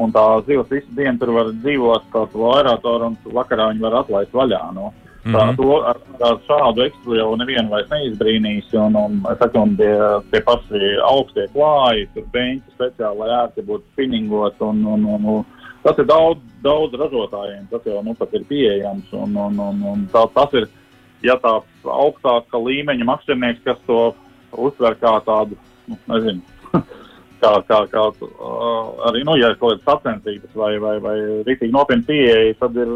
un 0.00 0.16
tā 0.16 0.24
zivs 0.48 0.72
visu 0.72 0.96
dienu 0.96 1.20
tur 1.20 1.34
var 1.36 1.52
dzīvot 1.60 2.08
tādu 2.14 2.48
aerātoru, 2.54 3.12
un 3.12 3.36
vakarā 3.36 3.68
viņi 3.74 3.84
var 3.84 4.00
atlaist 4.00 4.32
vaļā. 4.32 4.62
No. 4.72 4.94
Mm 5.24 5.34
-hmm. 5.34 5.56
to, 5.56 5.82
ar, 5.82 5.96
ar 6.20 6.38
šādu 6.48 6.84
ekstru 6.84 7.14
jau 7.16 7.36
nevienu 7.36 7.70
vairs 7.70 7.88
neizbrīnīs. 7.88 8.66
Un, 8.76 8.96
un, 8.96 9.22
saku, 9.38 9.58
un 9.58 9.76
tie, 9.76 9.94
tie 10.30 10.40
paši 10.40 10.90
augstie 11.00 11.46
klāji, 11.54 12.08
tur 12.14 12.24
beņķi 12.32 12.74
speciāli, 12.76 13.18
lai 13.18 13.30
ērti 13.42 13.64
būtu 13.64 13.84
spinningot. 13.92 14.60
Un, 14.60 14.84
un, 14.86 15.04
un, 15.04 15.24
un, 15.24 15.44
tas 15.82 15.98
ir 15.98 16.04
daudz, 16.04 16.40
daudz 16.62 16.92
ražotājiem, 17.00 17.64
tas 17.70 17.80
jau 17.86 18.02
nu, 18.02 18.16
ir 18.32 18.44
pieejams. 18.48 19.12
Un, 19.12 19.36
un, 19.36 19.58
un, 19.58 19.82
un 19.92 20.04
tā, 20.12 20.28
tas 20.34 20.52
ir, 20.52 20.68
ja 21.22 21.38
tāds 21.40 21.88
augstāka 21.88 22.60
līmeņa 22.60 23.04
makšķernieks, 23.04 23.64
kas 23.64 23.80
to 23.86 24.14
uztver 24.52 24.94
kā 25.00 25.20
tādu, 25.24 25.56
nu, 25.88 25.96
nezinu, 26.06 26.40
kā, 27.42 27.52
kā, 27.68 27.86
kā 27.88 28.06
uh, 28.12 28.92
arī, 29.08 29.24
nu, 29.24 29.40
ja 29.40 29.48
ir 29.48 29.56
kaut 29.56 29.72
kādas 29.72 29.88
sacensības 29.88 30.52
vai, 30.54 30.78
vai, 30.78 30.98
vai 31.00 31.18
rītīgi 31.48 31.72
nopietni 31.72 32.04
pieeja, 32.04 32.54
tad 32.60 32.76
ir 32.76 32.88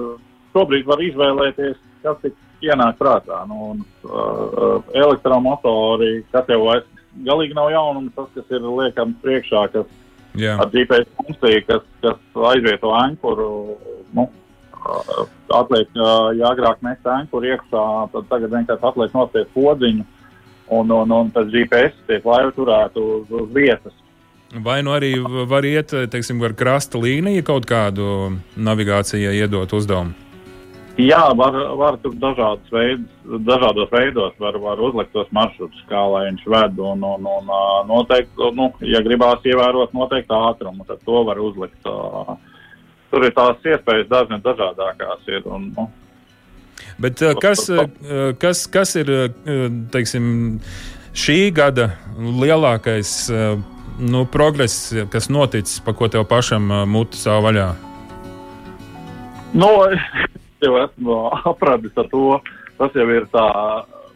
šobrīd 0.53 0.85
var 0.85 1.01
izvēlēties 1.01 1.88
kas 2.02 2.20
tik 2.22 2.37
ienāk 2.64 2.98
prātā. 2.98 3.42
Nu, 3.48 3.72
un, 3.72 3.84
uh, 4.08 4.78
elektromotori, 4.96 6.24
kas 6.32 6.48
jau 6.50 6.64
vairs 6.66 6.88
galīgi 7.26 7.56
nav 7.56 7.70
jaunums, 7.72 8.12
tas, 8.16 8.28
kas 8.34 8.52
ir 8.54 8.66
liekams 8.66 9.18
priekšā, 9.22 9.64
kas 9.74 9.87
Jā. 10.38 10.58
ar 10.61 10.70
GPS 10.72 11.08
funkciju, 11.18 11.62
kas, 11.68 11.87
kas 12.04 12.42
aizvieto 12.52 12.92
ankuru. 12.94 13.50
Nu, 14.16 14.28
uh, 14.28 15.24
atliek, 15.61 15.90
uh, 15.96 16.30
ja 16.38 16.52
agrāk 16.52 16.82
mēs 16.84 17.02
ankuru 17.18 17.54
iekšā, 17.54 17.87
tad 18.14 18.28
tagad 18.32 18.54
vienkārši 18.54 18.90
atliek 18.90 19.16
nospiest 19.16 19.54
podziņu, 19.56 20.06
un, 20.74 20.92
un, 20.92 21.16
un 21.22 21.32
pēc 21.34 21.50
GPS 21.54 22.06
tiek 22.11 22.28
laiva 22.28 22.52
turēta 22.56 23.02
uz, 23.02 23.26
uz 23.32 23.50
vietas. 23.54 23.96
Vai 24.64 24.78
nu 24.80 24.94
arī 24.96 25.11
var 25.48 25.66
iet, 25.68 25.92
teiksim, 26.08 26.40
ar 26.46 26.54
krasta 26.56 26.96
līniju 27.00 27.44
kaut 27.44 27.66
kādu 27.68 28.38
navigācijai 28.56 29.34
iedot 29.42 29.74
uzdevumu? 29.76 30.28
Jā, 30.98 31.20
var, 31.38 31.54
var 31.78 31.96
tur 32.02 32.16
dažādos 32.18 32.72
veidos, 32.74 33.11
dažādos 33.46 33.92
veidos 33.92 34.32
var, 34.42 34.56
var 34.58 34.80
uzlikt 34.82 35.12
tos 35.14 35.28
maršrutus, 35.30 35.84
kā 35.87 36.00
lai 36.11 36.24
viņš 36.26 36.48
ved. 36.50 36.80
Un, 36.82 37.04
un, 37.06 37.28
un 37.30 37.52
noteikti, 37.87 38.48
nu, 38.58 38.72
ja 38.82 38.98
gribās 39.06 39.46
ievērot 39.46 39.94
noteiktu 39.94 40.34
ātrumu, 40.34 40.82
tad 40.88 41.04
to 41.06 41.22
var 41.28 41.38
uzlikt. 41.38 41.78
Tur 43.08 43.24
ir 43.24 43.34
tās 43.37 43.62
iespējas 43.62 44.11
dažne 44.11 44.40
dažādākās. 44.42 45.22
Ir, 45.30 45.46
un, 45.46 45.70
nu, 45.76 45.87
Bet 46.98 47.22
kas, 47.42 47.68
kas, 48.42 48.66
kas 48.66 48.94
ir 48.98 49.11
teiksim, 49.94 50.58
šī 51.14 51.38
gada 51.54 51.92
lielākais 52.18 53.12
nu, 54.02 54.24
progress, 54.30 54.90
kas 55.12 55.30
noticis, 55.30 55.78
pa 55.84 55.94
ko 55.94 56.11
tev 56.11 56.26
pašam 56.30 56.66
mute 56.90 57.18
savu 57.18 57.46
vaļā? 57.46 57.68
Nu, 59.58 59.70
jau 60.62 60.79
esmu 60.83 61.21
apradis 61.53 61.97
ar 61.97 62.09
to. 62.12 62.40
Tas 62.79 62.94
jau 62.94 63.07
ir 63.11 63.27
tā, 63.33 63.44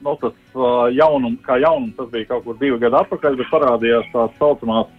nu, 0.05 0.15
tas 0.23 0.59
jaunums, 0.95 1.41
kā 1.47 1.59
jaunums, 1.63 1.97
tas 1.99 2.11
bija 2.13 2.29
kaut 2.31 2.45
kur 2.47 2.59
divi 2.61 2.79
gadi 2.83 2.99
atpakaļ, 3.01 3.39
bet 3.41 3.51
parādījās 3.51 4.11
tās 4.13 4.37
saucamās 4.39 4.91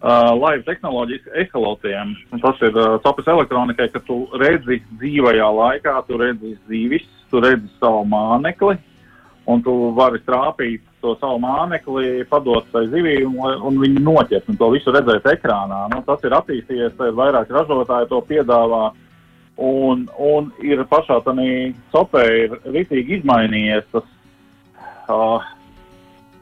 uh, 0.00 0.32
laivu 0.38 0.64
tehnoloģijas 0.64 1.28
ehalotiem. 1.44 2.14
Tas 2.40 2.62
ir 2.64 2.76
uh, 2.76 2.96
tāpēc 3.04 3.28
elektronikai, 3.34 3.90
ka 3.92 4.00
tu 4.08 4.22
redzi 4.40 4.80
dzīvajā 4.96 5.48
laikā, 5.60 5.98
tu 6.08 6.20
redzi 6.20 6.54
zīvis, 6.68 7.08
tu 7.28 7.42
redzi 7.44 7.68
savu 7.76 8.06
mānekli, 8.08 8.78
un 9.48 9.64
tu 9.64 9.74
vari 9.96 10.22
trāpīt 10.24 10.86
to 11.04 11.12
savu 11.20 11.36
mānekli, 11.44 12.24
padot 12.30 12.64
tai 12.72 12.86
zivī, 12.88 13.18
un, 13.28 13.36
un 13.68 13.76
viņi 13.84 14.00
noķers, 14.00 14.48
un 14.48 14.56
to 14.60 14.70
visu 14.72 14.96
redzēt 14.96 15.28
ekrānā. 15.28 15.84
Nu, 15.92 16.00
tas 16.08 16.24
ir 16.24 16.36
attīstījies, 16.40 16.96
vairāk 17.20 17.52
ražotāji 17.52 18.10
to 18.14 18.22
piedāvā. 18.32 18.88
Uh, 18.88 19.04
Un, 19.58 20.04
un 20.22 20.52
ir 20.62 20.84
pašā 20.86 21.16
tādā 21.26 21.44
sopē 21.90 22.22
ir 22.44 22.52
rītīgi 22.62 23.16
izmainījies 23.16 23.88
tas, 23.90 24.04
uh, 25.10 25.48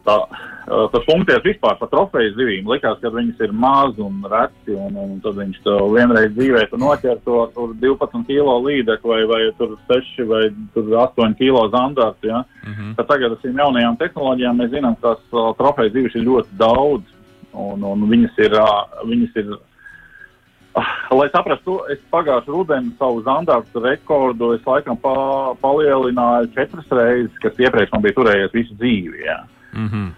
tā, 0.04 0.16
uh, 0.20 0.82
tas 0.92 1.06
funkcijas 1.06 1.46
vispār 1.46 1.78
par 1.80 1.88
trofeju 1.94 2.34
zivīm. 2.36 2.68
Likās, 2.68 2.98
ka 3.00 3.08
viņas 3.14 3.40
ir 3.46 3.54
maz 3.56 3.96
un 4.04 4.18
reti, 4.28 4.74
un, 4.76 4.98
un 5.00 5.14
tad 5.24 5.38
viņš 5.40 5.62
to 5.64 5.76
vienreiz 5.94 6.34
dzīvē 6.36 6.66
noķer 6.76 7.22
to 7.24 7.46
12 7.56 8.26
kilo 8.28 8.58
līdzekli 8.66 9.08
vai, 9.14 9.22
vai 9.32 9.70
6 9.88 10.28
vai 10.28 10.42
8 10.76 11.38
kilo 11.40 11.64
zandarts. 11.72 12.20
Ja? 12.20 12.44
Mm 12.66 12.74
-hmm. 12.74 12.94
Tad 12.98 13.08
tagad 13.14 13.32
ar 13.32 13.40
šīm 13.40 13.56
jaunajām 13.64 13.96
tehnoloģijām 13.96 14.60
mēs 14.60 14.74
zinām, 14.76 15.00
ka 15.00 15.14
tās 15.14 15.24
uh, 15.32 15.54
trofeju 15.56 15.90
zivis 15.96 16.14
ir 16.14 16.28
ļoti 16.28 16.52
daudz, 16.60 17.08
un, 17.52 17.82
un 17.82 18.08
viņas 18.12 18.44
ir, 18.44 18.60
uh, 18.60 19.08
viņas 19.08 19.40
ir 19.40 19.56
Lai 21.16 21.28
saprastu, 21.32 21.78
es 21.92 22.00
pagājušā 22.12 22.52
rudenī 22.52 22.90
savu 22.98 23.22
zandartu 23.24 23.80
rekordu 23.80 24.52
es 24.56 24.66
laikam 24.68 24.98
pa, 25.00 25.14
palielināju 25.62 26.50
četras 26.52 26.90
reizes, 26.92 27.32
kas 27.40 27.56
iepriekš 27.62 27.94
man 27.94 28.04
bija 28.04 28.16
turējies 28.18 28.52
visu 28.52 28.76
dzīvi. 28.76 29.24
Jā. 29.24 29.38
Mm 29.72 29.88
-hmm. 29.88 30.10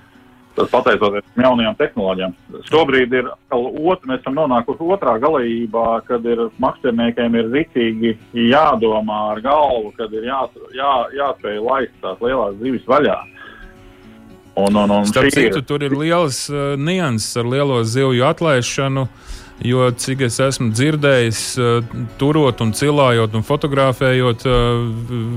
Tas 0.58 0.70
pateicoties 0.72 1.24
jaunajām 1.38 1.76
tehnoloģijām. 1.78 2.32
Šobrīd 2.66 3.12
ir 3.14 3.28
ot, 3.54 4.06
mēs 4.10 4.18
esam 4.18 4.34
nonākuši 4.34 4.88
otrā 4.94 5.14
galībā, 5.22 6.00
kad 6.08 6.24
ir 6.26 6.48
maksimniekiem 6.58 7.34
ir 7.34 7.50
ritīgi 7.52 8.16
jādomā 8.34 9.20
ar 9.32 9.40
galvu, 9.40 9.92
kad 9.96 10.12
ir 10.12 10.26
jā, 10.26 10.40
jā, 10.74 10.94
jāspēj 11.20 11.60
laist 11.62 11.94
tās 12.02 12.18
lielās 12.20 12.58
zivis 12.58 12.86
vaļā. 12.86 13.18
Un, 14.58 14.76
un, 14.76 14.90
un 14.90 15.06
Starp 15.06 15.30
citu, 15.30 15.60
ir... 15.60 15.64
tur 15.64 15.82
ir 15.82 15.94
liels 15.94 16.48
uh, 16.50 16.74
nianses 16.74 17.36
ar 17.36 17.46
lielo 17.46 17.84
zivju 17.84 18.24
atlaišanu. 18.26 19.06
Jo 19.66 19.88
cik 19.90 20.20
es 20.28 20.36
esmu 20.38 20.70
dzirdējis, 20.70 21.40
uh, 21.58 21.96
turot 22.20 22.60
un 22.62 22.70
cilājot 22.78 23.34
un 23.34 23.42
fotografējot, 23.46 24.46
uh, 24.46 24.84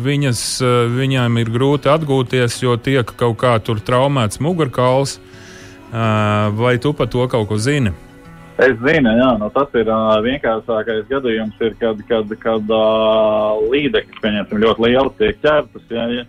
viņas, 0.06 0.44
uh, 0.62 0.76
viņām 0.94 1.40
ir 1.42 1.50
grūti 1.50 1.90
atgūties, 1.90 2.60
jo 2.62 2.78
tiek 2.78 3.16
kaut 3.18 3.40
kā 3.42 3.56
tur 3.66 3.82
traumēts 3.82 4.42
mugurkauls. 4.44 5.20
Vai 5.92 6.78
tu 6.80 6.94
par 6.96 7.10
to 7.12 7.26
kaut 7.28 7.50
ko 7.50 7.58
zini? 7.60 7.90
Es 8.64 8.78
zinu, 8.80 9.12
jā, 9.12 9.32
nu, 9.42 9.50
tas 9.52 9.74
ir 9.76 9.90
uh, 9.92 10.14
vienkāršākais 10.24 11.10
gadījums, 11.10 11.58
ir, 11.60 11.74
kad, 11.82 12.00
kad, 12.08 12.32
kad 12.40 12.72
uh, 12.72 13.58
līdzekļi, 13.74 14.22
pieņemsim, 14.24 14.62
ļoti 14.64 14.86
liels 14.86 15.18
tiek 15.20 15.42
ķertas. 15.44 15.84
Jā, 15.92 16.06
jā 16.16 16.24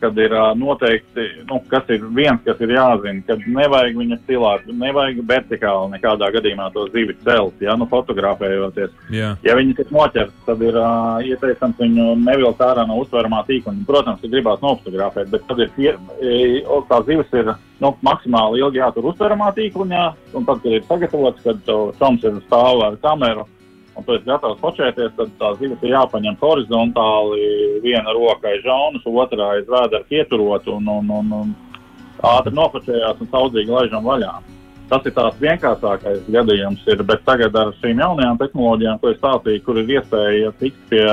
kad 0.00 0.18
ir 0.18 0.34
noteikti, 0.58 1.26
nu, 1.48 1.60
kas 1.70 1.88
ir 1.92 2.04
viens, 2.16 2.40
kas 2.44 2.60
ir 2.64 2.72
jāzina, 2.74 3.22
kad 3.26 3.42
nevajag 3.46 3.98
viņu 4.00 4.18
stilāt, 4.22 4.66
nevajag 4.66 5.20
vertikāli 5.28 5.94
nekādā 5.94 6.30
gadījumā 6.36 6.70
to 6.74 6.86
zivi 6.94 7.16
celt, 7.24 7.60
ja, 7.62 7.76
nu, 7.78 7.88
fotografējoties. 7.90 8.94
Yeah. 9.12 9.36
Ja 9.46 9.56
viņi 9.58 9.76
tiek 9.78 9.92
noķerti, 9.94 10.36
tad 10.46 10.64
ir 10.64 10.78
uh, 10.80 11.20
ieteicams 11.26 11.80
viņu 11.80 12.08
nevilkt 12.24 12.64
ārā 12.64 12.86
no 12.88 13.00
uztveramā 13.02 13.44
tīkla. 13.48 13.76
Protams, 13.88 14.22
ka 14.22 14.32
gribās 14.32 14.64
nofotografēt, 14.64 15.30
bet 15.32 15.46
tad 15.48 15.64
ir, 15.64 15.72
tie, 15.76 15.94
tā 16.90 17.00
zivis 17.08 17.36
ir, 17.36 17.54
nu, 17.80 17.94
maksimāli 18.06 18.60
ilgi 18.64 18.82
jātur 18.82 19.12
uztveramā 19.12 19.52
tīkliņā, 19.56 20.04
un 20.34 20.48
tad, 20.48 20.60
kad 20.64 20.76
ir 20.76 20.84
sagatavots, 20.88 21.46
kad 21.46 21.72
toms 22.00 22.28
ir 22.28 22.42
stāv 22.48 22.84
ar 22.88 23.00
kameru, 23.04 23.46
un 23.96 24.06
tu 24.06 24.14
esi 24.14 24.28
gatavs 24.28 24.60
fočēties, 24.62 25.16
tad 25.16 25.32
tās 25.40 25.58
zivis 25.60 25.82
ir 25.84 25.94
jāpaņem 25.94 26.38
horizontāli, 26.40 27.48
viena 27.84 28.14
roka 28.16 28.50
aiz 28.52 28.62
žaunas, 28.66 29.06
otrā 29.06 29.56
aiz 29.56 29.68
vēdera 29.70 30.06
pieturot 30.10 30.68
un, 30.70 30.88
un, 30.98 31.10
un, 31.18 31.34
un 31.40 31.52
ātri 32.36 32.54
nofočējās 32.56 33.20
un 33.20 33.30
saudzīgi 33.32 33.74
laižam 33.74 34.06
vaļā. 34.06 34.34
Tas 34.90 35.04
ir 35.06 35.14
tās 35.14 35.36
vienkāršākais 35.38 36.24
gadījums, 36.34 36.82
ir, 36.90 37.02
bet 37.06 37.22
tagad 37.26 37.54
ar 37.54 37.70
šīm 37.78 38.00
jaunajām 38.02 38.40
tehnoloģijām, 38.40 38.98
ko 38.98 39.12
es 39.12 39.20
stāstīju, 39.20 39.62
kur 39.66 39.78
ir 39.78 39.92
iespēja 39.98 40.54
tikt 40.58 40.80
pie 40.90 41.04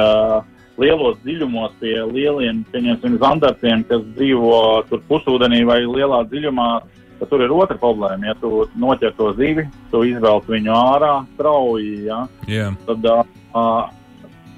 lielos 0.82 1.18
dziļumos, 1.26 1.76
pie 1.82 1.96
lieliem, 2.10 2.64
pieņemsim, 2.74 3.20
zandartiem, 3.22 3.84
kas 3.90 4.02
dzīvo 4.18 4.62
tur 4.90 5.04
pusūdenī 5.10 5.64
vai 5.70 5.84
lielā 5.86 6.24
dziļumā, 6.32 6.70
Tad 7.18 7.32
tur 7.32 7.42
ir 7.42 7.54
otra 7.54 7.78
problēma. 7.82 8.30
Ja 8.30 8.36
tu 8.38 8.66
noķer 8.78 9.16
to 9.18 9.32
zivi, 9.38 9.66
tu 9.92 10.04
izvelc 10.06 10.50
viņu 10.50 10.74
ārā 10.74 11.14
strauji, 11.34 11.94
ja, 12.06 12.24
yeah. 12.46 12.76
tad 12.86 13.08
uh, 13.10 13.88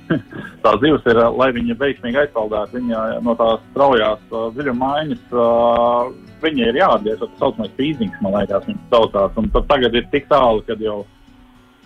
tā 0.64 0.74
zivs 0.82 1.06
ir, 1.10 1.22
lai 1.38 1.52
viņa 1.56 1.78
veiksmīgi 1.80 2.20
aizsaldētu 2.24 2.80
viņa 2.80 3.04
no 3.26 3.36
tās 3.40 3.62
straujās 3.70 4.26
uh, 4.34 4.50
dziļuma 4.56 4.90
maiņas, 4.90 5.24
uh, 5.36 6.12
viņa 6.44 6.68
ir 6.68 6.82
jāatgriež. 6.82 7.22
Tas 7.24 7.40
saucamais 7.40 7.78
pīzings, 7.78 8.20
man 8.26 8.36
liekas, 8.40 8.68
viņš 8.68 8.84
saucās. 8.92 9.40
Un 9.40 9.50
tad 9.56 9.72
tagad 9.72 9.96
ir 9.96 10.12
tik 10.12 10.28
tālu, 10.32 10.64
kad 10.68 10.84
jau 10.84 11.00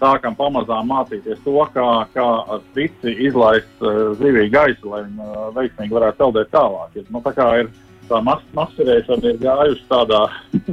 sākam 0.01 0.35
pamazām 0.35 0.89
mācīties 0.89 1.41
to, 1.45 1.55
kā, 1.75 1.87
kā 2.15 2.27
ar 2.55 2.61
strici 2.71 3.13
izlaist 3.27 3.85
uh, 3.85 4.13
zivī 4.19 4.49
gaisu, 4.53 4.89
lai 4.89 5.05
viņa 5.05 5.29
uh, 5.29 5.49
veiksmīgi 5.57 5.99
varētu 5.99 6.23
peldēt 6.23 6.53
tālāk. 6.55 6.97
Ja, 6.97 7.07
nu, 7.13 7.21
tā 7.23 7.35
kā 7.37 7.49
ir 7.61 7.73
tā 8.09 8.19
mas 8.25 8.41
masturēšana 8.57 9.31
ir 9.31 9.37
gājusi 9.41 9.85
tādā 9.91 10.21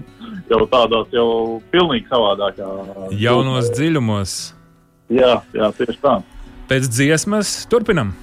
jau 0.53 0.63
tādās 0.73 1.15
jau 1.15 1.29
pilnīgi 1.73 2.09
savādākā. 2.11 2.71
Jaunos 3.21 3.71
dziļumos. 3.77 4.39
Jā, 5.11 5.41
jā, 5.57 5.71
tieši 5.79 5.99
tā. 6.03 6.21
Pēc 6.71 6.87
dziesmas 6.87 7.55
turpinam. 7.71 8.15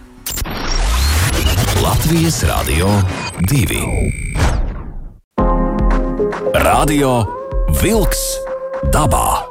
Latvijas 1.84 2.41
Rādio 2.47 2.89
2. 3.51 3.84
Radio 6.64 7.12
Wolks 7.82 8.24
dabā. 8.95 9.43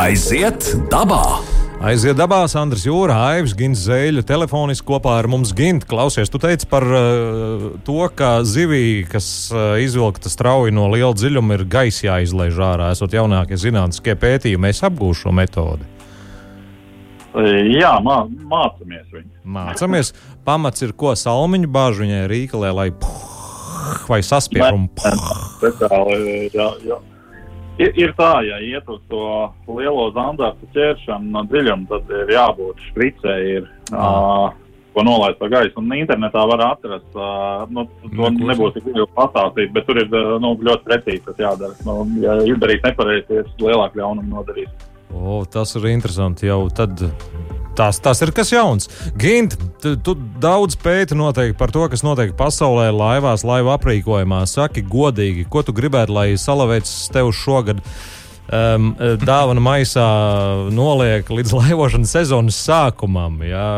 Aiziet 0.00 0.72
dabā! 0.92 1.59
Aiziet 1.80 2.12
dabā, 2.12 2.42
Andris 2.60 2.82
Jūra, 2.84 3.14
Aivs, 3.30 3.54
Gins 3.56 3.86
Zēļa, 3.86 4.20
telefoniski 4.28 4.84
kopā 4.84 5.14
ar 5.16 5.24
mums 5.32 5.54
Gint. 5.56 5.86
Klausies, 5.88 6.28
tu 6.28 6.36
teici 6.36 6.66
par 6.68 6.84
uh, 6.84 7.62
to, 7.86 8.02
ka 8.12 8.42
zivī, 8.44 9.06
kas 9.08 9.48
uh, 9.48 9.78
izvilkta 9.80 10.28
strauji 10.28 10.74
no 10.76 10.90
liela 10.92 11.16
dziļuma, 11.16 11.56
ir 11.56 11.64
gaisa 11.72 12.04
jāizlaiž 12.10 12.60
ārā. 12.66 12.90
Esot 12.92 13.16
jaunākie 13.16 13.56
zinātniskie 13.56 14.12
pētījumi, 14.12 14.66
mēs 14.66 14.84
apgūšu 14.90 15.24
šo 15.24 15.32
metodi. 15.38 15.88
Jā, 17.80 17.94
mā, 18.04 18.18
mācāmies 18.28 19.06
viņu. 19.14 19.32
Mācāmies. 19.56 20.12
Pamats 20.44 20.84
ir 20.84 20.92
ko 20.92 21.14
salmiņu 21.16 21.70
bāžu 21.72 22.04
viņai 22.04 22.26
rīkalē, 22.28 22.74
lai 22.76 22.90
puh, 22.92 24.04
vai 24.10 24.20
saspierumu. 24.20 24.92
Ir, 27.80 27.92
ir 27.96 28.10
tā, 28.18 28.32
ja 28.44 28.58
iet 28.60 28.88
uz 28.92 29.00
to 29.08 29.20
lielo 29.72 30.10
zandartu 30.12 30.68
ķeršanu 30.74 31.32
no 31.32 31.44
dziļuma, 31.48 31.86
tad 31.88 32.10
ir 32.12 32.34
jābūt 32.34 32.82
špricē, 32.90 33.36
ir, 33.54 33.70
uh, 33.94 34.50
ko 34.92 35.04
nolaist 35.06 35.40
pa 35.40 35.48
gaisu. 35.48 35.78
Un 35.80 35.94
internetā 35.96 36.42
var 36.50 36.66
atrast, 36.66 37.08
uh, 37.16 37.64
nu, 37.72 37.86
to 38.02 38.10
Neklūs. 38.10 38.50
nebūs 38.50 38.76
tik 38.76 38.90
viegli 38.90 39.08
pastāstīt, 39.16 39.72
bet 39.72 39.88
tur 39.88 40.02
ir 40.02 40.12
nu, 40.12 40.52
ļoti 40.60 40.86
precīzi 40.90 41.24
tas 41.30 41.40
jādara. 41.40 41.78
Nu, 41.88 42.02
ja 42.20 42.36
izdarīt 42.52 42.84
nepareizi, 42.84 43.40
ir 43.40 43.50
lielāku 43.64 44.02
ļaunumu 44.02 44.34
nodarīt. 44.34 44.89
O, 45.14 45.42
tas 45.50 45.74
ir 45.76 45.90
interesanti. 45.90 46.48
Jau 46.50 46.64
tad 46.72 47.02
Tas, 47.80 48.00
tas 48.02 48.18
ir 48.20 48.32
kas 48.34 48.50
jauns. 48.52 48.90
Gint, 49.16 49.54
tu, 49.80 49.94
tu 50.04 50.14
daudz 50.42 50.76
pēti 50.76 51.16
noteikti 51.16 51.56
par 51.56 51.70
to, 51.72 51.86
kas 51.88 52.02
notiek 52.04 52.34
pasaulē, 52.36 52.90
laivās, 52.92 53.44
laivu 53.46 53.70
aprīkojumā. 53.72 54.42
Saki, 54.50 54.82
godīgi, 54.84 55.46
ko 55.48 55.62
tu 55.64 55.72
gribētu, 55.76 56.12
lai 56.12 56.26
Salavēts 56.36 57.08
tev 57.14 57.30
šogad 57.36 57.80
um, 57.80 58.90
dāvana 59.22 59.64
maisā 59.64 60.08
noliek 60.74 61.30
līdz 61.30 61.56
laivošanas 61.56 62.14
sezonas 62.18 62.60
sākumam? 62.66 63.40
Jā? 63.46 63.70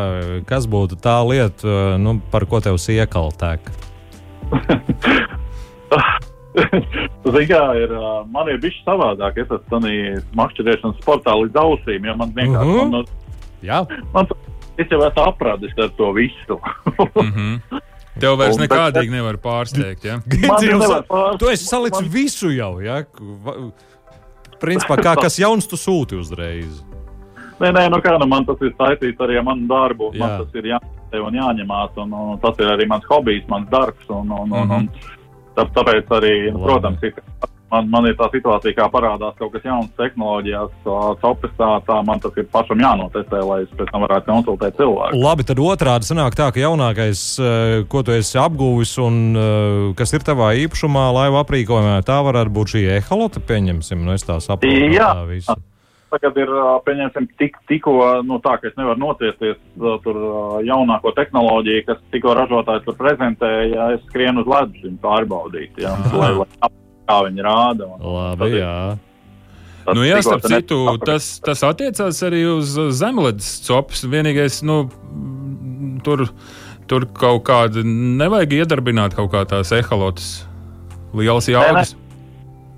Kas 0.51 0.67
būtu 0.67 0.99
tā 0.99 1.21
lieta, 1.29 1.95
nu, 2.03 2.19
par 2.33 2.49
ko 2.51 2.65
tev 2.65 2.81
iekaltēk? 2.81 3.71
Ziniet, 7.25 7.49
kā 7.49 7.63
ir, 7.81 7.93
man 8.33 8.49
ir 8.49 8.61
bijis 8.61 8.79
savādāk. 8.87 9.39
Es 9.41 9.49
esmu 9.49 9.67
tādā 9.73 9.93
makšķerēšanas 10.37 11.01
sportā 11.01 11.35
līdz 11.41 11.61
ausīm, 11.63 12.07
jo 12.07 12.17
man 12.17 12.35
vienkārši 12.37 12.69
uh 12.69 12.81
-huh. 12.83 12.91
man, 12.91 13.05
Jā. 13.63 13.83
Man, 14.13 14.29
es 14.81 14.91
jau 14.91 15.01
esmu 15.07 15.25
apradis 15.25 15.75
ar 15.79 15.91
to 15.99 16.13
visu. 16.17 16.59
mm 16.99 17.33
-hmm. 17.33 17.81
Tev 18.21 18.37
vairs 18.39 18.57
un, 18.57 18.63
nekādīgi 18.63 19.09
bet, 19.09 19.17
nevar 19.17 19.37
pārsteigt. 19.37 20.05
Ja? 20.05 20.17
Nevar 20.79 21.05
pārsteigt. 21.09 21.39
Tu 21.39 21.49
esi 21.49 21.65
salicis 21.65 22.01
man... 22.01 22.11
visu 22.11 22.51
jau. 22.51 22.81
Ja? 22.81 23.05
Principā, 24.61 24.97
kā, 24.97 25.15
kas 25.17 25.39
jauns 25.39 25.67
tu 25.67 25.77
sūti 25.77 26.19
uzreiz? 26.19 26.83
Nē, 27.61 27.71
nē, 27.73 27.89
nu 27.91 27.99
kā 28.03 28.19
nu 28.19 28.27
man 28.27 28.45
tas 28.45 28.61
ir 28.61 28.75
saistīts 28.79 29.21
arī 29.23 29.39
ar 29.39 29.45
manu 29.47 29.67
darbu. 29.69 30.11
Jā. 30.13 30.21
Man 30.21 30.45
tas 30.45 30.55
ir 30.55 30.65
jāņem 30.65 31.27
un 31.27 31.35
jāņemās. 31.35 31.91
Un, 31.97 32.13
un 32.13 32.39
tas 32.39 32.59
ir 32.59 32.67
arī 32.67 32.87
mans 32.87 33.05
hobijs, 33.09 33.49
mans 33.49 33.69
darbs. 33.71 34.07
Un, 34.09 34.31
un, 34.31 34.49
mm 34.49 34.53
-hmm. 34.53 34.71
un, 34.77 34.79
un, 34.79 34.89
tā, 34.89 35.22
tāpēc 35.57 36.15
arī, 36.19 36.37
Labi. 36.51 36.63
protams, 36.65 37.09
ir 37.09 37.15
man, 37.73 37.89
man 37.93 38.07
ir 38.09 38.17
tā 38.19 38.29
situācija, 38.33 38.75
kā 38.77 38.87
parādās 38.93 39.37
kaut 39.39 39.55
kas 39.55 39.65
jauns 39.67 39.91
tehnoloģijās, 39.99 40.75
sopestā, 41.23 41.71
tā 41.87 41.99
man 42.07 42.21
tas 42.23 42.37
ir 42.41 42.47
pašam 42.53 42.83
jānotestē, 42.85 43.41
lai 43.49 43.63
es 43.65 43.73
pēc 43.79 43.91
tam 43.93 44.05
varētu 44.07 44.29
konsultēt 44.29 44.79
cilvēku. 44.81 45.21
Labi, 45.23 45.49
tad 45.49 45.63
otrādi 45.63 46.09
sanāk 46.09 46.37
tā, 46.39 46.51
ka 46.53 46.63
jaunākais, 46.63 47.25
ko 47.93 48.05
tu 48.05 48.15
esi 48.17 48.39
apguvis 48.43 48.95
un 49.03 49.95
kas 49.99 50.15
ir 50.17 50.25
tavā 50.27 50.53
īpašumā, 50.67 51.09
laiva 51.17 51.43
aprīkojumā, 51.47 51.99
tā 52.07 52.21
varētu 52.27 52.57
būt 52.59 52.77
šī 52.77 52.87
eholote, 52.99 53.45
pieņemsim, 53.49 54.05
nu 54.05 54.17
es 54.17 54.27
tā 54.29 54.41
saprotu. 54.45 54.91
Jā. 54.93 55.13
Tā 55.23 55.29
visu. 55.31 55.61
Tagad 56.13 56.37
ir, 56.37 56.51
pieņemsim, 56.85 57.27
tik, 57.41 57.55
tikko, 57.71 57.95
nu 58.29 58.37
tā, 58.45 58.59
ka 58.61 58.69
es 58.69 58.75
nevaru 58.77 59.01
nociesties 59.01 59.57
tur 60.05 60.19
jaunāko 60.67 61.15
tehnoloģiju, 61.17 61.87
kas 61.87 62.03
tikko 62.13 62.35
ražotājs 62.37 62.85
tur 62.85 62.99
prezentēja, 62.99 63.87
es 63.97 64.05
skrienu 64.11 64.45
uz 64.45 64.51
ledus 64.53 64.99
pārbaudīt, 65.01 65.81
jā, 65.81 65.95
lai, 66.13 66.35
lai 66.37 66.71
kā 67.09 67.17
viņi 67.29 67.47
rāda. 67.47 67.89
Labi, 68.03 68.51
jā. 68.59 68.77
Tas 69.83 69.99
nu, 69.99 70.05
jā, 70.07 70.21
starp 70.23 70.45
citu, 70.47 70.79
tas, 71.03 71.29
tas 71.43 71.65
attiecās 71.67 72.21
arī 72.29 72.45
uz 72.53 72.77
zemledes 72.95 73.49
copas. 73.67 74.05
Vienīgais, 74.07 74.61
nu, 74.67 74.85
tur, 76.07 76.29
tur 76.91 77.09
kaut 77.19 77.43
kāda 77.49 77.83
nevajag 77.87 78.61
iedarbināt 78.61 79.17
kaut 79.19 79.33
kā 79.35 79.43
tās 79.49 79.73
ehalotas 79.75 80.31
lielas 81.17 81.51
jaudas. 81.51 81.97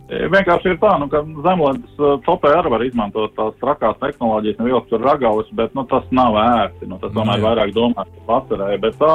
Vienkārši 0.05 0.75
ir 0.75 0.77
tā, 0.83 0.91
nu, 1.01 1.07
ka 1.09 1.23
zemlētas 1.25 2.21
topē 2.27 2.51
arī 2.59 2.73
var 2.75 2.83
izmantot 2.85 3.33
tās 3.39 3.55
trakās 3.63 3.97
tehnoloģijas, 4.03 4.59
nevilkt 4.61 4.91
tur 4.93 5.01
ragavus, 5.01 5.49
bet 5.57 5.73
nu, 5.75 5.87
tas 5.89 6.05
nav 6.13 6.37
ērti. 6.37 6.89
Nu, 6.91 6.99
tas 7.01 7.15
tomēr 7.17 7.41
jā. 7.41 7.45
vairāk 7.47 7.73
domāts 7.73 8.13
par 8.19 8.43
vasarē. 8.43 8.75
Bet 8.83 8.99
tā, 9.01 9.15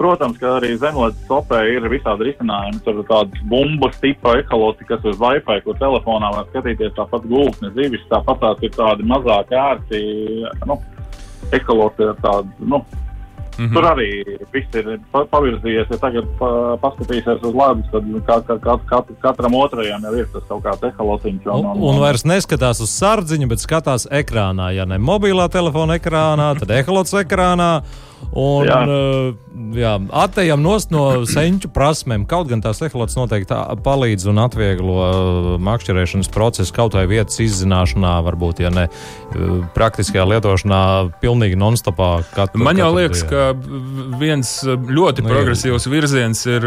protams, 0.00 0.40
ka 0.40 0.56
arī 0.62 0.72
zemlētas 0.80 1.28
topē 1.28 1.60
ir 1.74 1.90
visādi 1.92 2.30
risinājumi. 2.30 2.80
Tur 2.86 3.02
ir 3.02 3.08
tādas 3.10 3.44
bumbas 3.52 4.00
tipa 4.00 4.38
ekoloti, 4.40 4.88
kas 4.88 5.04
uz 5.04 5.20
Wi-Fi, 5.20 5.60
kur 5.66 5.76
telefonā 5.82 6.32
var 6.38 6.48
skatīties 6.48 6.96
tāpat 6.96 7.28
gultnes 7.28 7.76
zivis, 7.76 8.08
tāpat 8.08 8.40
tās 8.46 8.64
ir 8.64 8.72
tādi 8.80 9.04
mazāk 9.12 9.52
ērti, 9.52 10.04
nu, 10.64 10.80
ekoloti 11.52 12.08
ar 12.08 12.16
tādu, 12.24 12.70
nu, 12.72 12.80
Mm 13.58 13.66
-hmm. 13.66 13.74
Tur 13.74 13.84
arī 13.84 14.08
viss 14.52 14.74
ir 14.74 15.00
pa, 15.12 15.24
pavirzījies. 15.30 15.90
Ja 15.90 15.98
tagad 15.98 16.24
pa, 16.38 16.48
paskatīsies 16.82 17.42
uz 17.42 17.54
ledus, 17.54 17.90
tad 17.92 18.04
kā, 18.28 18.36
kā, 18.48 18.58
kā, 18.60 18.78
kat, 18.86 19.12
katram 19.20 19.54
otrajam 19.54 20.02
jau 20.02 20.14
ir 20.14 20.26
tas 20.32 20.42
kaut 20.48 20.64
kāds 20.64 20.82
eholotiņš. 20.88 21.46
Un, 21.46 21.66
un, 21.66 21.82
un 21.90 22.00
vairs 22.00 22.24
neskatās 22.24 22.80
uz 22.80 22.90
sārdziņu, 22.90 23.48
bet 23.48 23.58
skatās 23.58 24.08
ekrānā. 24.10 24.72
Ja 24.74 24.84
ne 24.84 24.98
mobilā 24.98 25.48
telefona 25.48 25.94
ekrānā, 26.00 26.58
tad 26.58 26.70
eholots 26.70 27.14
ekrānā. 27.14 27.82
Un, 28.32 28.66
jā. 28.66 28.78
Uh, 28.88 29.34
jā, 29.76 30.56
nost 30.58 30.90
no 30.94 31.24
senču 31.28 31.70
prasmēm. 31.74 32.24
Kaut 32.30 32.48
gan 32.50 32.62
tās 32.64 32.80
eholots 32.84 33.16
noteikti 33.18 33.56
palīdz 33.84 34.26
un 34.30 34.40
atvieglo 34.44 34.96
uh, 35.04 35.50
makšķerēšanas 35.62 36.30
procesu 36.34 36.74
kaut 36.74 36.96
vai 36.98 37.04
vietas 37.10 37.38
izzināšanā, 37.44 38.14
varbūt, 38.26 38.64
ja 38.64 38.72
ne 38.74 38.86
uh, 38.88 39.60
praktiskajā 39.76 40.26
lietošanā, 40.32 40.80
pilnīgi 41.22 41.58
non-stopā. 41.60 42.10
Man 42.58 42.80
jau 42.80 42.90
liekas, 42.96 43.24
dienu. 43.24 43.30
ka 43.30 44.18
viens 44.20 44.54
ļoti 44.66 45.24
Nu, 45.24 45.30
progresīvs 45.30 45.88
virziens 45.90 46.44
ir 46.50 46.64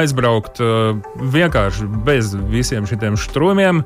aizbraukt 0.00 0.60
vienkārši 0.60 1.86
bez 2.06 2.32
visiem 2.50 2.86
šiem 2.88 3.16
strūmiem 3.20 3.82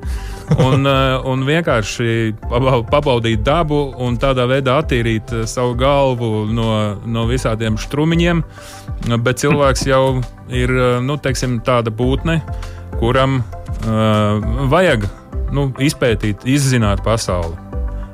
un, 0.64 0.88
un 1.30 1.44
vienkārši 1.46 2.34
pabau- 2.42 2.82
pabaudīt 2.88 3.44
dabu 3.46 3.80
un 4.02 4.18
tādā 4.20 4.46
veidā 4.50 4.78
attīrīt 4.82 5.32
savu 5.50 5.76
galvu 5.78 6.44
no, 6.52 6.68
no 7.06 7.26
visādiem 7.30 7.78
strumiņiem. 7.80 8.42
Bet 9.24 9.42
cilvēks 9.42 9.86
jau 9.88 10.04
ir 10.52 10.72
uh, 10.72 10.86
nu, 11.04 11.18
teiksim, 11.20 11.58
tāda 11.66 11.92
būtne, 11.94 12.40
kuram 13.00 13.40
uh, 13.42 14.66
vajag 14.72 15.06
nu, 15.54 15.68
izpētīt, 15.82 16.46
izzināt 16.48 17.04
pasauli. 17.06 17.56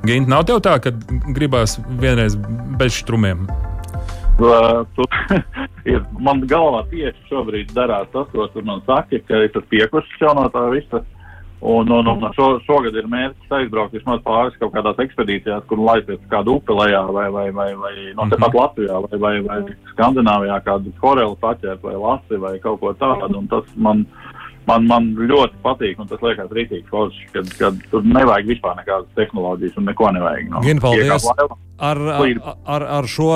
Gint, 0.07 0.31
nav 0.33 0.47
tev 0.49 0.63
tā, 0.65 0.79
ka 0.81 0.93
gribās 1.37 1.77
vienreiz 2.01 2.37
bez 2.81 3.03
strumiem. 3.03 3.45
Uh, 4.41 4.87
tu, 4.97 5.05
ir, 5.91 6.01
man 6.25 6.41
galvā 6.49 6.87
tieši 6.89 7.29
šobrīd 7.29 7.75
darās 7.77 8.09
tas, 8.15 8.29
ko 8.33 8.47
tu 8.55 8.65
man 8.65 8.81
saki, 8.87 9.21
ka 9.29 9.43
es 9.45 9.51
esmu 9.51 9.67
piekusis 9.69 10.23
jau 10.23 10.33
no 10.39 10.47
tā 10.53 10.65
visa. 10.73 11.03
Un, 11.61 11.91
un, 11.93 12.07
un 12.09 12.23
šo, 12.33 12.55
šogad 12.65 12.95
ir 12.97 13.05
mērķis 13.13 13.51
aizbraukt 13.53 13.93
vismaz 13.93 14.23
pāris 14.25 14.55
kaut 14.57 14.73
kādās 14.73 14.97
ekspedīcijās, 15.05 15.67
kur 15.69 15.83
laisties 15.85 16.21
kādu 16.33 16.55
upi 16.57 16.73
lejā 16.73 17.03
vai, 17.13 17.27
vai, 17.31 17.51
vai, 17.53 17.75
vai 17.77 17.93
no 18.17 18.25
Mhm. 18.25 18.31
tepat 18.33 18.55
Latvijā 18.57 19.01
vai, 19.05 19.19
vai, 19.21 19.35
vai 19.45 19.77
Skandināvijā 19.93 20.57
kādu 20.65 20.93
korelu 21.01 21.37
paķert 21.37 21.83
vai 21.83 21.97
lasi 22.01 22.37
vai 22.41 22.59
kaut 22.59 22.81
ko 22.81 22.95
tādu. 22.95 23.37
Un 23.37 23.47
tas 23.49 23.65
man, 23.77 24.07
man, 24.69 24.87
man 24.91 25.09
ļoti 25.17 25.61
patīk 25.65 25.99
un 26.03 26.09
tas 26.11 26.21
liekas 26.25 26.51
rītīgi 26.55 26.85
forši, 26.91 27.27
kad, 27.35 27.49
kad 27.61 27.81
tur 27.91 28.05
nevajag 28.07 28.49
vispār 28.53 28.77
nekādas 28.81 29.09
tehnoloģijas 29.19 29.79
un 29.81 29.89
neko 29.91 30.11
nevajag. 30.19 30.49
No. 30.53 30.63
Gin, 30.67 30.81
paldies. 30.83 31.27
Ar, 31.81 31.97
ar, 31.97 32.25
ar, 32.69 32.83
ar 32.99 33.07
šo 33.09 33.29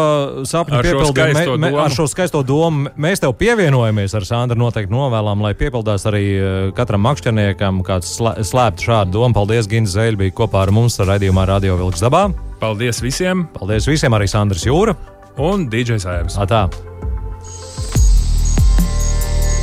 sapņu 0.45 0.77
Ar 0.77 0.85
šo 0.85 0.99
piepildījumu, 1.15 1.55
domu. 1.65 1.79
ar 1.81 1.95
šo 1.97 2.05
skaisto 2.13 2.43
domu 2.45 2.91
mēs 3.01 3.23
tev 3.25 3.33
pievienojamies 3.41 4.13
ar 4.19 4.27
Sandru. 4.29 4.59
Noteikti 4.61 4.93
novēlām, 4.93 5.41
lai 5.41 5.55
piepildās 5.57 6.05
arī 6.11 6.25
eh, 6.37 6.57
katram 6.77 7.01
makšķerniekam, 7.09 7.81
kāds 7.89 8.13
slē- 8.19 8.37
slēptu 8.45 8.85
šādu 8.91 9.17
domu. 9.17 9.33
Paldies, 9.39 9.65
Gins 9.71 9.97
Zēļ, 9.97 10.19
bija 10.21 10.37
kopā 10.43 10.67
ar 10.67 10.75
mums 10.77 11.01
raidījumā 11.01 11.47
Radio 11.49 11.79
Vilks 11.81 12.05
dabā. 12.05 12.27
Paldies 12.61 13.01
visiem! 13.01 13.47
Paldies 13.57 13.89
visiem, 13.89 14.13
arī 14.13 14.29
Sandrs 14.29 14.67
Jūra. 14.69 14.93
Un 15.41 15.65
DJs 15.73 16.05
Aivs. 16.07 16.37
Atā. 16.45 16.67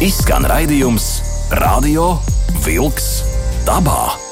Izskan 0.02 0.48
raidījums 0.50 1.12
Radio 1.52 2.22
Vilks 2.64 3.26
dabā. 3.68 4.31